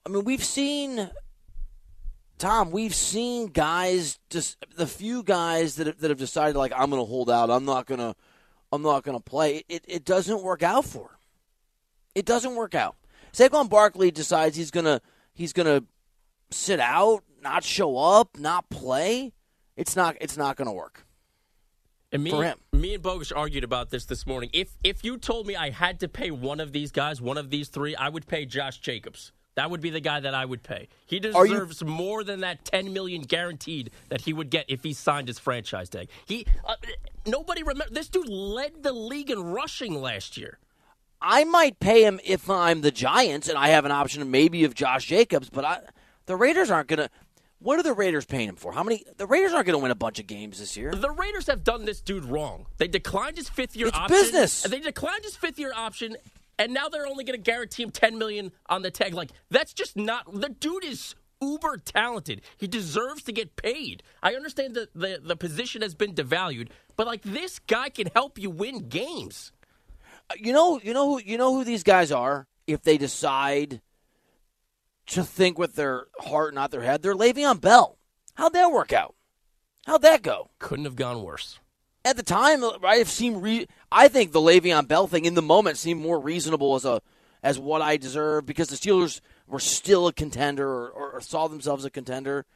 I 0.05 0.11
mean, 0.11 0.25
we've 0.25 0.45
seen 0.45 1.11
Tom. 2.39 2.71
We've 2.71 2.95
seen 2.95 3.49
guys 3.49 4.19
just 4.31 4.57
the 4.77 4.87
few 4.87 5.23
guys 5.23 5.77
that 5.77 5.87
have, 5.87 5.99
that 6.01 6.11
have 6.11 6.19
decided 6.19 6.57
like 6.57 6.73
I'm 6.77 6.91
going 6.91 7.03
to 7.03 7.07
hold 7.09 7.31
out. 7.31 7.51
I'm 7.51 7.65
not 7.65 7.87
going 7.87 8.01
to. 8.01 8.15
I'm 8.73 8.83
not 8.83 9.05
going 9.05 9.17
to 9.17 9.23
play. 9.23 9.63
It 9.69 9.85
it 9.87 10.05
doesn't 10.05 10.43
work 10.43 10.63
out 10.63 10.85
for 10.85 11.03
him. 11.03 11.19
It 12.15 12.25
doesn't 12.27 12.55
work 12.57 12.75
out. 12.75 12.97
Saquon 13.33 13.69
Barkley 13.69 14.11
decides 14.11 14.57
he's 14.57 14.71
gonna 14.71 15.01
he's 15.35 15.53
gonna 15.53 15.85
sit 16.51 16.81
out, 16.81 17.23
not 17.43 17.63
show 17.65 17.97
up, 17.97 18.37
not 18.39 18.69
play. 18.71 19.33
It's 19.77 19.95
not 19.95 20.17
it's 20.21 20.37
not 20.37 20.57
going 20.57 20.67
to 20.67 20.73
work. 20.73 21.07
And 22.13 22.23
me, 22.25 22.31
For 22.31 22.45
him. 22.45 22.59
me 22.73 22.95
and 22.95 23.03
Bogus 23.03 23.33
argued 23.33 23.65
about 23.65 23.91
this 23.91 24.07
this 24.07 24.27
morning. 24.27 24.49
If 24.53 24.77
if 24.83 25.05
you 25.05 25.19
told 25.19 25.47
me 25.47 25.55
I 25.55 25.71
had 25.71 26.01
to 26.01 26.09
pay 26.09 26.31
one 26.31 26.61
of 26.61 26.73
these 26.73 26.91
guys, 26.91 27.21
one 27.21 27.37
of 27.37 27.51
these 27.51 27.69
three, 27.69 27.95
I 27.95 28.09
would 28.09 28.27
pay 28.27 28.47
Josh 28.47 28.79
Jacobs. 28.79 29.33
That 29.57 29.71
would 29.71 29.81
be 29.81 29.91
the 29.91 30.01
guy 30.01 30.21
that 30.21 30.35
I 30.35 30.45
would 30.45 30.63
pay. 30.63 30.89
He 31.07 31.17
Are 31.35 31.47
you- 31.47 31.55
deserves 31.55 31.83
more 31.85 32.23
than 32.23 32.41
that 32.41 32.65
ten 32.65 32.93
million 32.93 33.23
guaranteed 33.23 33.91
that 34.11 34.21
he 34.23 34.33
would 34.33 34.51
get 34.51 34.67
if 34.69 34.83
he 34.85 34.93
signed 34.93 35.29
his 35.29 35.39
franchise 35.39 35.89
tag. 35.89 36.09
He 36.27 36.47
uh, 36.65 36.75
nobody 37.27 37.63
remember 37.63 37.93
this 37.93 38.09
dude 38.09 38.29
led 38.29 38.83
the 38.83 38.93
league 38.93 39.31
in 39.31 39.43
rushing 39.43 40.01
last 40.01 40.37
year. 40.37 40.59
I 41.21 41.45
might 41.45 41.81
pay 41.81 42.05
him 42.05 42.21
if 42.25 42.51
I'm 42.51 42.83
the 42.83 42.91
Giants 42.91 43.49
and 43.49 43.57
I 43.57 43.69
have 43.69 43.87
an 43.87 43.93
option 43.93 44.31
maybe 44.31 44.65
of 44.65 44.75
Josh 44.75 45.07
Jacobs, 45.07 45.49
but 45.49 45.65
I, 45.65 45.81
the 46.27 46.37
Raiders 46.37 46.71
aren't 46.71 46.89
going 46.89 46.99
to. 46.99 47.11
What 47.59 47.79
are 47.79 47.83
the 47.83 47.95
Raiders 47.95 48.27
paying 48.27 48.51
him 48.51 48.57
for? 48.57 48.73
How 48.73 48.83
many? 48.85 49.03
The 49.17 49.27
Raiders 49.27 49.55
aren't 49.55 49.67
going 49.67 49.79
to 49.79 49.83
win 49.83 49.91
a 49.91 49.95
bunch 49.97 50.21
of 50.21 50.27
games 50.27 50.59
this 50.59 50.77
year. 50.77 50.93
The 50.93 51.11
Raiders 51.11 51.47
have 51.47 51.65
done 51.65 51.87
this 51.87 52.03
dude 52.03 52.27
wrong. 52.27 52.67
They 52.77 52.87
declined 52.89 53.39
his 53.39 53.49
fifth 53.49 53.75
year 53.75 53.87
It's 53.87 53.97
option. 53.97 54.15
business. 54.15 54.63
They 54.65 54.81
declined 54.81 55.25
his 55.25 55.35
fifth 55.37 55.59
year 55.59 55.73
option, 55.75 56.19
and 56.59 56.73
now 56.73 56.89
they're 56.89 57.07
only 57.07 57.25
going 57.25 57.39
to 57.39 57.43
guarantee 57.43 57.83
him 57.83 57.91
ten 57.91 58.19
million 58.19 58.53
on 58.67 58.83
the 58.83 58.91
tag. 58.91 59.15
Like 59.15 59.31
that's 59.51 59.73
just 59.73 59.97
not. 59.97 60.33
The 60.33 60.49
dude 60.49 60.85
is 60.85 61.15
uber 61.41 61.77
talented. 61.79 62.43
He 62.57 62.67
deserves 62.67 63.23
to 63.25 63.33
get 63.33 63.57
paid. 63.57 64.03
I 64.23 64.35
understand 64.35 64.75
that 64.75 64.95
the 64.95 65.21
the 65.23 65.37
position 65.37 65.83
has 65.83 65.95
been 65.95 66.15
devalued, 66.15 66.69
but 66.97 67.07
like 67.07 67.23
this 67.23 67.59
guy 67.59 67.89
can 67.89 68.09
help 68.15 68.39
you 68.39 68.51
win 68.51 68.89
games. 68.89 69.53
Uh, 70.31 70.35
you 70.39 70.53
know, 70.53 70.81
you 70.83 70.95
know 70.95 71.11
who 71.11 71.23
you 71.25 71.39
know 71.39 71.55
who 71.55 71.65
these 71.65 71.83
guys 71.83 72.11
are. 72.11 72.47
If 72.67 72.83
they 72.83 72.99
decide 72.99 73.81
to 75.07 75.23
think 75.23 75.57
with 75.57 75.77
their 75.77 76.07
heart, 76.19 76.53
not 76.53 76.73
their 76.73 76.83
head, 76.83 77.03
they're 77.03 77.15
Le'Veon 77.15 77.61
Bell. 77.61 77.97
How'd 78.35 78.55
that 78.55 78.73
work 78.73 78.93
out? 78.93 79.15
How'd 79.87 80.03
that 80.03 80.23
go? 80.23 80.51
Couldn't 80.59 80.85
have 80.85 80.97
gone 80.97 81.23
worse. 81.23 81.61
At 82.07 82.17
the 82.17 82.23
time, 82.23 82.63
I 82.85 82.99
have 82.99 83.11
seemed. 83.11 83.43
Re- 83.43 83.67
I 83.91 84.07
think 84.07 84.31
the 84.31 84.39
Le'Veon 84.41 84.87
Bell 84.87 85.09
thing 85.09 85.25
in 85.25 85.35
the 85.35 85.43
moment 85.43 85.77
seemed 85.77 86.01
more 86.01 86.21
reasonable 86.21 86.77
as 86.77 86.85
a 86.85 87.03
as 87.43 87.59
what 87.59 87.83
I 87.83 87.97
deserve 87.97 88.47
because 88.47 88.69
the 88.69 88.77
Steelers 88.77 89.21
were 89.49 89.59
still 89.59 90.07
a 90.07 90.13
contender 90.13 90.69
or, 90.69 91.15
or 91.15 91.21
saw 91.21 91.49
themselves 91.49 91.85
a 91.85 91.91
contender. 91.91 92.47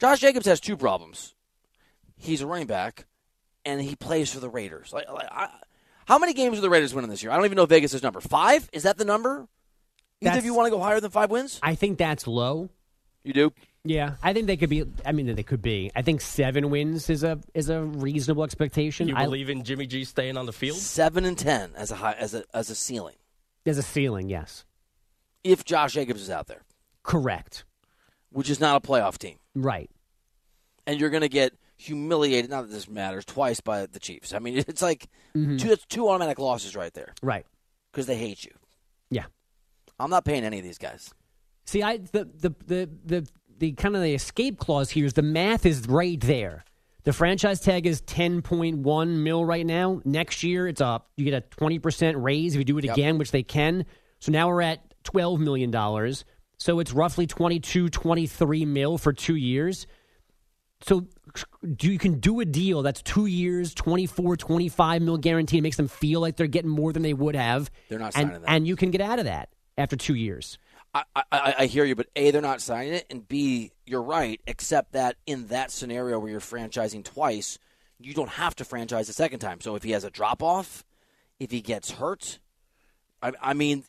Josh 0.00 0.20
Jacobs 0.20 0.46
has 0.46 0.58
two 0.58 0.78
problems. 0.78 1.34
He's 2.16 2.40
a 2.40 2.46
running 2.46 2.66
back, 2.66 3.04
and 3.66 3.82
he 3.82 3.94
plays 3.94 4.32
for 4.32 4.40
the 4.40 4.48
Raiders. 4.48 4.90
Like, 4.90 5.06
like, 5.10 5.28
I, 5.30 5.50
how 6.06 6.18
many 6.18 6.32
games 6.32 6.56
are 6.56 6.62
the 6.62 6.70
Raiders 6.70 6.94
winning 6.94 7.10
this 7.10 7.22
year? 7.22 7.30
I 7.30 7.36
don't 7.36 7.44
even 7.44 7.56
know 7.56 7.66
Vegas' 7.66 7.92
is 7.92 8.02
number. 8.02 8.22
Five? 8.22 8.70
Is 8.72 8.84
that 8.84 8.96
the 8.96 9.04
number? 9.04 9.48
Either 10.22 10.38
of 10.38 10.46
you 10.46 10.54
want 10.54 10.66
to 10.66 10.70
go 10.70 10.80
higher 10.80 10.98
than 10.98 11.10
five 11.10 11.30
wins? 11.30 11.60
I 11.62 11.74
think 11.74 11.98
that's 11.98 12.26
low. 12.26 12.70
You 13.22 13.34
do. 13.34 13.52
Yeah, 13.84 14.14
I 14.22 14.32
think 14.32 14.46
they 14.46 14.56
could 14.56 14.70
be. 14.70 14.84
I 15.04 15.10
mean, 15.12 15.34
they 15.34 15.42
could 15.42 15.60
be. 15.62 15.90
I 15.96 16.02
think 16.02 16.20
seven 16.20 16.70
wins 16.70 17.10
is 17.10 17.24
a 17.24 17.40
is 17.52 17.68
a 17.68 17.82
reasonable 17.82 18.44
expectation. 18.44 19.08
You 19.08 19.16
I- 19.16 19.24
believe 19.24 19.50
in 19.50 19.64
Jimmy 19.64 19.86
G 19.86 20.04
staying 20.04 20.36
on 20.36 20.46
the 20.46 20.52
field? 20.52 20.78
Seven 20.78 21.24
and 21.24 21.36
ten 21.36 21.72
as 21.76 21.90
a 21.90 21.96
high 21.96 22.12
as 22.12 22.32
a 22.34 22.44
as 22.54 22.70
a 22.70 22.74
ceiling. 22.76 23.16
there's 23.64 23.78
a 23.78 23.82
ceiling. 23.82 24.28
Yes, 24.28 24.64
If 25.42 25.64
Josh 25.64 25.94
Jacobs 25.94 26.22
is 26.22 26.30
out 26.30 26.46
there, 26.46 26.62
correct. 27.02 27.64
which 28.30 28.48
is 28.50 28.60
not 28.60 28.82
a 28.82 28.86
playoff 28.86 29.18
team. 29.18 29.38
Right. 29.54 29.90
and 30.86 30.98
you're 31.00 31.10
going 31.10 31.20
to 31.22 31.28
get 31.28 31.52
humiliated. 31.76 32.50
Not 32.50 32.62
that 32.62 32.70
this 32.72 32.88
matters 32.88 33.24
twice 33.24 33.60
by 33.60 33.86
the 33.86 33.98
Chiefs. 33.98 34.32
I 34.32 34.38
mean, 34.38 34.58
it's 34.68 34.82
like 34.82 35.08
mm-hmm. 35.36 35.56
two, 35.56 35.68
that's 35.68 35.84
two 35.86 36.08
automatic 36.08 36.38
losses 36.38 36.76
right 36.76 36.94
there 36.94 37.14
Right. 37.20 37.44
because 37.90 38.06
they 38.06 38.16
hate 38.16 38.44
you. 38.44 38.52
Yeah. 39.10 39.26
I'm 39.98 40.08
not 40.10 40.24
paying 40.24 40.44
any 40.44 40.58
of 40.58 40.64
these 40.64 40.78
guys. 40.78 41.10
See, 41.64 41.82
I 41.82 41.98
the 41.98 42.24
the 42.24 42.52
the 42.66 42.90
the, 43.04 43.26
the 43.62 43.70
kind 43.70 43.94
of 43.94 44.02
the 44.02 44.12
escape 44.12 44.58
clause 44.58 44.90
here 44.90 45.06
is 45.06 45.12
the 45.12 45.22
math 45.22 45.64
is 45.64 45.86
right 45.86 46.20
there. 46.20 46.64
The 47.04 47.12
franchise 47.12 47.60
tag 47.60 47.86
is 47.86 48.00
ten 48.00 48.42
point 48.42 48.78
one 48.78 49.22
mil 49.22 49.44
right 49.44 49.64
now. 49.64 50.00
Next 50.04 50.42
year, 50.42 50.66
it's 50.66 50.80
up. 50.80 51.10
You 51.16 51.24
get 51.24 51.34
a 51.34 51.40
twenty 51.42 51.78
percent 51.78 52.18
raise 52.18 52.56
if 52.56 52.58
you 52.58 52.64
do 52.64 52.76
it 52.78 52.84
Yep. 52.84 52.94
again, 52.96 53.18
which 53.18 53.30
they 53.30 53.44
can. 53.44 53.86
So 54.18 54.32
now 54.32 54.48
we're 54.48 54.62
at 54.62 54.80
twelve 55.04 55.38
million 55.38 55.70
dollars. 55.70 56.24
So 56.58 56.80
it's 56.80 56.92
roughly 56.92 57.26
22, 57.26 57.88
23 57.88 58.64
mil 58.66 58.98
for 58.98 59.12
two 59.12 59.34
years. 59.34 59.86
So 60.82 61.06
do 61.76 61.90
you 61.90 61.98
can 61.98 62.18
do 62.20 62.40
a 62.40 62.44
deal 62.44 62.82
that's 62.82 63.02
two 63.02 63.26
years, 63.26 63.74
24, 63.74 64.36
25 64.36 65.02
mil 65.02 65.18
guarantee. 65.18 65.58
It 65.58 65.62
makes 65.62 65.76
them 65.76 65.88
feel 65.88 66.20
like 66.20 66.36
they're 66.36 66.46
getting 66.48 66.70
more 66.70 66.92
than 66.92 67.02
they 67.02 67.14
would 67.14 67.36
have. 67.36 67.70
They're 67.88 67.98
not 68.00 68.16
and, 68.16 68.28
signing 68.28 68.42
that. 68.42 68.50
And 68.50 68.66
you 68.66 68.74
can 68.74 68.90
get 68.90 69.00
out 69.00 69.20
of 69.20 69.24
that 69.26 69.50
after 69.78 69.96
two 69.96 70.14
years. 70.14 70.58
I, 70.94 71.04
I, 71.14 71.54
I 71.60 71.66
hear 71.66 71.84
you, 71.84 71.94
but 71.94 72.08
A, 72.16 72.30
they're 72.30 72.42
not 72.42 72.60
signing 72.60 72.92
it, 72.94 73.06
and 73.08 73.26
B, 73.26 73.72
you're 73.86 74.02
right, 74.02 74.40
except 74.46 74.92
that 74.92 75.16
in 75.26 75.46
that 75.46 75.70
scenario 75.70 76.18
where 76.18 76.30
you're 76.30 76.40
franchising 76.40 77.02
twice, 77.02 77.58
you 77.98 78.12
don't 78.12 78.28
have 78.28 78.54
to 78.56 78.64
franchise 78.64 79.06
the 79.06 79.12
second 79.14 79.38
time. 79.40 79.60
So 79.62 79.74
if 79.74 79.82
he 79.82 79.92
has 79.92 80.04
a 80.04 80.10
drop 80.10 80.42
off, 80.42 80.84
if 81.40 81.50
he 81.50 81.62
gets 81.62 81.92
hurt, 81.92 82.38
I, 83.22 83.32
I 83.40 83.54
mean, 83.54 83.84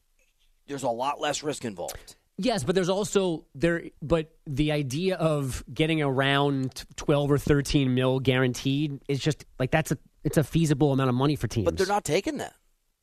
there's 0.68 0.84
a 0.84 0.90
lot 0.90 1.20
less 1.20 1.44
risk 1.44 1.66
involved. 1.66 2.16
Yes, 2.38 2.64
but 2.64 2.74
there's 2.74 2.90
also 2.90 3.46
there. 3.54 3.84
But 4.02 4.32
the 4.48 4.72
idea 4.72 5.18
of 5.18 5.64
getting 5.72 6.02
around 6.02 6.84
twelve 6.96 7.30
or 7.32 7.38
thirteen 7.38 7.94
mil 7.94 8.20
guaranteed 8.20 9.02
is 9.08 9.20
just 9.20 9.46
like 9.60 9.70
that's 9.70 9.92
a 9.92 10.00
it's 10.24 10.38
a 10.38 10.44
feasible 10.44 10.92
amount 10.94 11.10
of 11.10 11.16
money 11.16 11.36
for 11.36 11.48
teams. 11.48 11.66
But 11.66 11.78
they're 11.78 11.86
not 11.86 12.04
taking 12.04 12.38
that. 12.38 12.54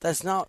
That's 0.01 0.25
not. 0.25 0.49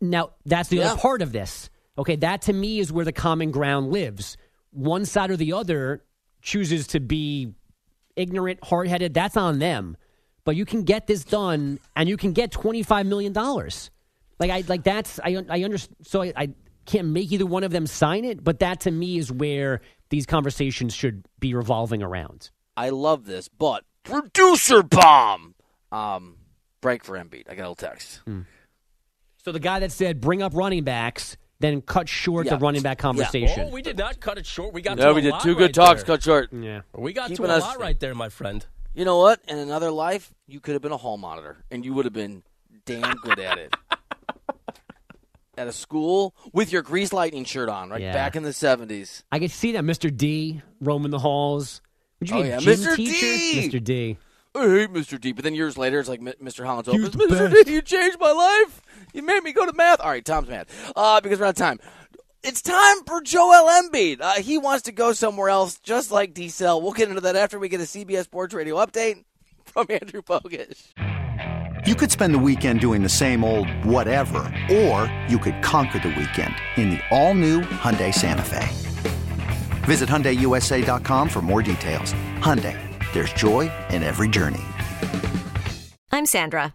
Now 0.00 0.30
that's 0.46 0.68
the 0.68 0.76
Yeah. 0.76 0.92
other 0.92 1.00
part 1.00 1.20
of 1.20 1.32
this. 1.32 1.68
Okay, 1.98 2.16
that 2.16 2.42
to 2.42 2.52
me 2.52 2.78
is 2.78 2.92
where 2.92 3.04
the 3.04 3.12
common 3.12 3.50
ground 3.50 3.90
lives. 3.90 4.36
One 4.70 5.04
side 5.04 5.30
or 5.30 5.36
the 5.36 5.52
other 5.52 6.04
chooses 6.40 6.86
to 6.88 7.00
be 7.00 7.52
ignorant, 8.14 8.62
hard 8.64 8.86
headed. 8.88 9.14
That's 9.14 9.36
on 9.36 9.58
them. 9.58 9.96
But 10.44 10.56
you 10.56 10.64
can 10.64 10.84
get 10.84 11.06
this 11.06 11.24
done, 11.24 11.78
and 11.96 12.08
you 12.08 12.16
can 12.16 12.32
get 12.32 12.52
twenty 12.52 12.82
five 12.82 13.04
million 13.06 13.32
dollars. 13.32 13.90
Like 14.38 14.50
I 14.50 14.62
like 14.68 14.84
that's 14.84 15.18
I 15.22 15.44
I 15.48 15.62
understand. 15.64 15.96
So 16.02 16.22
I, 16.22 16.32
I 16.36 16.48
can't 16.86 17.08
make 17.08 17.32
either 17.32 17.44
one 17.44 17.64
of 17.64 17.72
them 17.72 17.86
sign 17.86 18.24
it. 18.24 18.42
But 18.42 18.60
that 18.60 18.80
to 18.80 18.90
me 18.90 19.18
is 19.18 19.30
where 19.32 19.80
these 20.10 20.24
conversations 20.24 20.94
should 20.94 21.26
be 21.38 21.52
revolving 21.54 22.02
around. 22.02 22.50
I 22.76 22.90
love 22.90 23.26
this, 23.26 23.48
but 23.48 23.84
producer 24.04 24.82
bomb. 24.82 25.54
Um, 25.90 26.36
break 26.80 27.04
for 27.04 27.18
Embiid. 27.18 27.50
I 27.50 27.54
got 27.54 27.62
a 27.62 27.70
little 27.70 27.74
text. 27.74 28.20
So 29.44 29.52
the 29.52 29.60
guy 29.60 29.80
that 29.80 29.92
said 29.92 30.20
bring 30.20 30.42
up 30.42 30.54
running 30.54 30.84
backs, 30.84 31.36
then 31.60 31.80
cut 31.82 32.08
short 32.08 32.46
Yeah. 32.46 32.54
the 32.54 32.58
running 32.58 32.82
back 32.82 32.98
Yeah. 32.98 33.02
Oh, 33.08 33.08
conversation. 33.12 33.66
Oh, 33.68 33.72
we 33.72 33.82
did 33.82 33.96
not 33.98 34.20
cut 34.20 34.38
it 34.38 34.46
short. 34.46 34.72
We 34.72 34.80
got 34.82 34.96
No, 34.98 35.08
to 35.08 35.14
we 35.14 35.20
a 35.20 35.22
did 35.24 35.30
lot 35.32 35.42
two 35.42 35.48
right 35.50 35.58
good 35.58 35.74
talks. 35.74 36.02
there. 36.04 36.16
Cut 36.16 36.22
short. 36.22 36.52
yeah. 36.52 36.82
We 36.94 37.12
got 37.12 37.28
Keeping 37.28 37.46
to 37.46 37.52
a 37.52 37.56
us- 37.56 37.62
lot 37.62 37.80
right 37.80 37.98
there, 37.98 38.14
my 38.14 38.28
friend. 38.28 38.64
You 38.94 39.04
know 39.04 39.18
what? 39.18 39.40
In 39.48 39.58
another 39.58 39.90
life, 39.90 40.32
you 40.46 40.60
could 40.60 40.72
have 40.74 40.82
been 40.82 40.92
a 40.92 40.96
hall 40.96 41.16
monitor, 41.18 41.58
and 41.70 41.84
you 41.84 41.94
would 41.94 42.04
have 42.04 42.14
been 42.14 42.42
damn 42.86 43.16
good 43.16 43.38
at 43.38 43.58
it. 43.58 43.74
At 45.56 45.66
a 45.66 45.72
school 45.72 46.36
with 46.52 46.70
your 46.70 46.82
Grease 46.82 47.12
Lightning 47.12 47.44
shirt 47.44 47.68
on, 47.68 47.90
right 47.90 48.00
Yeah. 48.00 48.12
back 48.12 48.36
in 48.36 48.44
the 48.44 48.52
seventies. 48.52 49.24
I 49.32 49.40
could 49.40 49.50
see 49.50 49.72
that 49.72 49.82
Mr. 49.82 50.16
D 50.16 50.62
roaming 50.80 51.10
the 51.10 51.18
halls. 51.18 51.80
Would 52.20 52.30
you 52.30 52.36
Oh, 52.36 52.42
be 52.42 52.48
yeah, 52.48 52.58
Mr. 52.60 52.94
teacher? 52.94 53.20
D! 53.20 53.68
Mr. 53.68 53.82
D. 53.82 54.18
I 54.54 54.60
hate 54.68 54.92
Mr. 54.92 55.20
D. 55.20 55.32
But 55.32 55.42
then 55.42 55.56
years 55.56 55.76
later, 55.76 55.98
it's 55.98 56.08
like 56.08 56.20
Mr. 56.20 56.64
Holland's 56.64 56.88
He 56.90 56.98
was 57.00 57.08
opens. 57.08 57.30
the 57.30 57.34
Mr. 57.34 57.52
best. 57.52 57.66
D, 57.66 57.72
you 57.74 57.82
changed 57.82 58.18
my 58.20 58.30
life. 58.30 58.80
You 59.18 59.24
made 59.24 59.42
me 59.42 59.52
go 59.52 59.66
to 59.66 59.72
math. 59.72 60.00
All 60.00 60.10
right, 60.10 60.24
Tom's 60.24 60.48
mad 60.48 60.68
uh, 60.94 61.20
because 61.20 61.40
we're 61.40 61.46
out 61.46 61.50
of 61.50 61.56
time. 61.56 61.80
It's 62.44 62.62
time 62.62 63.02
for 63.04 63.20
Joel 63.20 63.68
Embiid. 63.68 64.20
Uh, 64.20 64.34
he 64.34 64.58
wants 64.58 64.84
to 64.84 64.92
go 64.92 65.12
somewhere 65.12 65.48
else, 65.48 65.80
just 65.80 66.12
like 66.12 66.34
Diesel. 66.34 66.80
We'll 66.80 66.92
get 66.92 67.08
into 67.08 67.22
that 67.22 67.34
after 67.34 67.58
we 67.58 67.68
get 67.68 67.80
a 67.80 67.84
CBS 67.84 68.24
Sports 68.24 68.54
Radio 68.54 68.76
update 68.76 69.24
from 69.64 69.86
Andrew 69.90 70.22
Bogus. 70.22 70.94
You 71.84 71.96
could 71.96 72.12
spend 72.12 72.32
the 72.32 72.38
weekend 72.38 72.78
doing 72.78 73.02
the 73.02 73.08
same 73.08 73.42
old 73.42 73.68
whatever, 73.84 74.38
or 74.70 75.12
you 75.28 75.40
could 75.40 75.60
conquer 75.64 75.98
the 75.98 76.10
weekend 76.10 76.54
in 76.76 76.90
the 76.90 77.00
all-new 77.10 77.62
Hyundai 77.62 78.14
Santa 78.14 78.42
Fe. 78.42 78.68
Visit 79.84 80.08
HyundaiUSA.com 80.08 81.28
for 81.28 81.42
more 81.42 81.62
details. 81.62 82.12
Hyundai, 82.38 82.78
there's 83.12 83.32
joy 83.32 83.68
in 83.90 84.04
every 84.04 84.28
journey. 84.28 84.62
I'm 86.12 86.24
Sandra, 86.26 86.74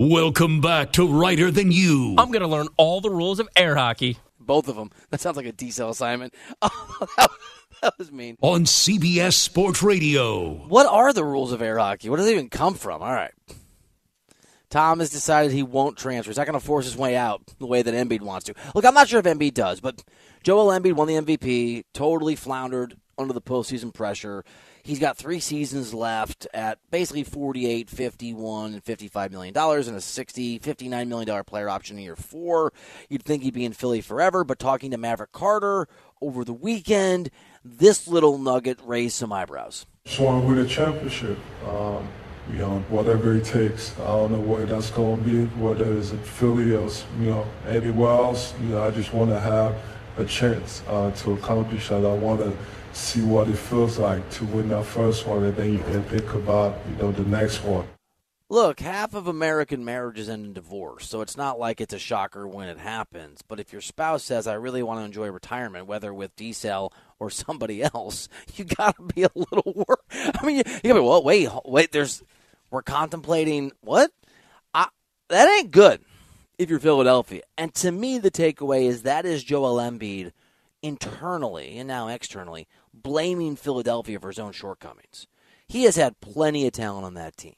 Welcome 0.00 0.60
back 0.60 0.92
to 0.92 1.08
Reiter 1.08 1.50
Than 1.50 1.72
You. 1.72 2.14
I'm 2.18 2.30
going 2.30 2.42
to 2.42 2.46
learn 2.46 2.68
all 2.76 3.00
the 3.00 3.10
rules 3.10 3.40
of 3.40 3.48
air 3.56 3.74
hockey. 3.74 4.16
Both 4.38 4.68
of 4.68 4.76
them. 4.76 4.92
That 5.10 5.20
sounds 5.20 5.36
like 5.36 5.44
a 5.44 5.50
Diesel 5.50 5.90
assignment. 5.90 6.34
Oh, 6.62 7.06
that, 7.16 7.30
that 7.82 7.94
was 7.98 8.12
mean. 8.12 8.36
On 8.40 8.64
CBS 8.64 9.32
Sports 9.32 9.82
Radio. 9.82 10.50
What 10.68 10.86
are 10.86 11.12
the 11.12 11.24
rules 11.24 11.50
of 11.50 11.60
air 11.60 11.78
hockey? 11.78 12.08
Where 12.08 12.16
do 12.16 12.24
they 12.24 12.30
even 12.30 12.48
come 12.48 12.74
from? 12.74 13.02
All 13.02 13.12
right. 13.12 13.32
Tom 14.70 15.00
has 15.00 15.10
decided 15.10 15.50
he 15.50 15.64
won't 15.64 15.96
transfer. 15.96 16.30
He's 16.30 16.36
not 16.36 16.46
going 16.46 16.58
to 16.58 16.64
force 16.64 16.84
his 16.84 16.96
way 16.96 17.16
out 17.16 17.42
the 17.58 17.66
way 17.66 17.82
that 17.82 17.92
Embiid 17.92 18.20
wants 18.20 18.46
to. 18.46 18.54
Look, 18.76 18.84
I'm 18.84 18.94
not 18.94 19.08
sure 19.08 19.18
if 19.18 19.26
Embiid 19.26 19.54
does, 19.54 19.80
but 19.80 20.04
Joel 20.44 20.68
Embiid 20.68 20.92
won 20.92 21.08
the 21.08 21.14
MVP, 21.14 21.82
totally 21.92 22.36
floundered 22.36 22.96
under 23.18 23.34
the 23.34 23.42
postseason 23.42 23.92
pressure. 23.92 24.44
He's 24.88 24.98
got 24.98 25.18
three 25.18 25.38
seasons 25.38 25.92
left 25.92 26.46
at 26.54 26.78
basically 26.90 27.22
48, 27.22 27.90
51, 27.90 28.72
and 28.72 28.82
55 28.82 29.30
million 29.30 29.52
dollars 29.52 29.86
and 29.86 29.94
a 29.94 30.00
60, 30.00 30.60
59 30.60 31.08
million 31.10 31.26
dollar 31.28 31.44
player 31.44 31.68
option 31.68 31.98
in 31.98 32.04
year 32.04 32.16
four. 32.16 32.72
You'd 33.10 33.22
think 33.22 33.42
he'd 33.42 33.52
be 33.52 33.66
in 33.66 33.74
Philly 33.74 34.00
forever, 34.00 34.44
but 34.44 34.58
talking 34.58 34.90
to 34.92 34.96
Maverick 34.96 35.32
Carter 35.32 35.88
over 36.22 36.42
the 36.42 36.54
weekend, 36.54 37.28
this 37.62 38.08
little 38.08 38.38
nugget 38.38 38.80
raised 38.82 39.16
some 39.16 39.30
eyebrows. 39.30 39.84
Just 40.06 40.20
want 40.20 40.46
win 40.46 40.56
a 40.56 40.66
championship. 40.66 41.36
Um, 41.66 42.08
you 42.50 42.56
know, 42.56 42.78
whatever 42.88 43.36
it 43.36 43.44
takes. 43.44 43.92
I 44.00 44.06
don't 44.06 44.32
know 44.32 44.40
what 44.40 44.70
that's 44.70 44.90
going 44.90 45.22
to 45.22 45.22
be, 45.22 45.44
whether 45.60 45.98
it's 45.98 46.12
in 46.12 46.18
Philly 46.20 46.74
or, 46.74 46.88
you 47.20 47.26
know, 47.26 47.46
anywhere 47.66 48.08
else. 48.08 48.54
You 48.62 48.68
know, 48.70 48.84
I 48.84 48.90
just 48.90 49.12
want 49.12 49.28
to 49.32 49.38
have 49.38 49.76
a 50.16 50.24
chance 50.24 50.82
uh, 50.88 51.10
to 51.10 51.34
accomplish 51.34 51.88
that. 51.88 52.06
I 52.06 52.14
want 52.14 52.40
to 52.40 52.56
see 52.98 53.22
what 53.22 53.48
it 53.48 53.56
feels 53.56 53.98
like 53.98 54.28
to 54.30 54.44
win 54.46 54.68
that 54.68 54.84
first 54.84 55.26
one, 55.26 55.44
and 55.44 55.56
then 55.56 55.72
you 55.72 55.78
can 55.78 56.02
think 56.04 56.34
about, 56.34 56.78
you 56.88 56.96
know, 56.96 57.12
the 57.12 57.22
next 57.24 57.62
one. 57.62 57.86
Look, 58.50 58.80
half 58.80 59.12
of 59.12 59.26
American 59.26 59.84
marriages 59.84 60.28
end 60.28 60.46
in 60.46 60.52
divorce, 60.54 61.06
so 61.06 61.20
it's 61.20 61.36
not 61.36 61.58
like 61.58 61.80
it's 61.80 61.92
a 61.92 61.98
shocker 61.98 62.48
when 62.48 62.68
it 62.68 62.78
happens. 62.78 63.42
But 63.46 63.60
if 63.60 63.72
your 63.72 63.82
spouse 63.82 64.24
says, 64.24 64.46
I 64.46 64.54
really 64.54 64.82
want 64.82 65.00
to 65.00 65.04
enjoy 65.04 65.30
retirement, 65.30 65.86
whether 65.86 66.14
with 66.14 66.34
Diesel 66.34 66.92
or 67.18 67.28
somebody 67.28 67.82
else, 67.82 68.28
you 68.56 68.64
got 68.64 68.96
to 68.96 69.02
be 69.02 69.22
a 69.24 69.30
little 69.34 69.72
worried. 69.74 70.34
I 70.40 70.46
mean, 70.46 70.56
you, 70.56 70.62
you 70.66 70.90
got 70.90 70.94
to 70.94 70.94
be, 70.94 71.00
well, 71.00 71.22
wait, 71.22 71.50
wait, 71.66 71.92
there's, 71.92 72.22
we're 72.70 72.82
contemplating, 72.82 73.72
what? 73.82 74.10
I, 74.72 74.88
that 75.28 75.48
ain't 75.58 75.70
good 75.70 76.00
if 76.58 76.70
you're 76.70 76.80
Philadelphia. 76.80 77.42
And 77.58 77.74
to 77.74 77.92
me, 77.92 78.18
the 78.18 78.30
takeaway 78.30 78.84
is 78.86 79.02
that 79.02 79.26
is 79.26 79.44
Joel 79.44 79.76
Embiid 79.76 80.32
internally 80.82 81.78
and 81.78 81.88
now 81.88 82.08
externally 82.08 82.66
blaming 83.02 83.56
Philadelphia 83.56 84.18
for 84.20 84.28
his 84.28 84.38
own 84.38 84.52
shortcomings. 84.52 85.26
He 85.66 85.84
has 85.84 85.96
had 85.96 86.20
plenty 86.20 86.66
of 86.66 86.72
talent 86.72 87.04
on 87.04 87.14
that 87.14 87.36
team. 87.36 87.56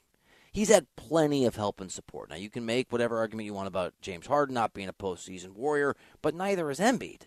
He's 0.51 0.69
had 0.69 0.87
plenty 0.97 1.45
of 1.45 1.55
help 1.55 1.79
and 1.79 1.89
support. 1.89 2.29
Now, 2.29 2.35
you 2.35 2.49
can 2.49 2.65
make 2.65 2.91
whatever 2.91 3.17
argument 3.17 3.45
you 3.45 3.53
want 3.53 3.69
about 3.69 3.93
James 4.01 4.27
Harden 4.27 4.53
not 4.53 4.73
being 4.73 4.89
a 4.89 4.93
postseason 4.93 5.51
warrior, 5.51 5.95
but 6.21 6.35
neither 6.35 6.69
is 6.69 6.79
Embiid. 6.79 7.23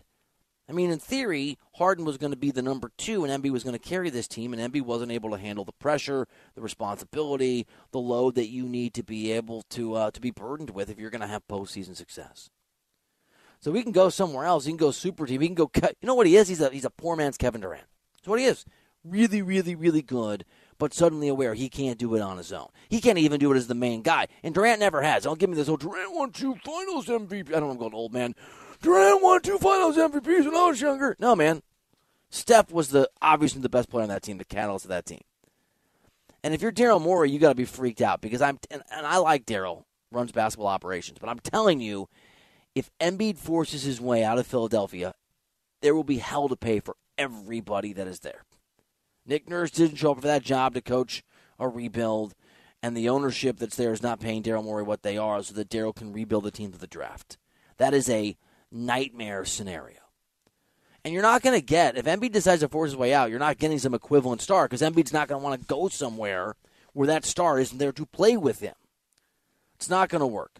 I 0.67 0.73
mean, 0.73 0.91
in 0.91 0.99
theory, 0.99 1.57
Harden 1.75 2.05
was 2.05 2.17
going 2.17 2.31
to 2.31 2.37
be 2.37 2.51
the 2.51 2.61
number 2.61 2.91
two, 2.97 3.23
and 3.23 3.31
Embiid 3.31 3.51
was 3.51 3.63
going 3.63 3.77
to 3.77 3.89
carry 3.89 4.09
this 4.09 4.27
team, 4.27 4.53
and 4.53 4.61
Embiid 4.61 4.83
wasn't 4.83 5.11
able 5.11 5.29
to 5.31 5.37
handle 5.37 5.63
the 5.63 5.71
pressure, 5.71 6.27
the 6.55 6.61
responsibility, 6.61 7.67
the 7.91 7.99
load 7.99 8.35
that 8.35 8.49
you 8.49 8.67
need 8.67 8.93
to 8.95 9.03
be 9.03 9.31
able 9.31 9.63
to 9.71 9.93
uh, 9.93 10.11
to 10.11 10.21
be 10.21 10.31
burdened 10.31 10.71
with 10.71 10.89
if 10.89 10.99
you're 10.99 11.11
going 11.11 11.21
to 11.21 11.27
have 11.27 11.47
postseason 11.47 11.95
success. 11.95 12.49
So 13.59 13.71
we 13.71 13.83
can 13.83 13.91
go 13.91 14.09
somewhere 14.09 14.45
else. 14.45 14.65
He 14.65 14.71
can 14.71 14.77
go 14.77 14.91
super 14.91 15.25
team. 15.25 15.41
He 15.41 15.47
can 15.47 15.55
go. 15.55 15.67
Cut 15.67 15.95
you 16.01 16.07
know 16.07 16.15
what 16.15 16.27
he 16.27 16.35
is? 16.35 16.47
He's 16.47 16.61
a 16.61 16.69
he's 16.69 16.85
a 16.85 16.89
poor 16.89 17.15
man's 17.15 17.37
Kevin 17.37 17.61
Durant. 17.61 17.85
That's 18.25 18.31
what 18.31 18.39
he 18.39 18.45
is. 18.45 18.65
Really, 19.03 19.43
really, 19.43 19.75
really 19.75 20.01
good, 20.01 20.45
but 20.79 20.95
suddenly 20.95 21.27
aware 21.27 21.53
he 21.53 21.69
can't 21.69 21.99
do 21.99 22.15
it 22.15 22.21
on 22.21 22.37
his 22.37 22.51
own. 22.51 22.69
He 22.89 22.99
can't 22.99 23.19
even 23.19 23.39
do 23.39 23.53
it 23.53 23.55
as 23.55 23.67
the 23.67 23.75
main 23.75 24.01
guy. 24.01 24.29
And 24.41 24.55
Durant 24.55 24.79
never 24.79 25.03
has. 25.03 25.25
Don't 25.25 25.37
give 25.37 25.47
me 25.47 25.55
this 25.55 25.69
old 25.69 25.81
Durant 25.81 26.15
won 26.15 26.31
two 26.31 26.55
finals 26.65 27.05
MVP. 27.05 27.49
I 27.49 27.59
don't 27.59 27.65
know, 27.65 27.69
I'm 27.69 27.77
going 27.77 27.93
old 27.93 28.13
man. 28.13 28.33
Durant 28.81 29.21
won 29.21 29.43
two 29.43 29.59
finals 29.59 29.95
MVPs 29.95 30.45
when 30.45 30.55
I 30.55 30.69
was 30.69 30.81
younger. 30.81 31.15
No, 31.19 31.35
man. 31.35 31.61
Steph 32.31 32.71
was 32.71 32.89
the 32.89 33.07
obviously 33.21 33.61
the 33.61 33.69
best 33.69 33.91
player 33.91 34.01
on 34.01 34.09
that 34.09 34.23
team, 34.23 34.39
the 34.39 34.43
catalyst 34.43 34.85
of 34.85 34.89
that 34.89 35.05
team. 35.05 35.21
And 36.43 36.55
if 36.55 36.63
you're 36.63 36.71
Daryl 36.71 36.99
Morey, 36.99 37.29
you 37.29 37.37
got 37.37 37.49
to 37.49 37.55
be 37.55 37.65
freaked 37.65 38.01
out 38.01 38.21
because 38.21 38.41
I'm 38.41 38.57
and, 38.71 38.81
and 38.91 39.05
I 39.05 39.17
like 39.17 39.45
Daryl 39.45 39.83
runs 40.11 40.31
basketball 40.31 40.67
operations, 40.67 41.19
but 41.19 41.29
I'm 41.29 41.39
telling 41.39 41.79
you, 41.79 42.09
if 42.73 42.89
Embiid 42.99 43.37
forces 43.37 43.83
his 43.83 44.01
way 44.01 44.23
out 44.23 44.39
of 44.39 44.47
Philadelphia, 44.47 45.13
there 45.81 45.93
will 45.93 46.03
be 46.03 46.17
hell 46.17 46.49
to 46.49 46.55
pay 46.55 46.79
for 46.79 46.95
everybody 47.17 47.93
that 47.93 48.07
is 48.07 48.19
there. 48.19 48.43
Nick 49.25 49.49
Nurse 49.49 49.71
didn't 49.71 49.97
show 49.97 50.11
up 50.11 50.21
for 50.21 50.27
that 50.27 50.43
job 50.43 50.73
to 50.73 50.81
coach 50.81 51.23
a 51.57 51.67
rebuild, 51.67 52.35
and 52.83 52.95
the 52.95 53.09
ownership 53.09 53.57
that's 53.57 53.75
there 53.75 53.93
is 53.93 54.03
not 54.03 54.19
paying 54.19 54.43
Daryl 54.43 54.63
Morey 54.63 54.83
what 54.83 55.03
they 55.03 55.17
are 55.17 55.41
so 55.41 55.53
that 55.53 55.69
Daryl 55.69 55.95
can 55.95 56.13
rebuild 56.13 56.43
the 56.43 56.51
team 56.51 56.71
to 56.71 56.77
the 56.77 56.87
draft. 56.87 57.37
That 57.77 57.93
is 57.93 58.09
a 58.09 58.37
nightmare 58.71 59.45
scenario. 59.45 59.97
And 61.03 61.13
you're 61.13 61.23
not 61.23 61.43
going 61.43 61.57
to 61.59 61.65
get, 61.65 61.97
if 61.97 62.05
Embiid 62.05 62.31
decides 62.31 62.61
to 62.61 62.67
force 62.67 62.91
his 62.91 62.97
way 62.97 63.13
out, 63.13 63.29
you're 63.29 63.39
not 63.39 63.59
getting 63.59 63.77
some 63.79 63.93
equivalent 63.93 64.41
star 64.41 64.65
because 64.65 64.81
Embiid's 64.81 65.13
not 65.13 65.27
going 65.27 65.39
to 65.39 65.43
want 65.43 65.59
to 65.59 65.67
go 65.67 65.87
somewhere 65.87 66.55
where 66.93 67.07
that 67.07 67.25
star 67.25 67.59
isn't 67.59 67.77
there 67.77 67.91
to 67.91 68.05
play 68.07 68.37
with 68.37 68.59
him. 68.59 68.73
It's 69.75 69.89
not 69.89 70.09
going 70.09 70.21
to 70.21 70.27
work. 70.27 70.59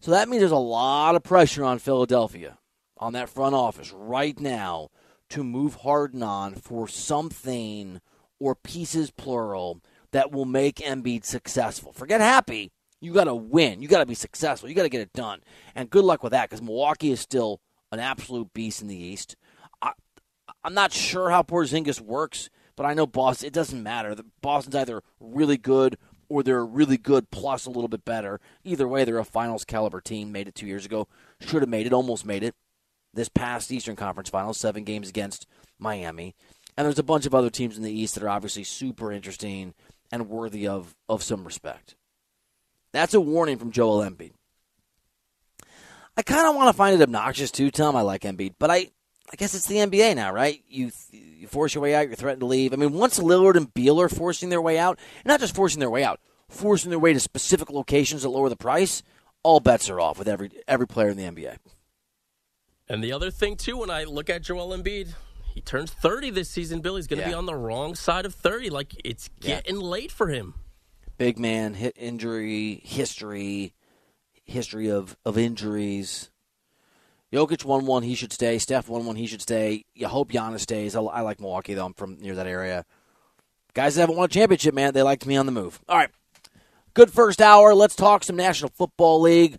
So 0.00 0.10
that 0.10 0.28
means 0.28 0.40
there's 0.40 0.50
a 0.50 0.56
lot 0.56 1.14
of 1.14 1.22
pressure 1.22 1.64
on 1.64 1.78
Philadelphia, 1.78 2.58
on 2.98 3.12
that 3.12 3.28
front 3.28 3.54
office 3.54 3.92
right 3.92 4.38
now 4.38 4.88
to 5.30 5.44
move 5.44 5.76
Harden 5.76 6.22
on 6.22 6.54
for 6.54 6.86
something 6.88 8.00
or 8.38 8.54
pieces 8.54 9.10
plural 9.10 9.80
that 10.12 10.30
will 10.30 10.44
make 10.44 10.76
Embiid 10.76 11.24
successful. 11.24 11.92
Forget 11.92 12.20
happy. 12.20 12.72
You 13.00 13.12
got 13.12 13.24
to 13.24 13.34
win. 13.34 13.82
You 13.82 13.88
got 13.88 13.98
to 13.98 14.06
be 14.06 14.14
successful. 14.14 14.68
You 14.68 14.74
got 14.74 14.84
to 14.84 14.88
get 14.88 15.00
it 15.00 15.12
done. 15.12 15.40
And 15.74 15.90
good 15.90 16.04
luck 16.04 16.22
with 16.22 16.32
that 16.32 16.48
because 16.48 16.62
Milwaukee 16.62 17.10
is 17.10 17.20
still 17.20 17.60
an 17.92 18.00
absolute 18.00 18.52
beast 18.54 18.80
in 18.80 18.88
the 18.88 18.96
East. 18.96 19.36
I, 19.82 19.92
I'm 20.62 20.74
not 20.74 20.92
sure 20.92 21.30
how 21.30 21.42
Porzingis 21.42 22.00
works, 22.00 22.48
but 22.76 22.86
I 22.86 22.94
know 22.94 23.06
Boston. 23.06 23.48
It 23.48 23.52
doesn't 23.52 23.82
matter. 23.82 24.16
Boston's 24.40 24.76
either 24.76 25.02
really 25.20 25.58
good 25.58 25.98
or 26.28 26.42
they're 26.42 26.64
really 26.64 26.96
good 26.96 27.30
plus 27.30 27.66
a 27.66 27.70
little 27.70 27.88
bit 27.88 28.04
better. 28.04 28.40
Either 28.64 28.88
way, 28.88 29.04
they're 29.04 29.18
a 29.18 29.24
finals 29.24 29.64
caliber 29.64 30.00
team. 30.00 30.32
Made 30.32 30.48
it 30.48 30.54
two 30.54 30.66
years 30.66 30.86
ago. 30.86 31.08
Should 31.40 31.62
have 31.62 31.68
made 31.68 31.86
it. 31.86 31.92
Almost 31.92 32.24
made 32.24 32.42
it. 32.42 32.54
This 33.14 33.28
past 33.28 33.72
Eastern 33.72 33.96
Conference 33.96 34.28
Finals, 34.28 34.58
seven 34.58 34.84
games 34.84 35.08
against 35.08 35.46
Miami. 35.78 36.34
And 36.76 36.84
there's 36.84 36.98
a 36.98 37.04
bunch 37.04 37.26
of 37.26 37.34
other 37.34 37.50
teams 37.50 37.76
in 37.76 37.82
the 37.82 37.92
East 37.92 38.14
that 38.14 38.24
are 38.24 38.28
obviously 38.28 38.64
super 38.64 39.12
interesting 39.12 39.74
and 40.10 40.28
worthy 40.28 40.66
of, 40.66 40.94
of 41.08 41.22
some 41.22 41.44
respect. 41.44 41.94
That's 42.92 43.14
a 43.14 43.20
warning 43.20 43.58
from 43.58 43.72
Joel 43.72 44.00
Embiid. 44.00 44.32
I 46.16 46.22
kind 46.22 46.46
of 46.46 46.54
want 46.54 46.68
to 46.68 46.76
find 46.76 46.94
it 46.94 47.02
obnoxious 47.02 47.50
too, 47.50 47.70
Tom. 47.70 47.96
I 47.96 48.02
like 48.02 48.22
Embiid, 48.22 48.54
but 48.58 48.70
I, 48.70 48.88
I 49.32 49.36
guess 49.36 49.54
it's 49.54 49.66
the 49.66 49.76
NBA 49.76 50.14
now, 50.14 50.32
right? 50.32 50.62
You 50.68 50.92
you 51.10 51.48
force 51.48 51.74
your 51.74 51.82
way 51.82 51.94
out, 51.94 52.06
you're 52.06 52.14
threatened 52.14 52.40
to 52.40 52.46
leave. 52.46 52.72
I 52.72 52.76
mean, 52.76 52.92
once 52.92 53.18
Lillard 53.18 53.56
and 53.56 53.72
Beal 53.74 54.00
are 54.00 54.08
forcing 54.08 54.48
their 54.48 54.62
way 54.62 54.78
out, 54.78 54.98
not 55.24 55.40
just 55.40 55.56
forcing 55.56 55.80
their 55.80 55.90
way 55.90 56.04
out, 56.04 56.20
forcing 56.48 56.90
their 56.90 57.00
way 57.00 57.12
to 57.12 57.20
specific 57.20 57.70
locations 57.70 58.22
that 58.22 58.28
lower 58.28 58.48
the 58.48 58.56
price, 58.56 59.02
all 59.42 59.58
bets 59.58 59.90
are 59.90 60.00
off 60.00 60.18
with 60.18 60.28
every 60.28 60.50
every 60.68 60.86
player 60.86 61.08
in 61.08 61.16
the 61.16 61.24
NBA. 61.24 61.56
And 62.88 63.02
the 63.02 63.12
other 63.12 63.30
thing 63.30 63.56
too, 63.56 63.78
when 63.78 63.90
I 63.90 64.04
look 64.04 64.28
at 64.28 64.42
Joel 64.42 64.76
Embiid, 64.76 65.14
he 65.54 65.60
turns 65.60 65.90
30 65.90 66.30
this 66.30 66.50
season. 66.50 66.80
Billy's 66.80 67.06
going 67.06 67.18
to 67.18 67.24
Yeah. 67.24 67.30
be 67.30 67.34
on 67.34 67.46
the 67.46 67.54
wrong 67.54 67.94
side 67.94 68.26
of 68.26 68.34
30. 68.34 68.70
Like 68.70 68.92
it's 69.04 69.30
Yeah. 69.40 69.56
getting 69.56 69.80
late 69.80 70.10
for 70.12 70.28
him. 70.28 70.54
Big 71.16 71.38
man, 71.38 71.74
hit 71.74 71.94
injury 71.96 72.80
history, 72.84 73.72
history 74.44 74.90
of, 74.90 75.16
of 75.24 75.38
injuries. 75.38 76.30
Jokic 77.32 77.64
won 77.64 77.86
one, 77.86 78.02
he 78.02 78.14
should 78.14 78.32
stay. 78.32 78.58
Steph 78.58 78.88
won 78.88 79.06
one, 79.06 79.16
he 79.16 79.26
should 79.26 79.42
stay. 79.42 79.84
You 79.94 80.08
hope 80.08 80.30
Giannis 80.30 80.60
stays. 80.60 80.94
I, 80.94 81.00
I 81.00 81.20
like 81.22 81.40
Milwaukee 81.40 81.74
though. 81.74 81.86
I'm 81.86 81.94
from 81.94 82.18
near 82.20 82.34
that 82.34 82.46
area. 82.46 82.84
Guys 83.74 83.94
that 83.94 84.02
haven't 84.02 84.16
won 84.16 84.26
a 84.26 84.28
championship, 84.28 84.74
man, 84.74 84.92
they 84.92 85.02
like 85.02 85.20
to 85.20 85.26
be 85.28 85.36
on 85.36 85.46
the 85.46 85.52
move. 85.52 85.80
All 85.88 85.96
right, 85.96 86.10
good 86.94 87.10
first 87.12 87.40
hour. 87.40 87.74
Let's 87.74 87.96
talk 87.96 88.22
some 88.22 88.36
National 88.36 88.70
Football 88.70 89.20
League 89.20 89.58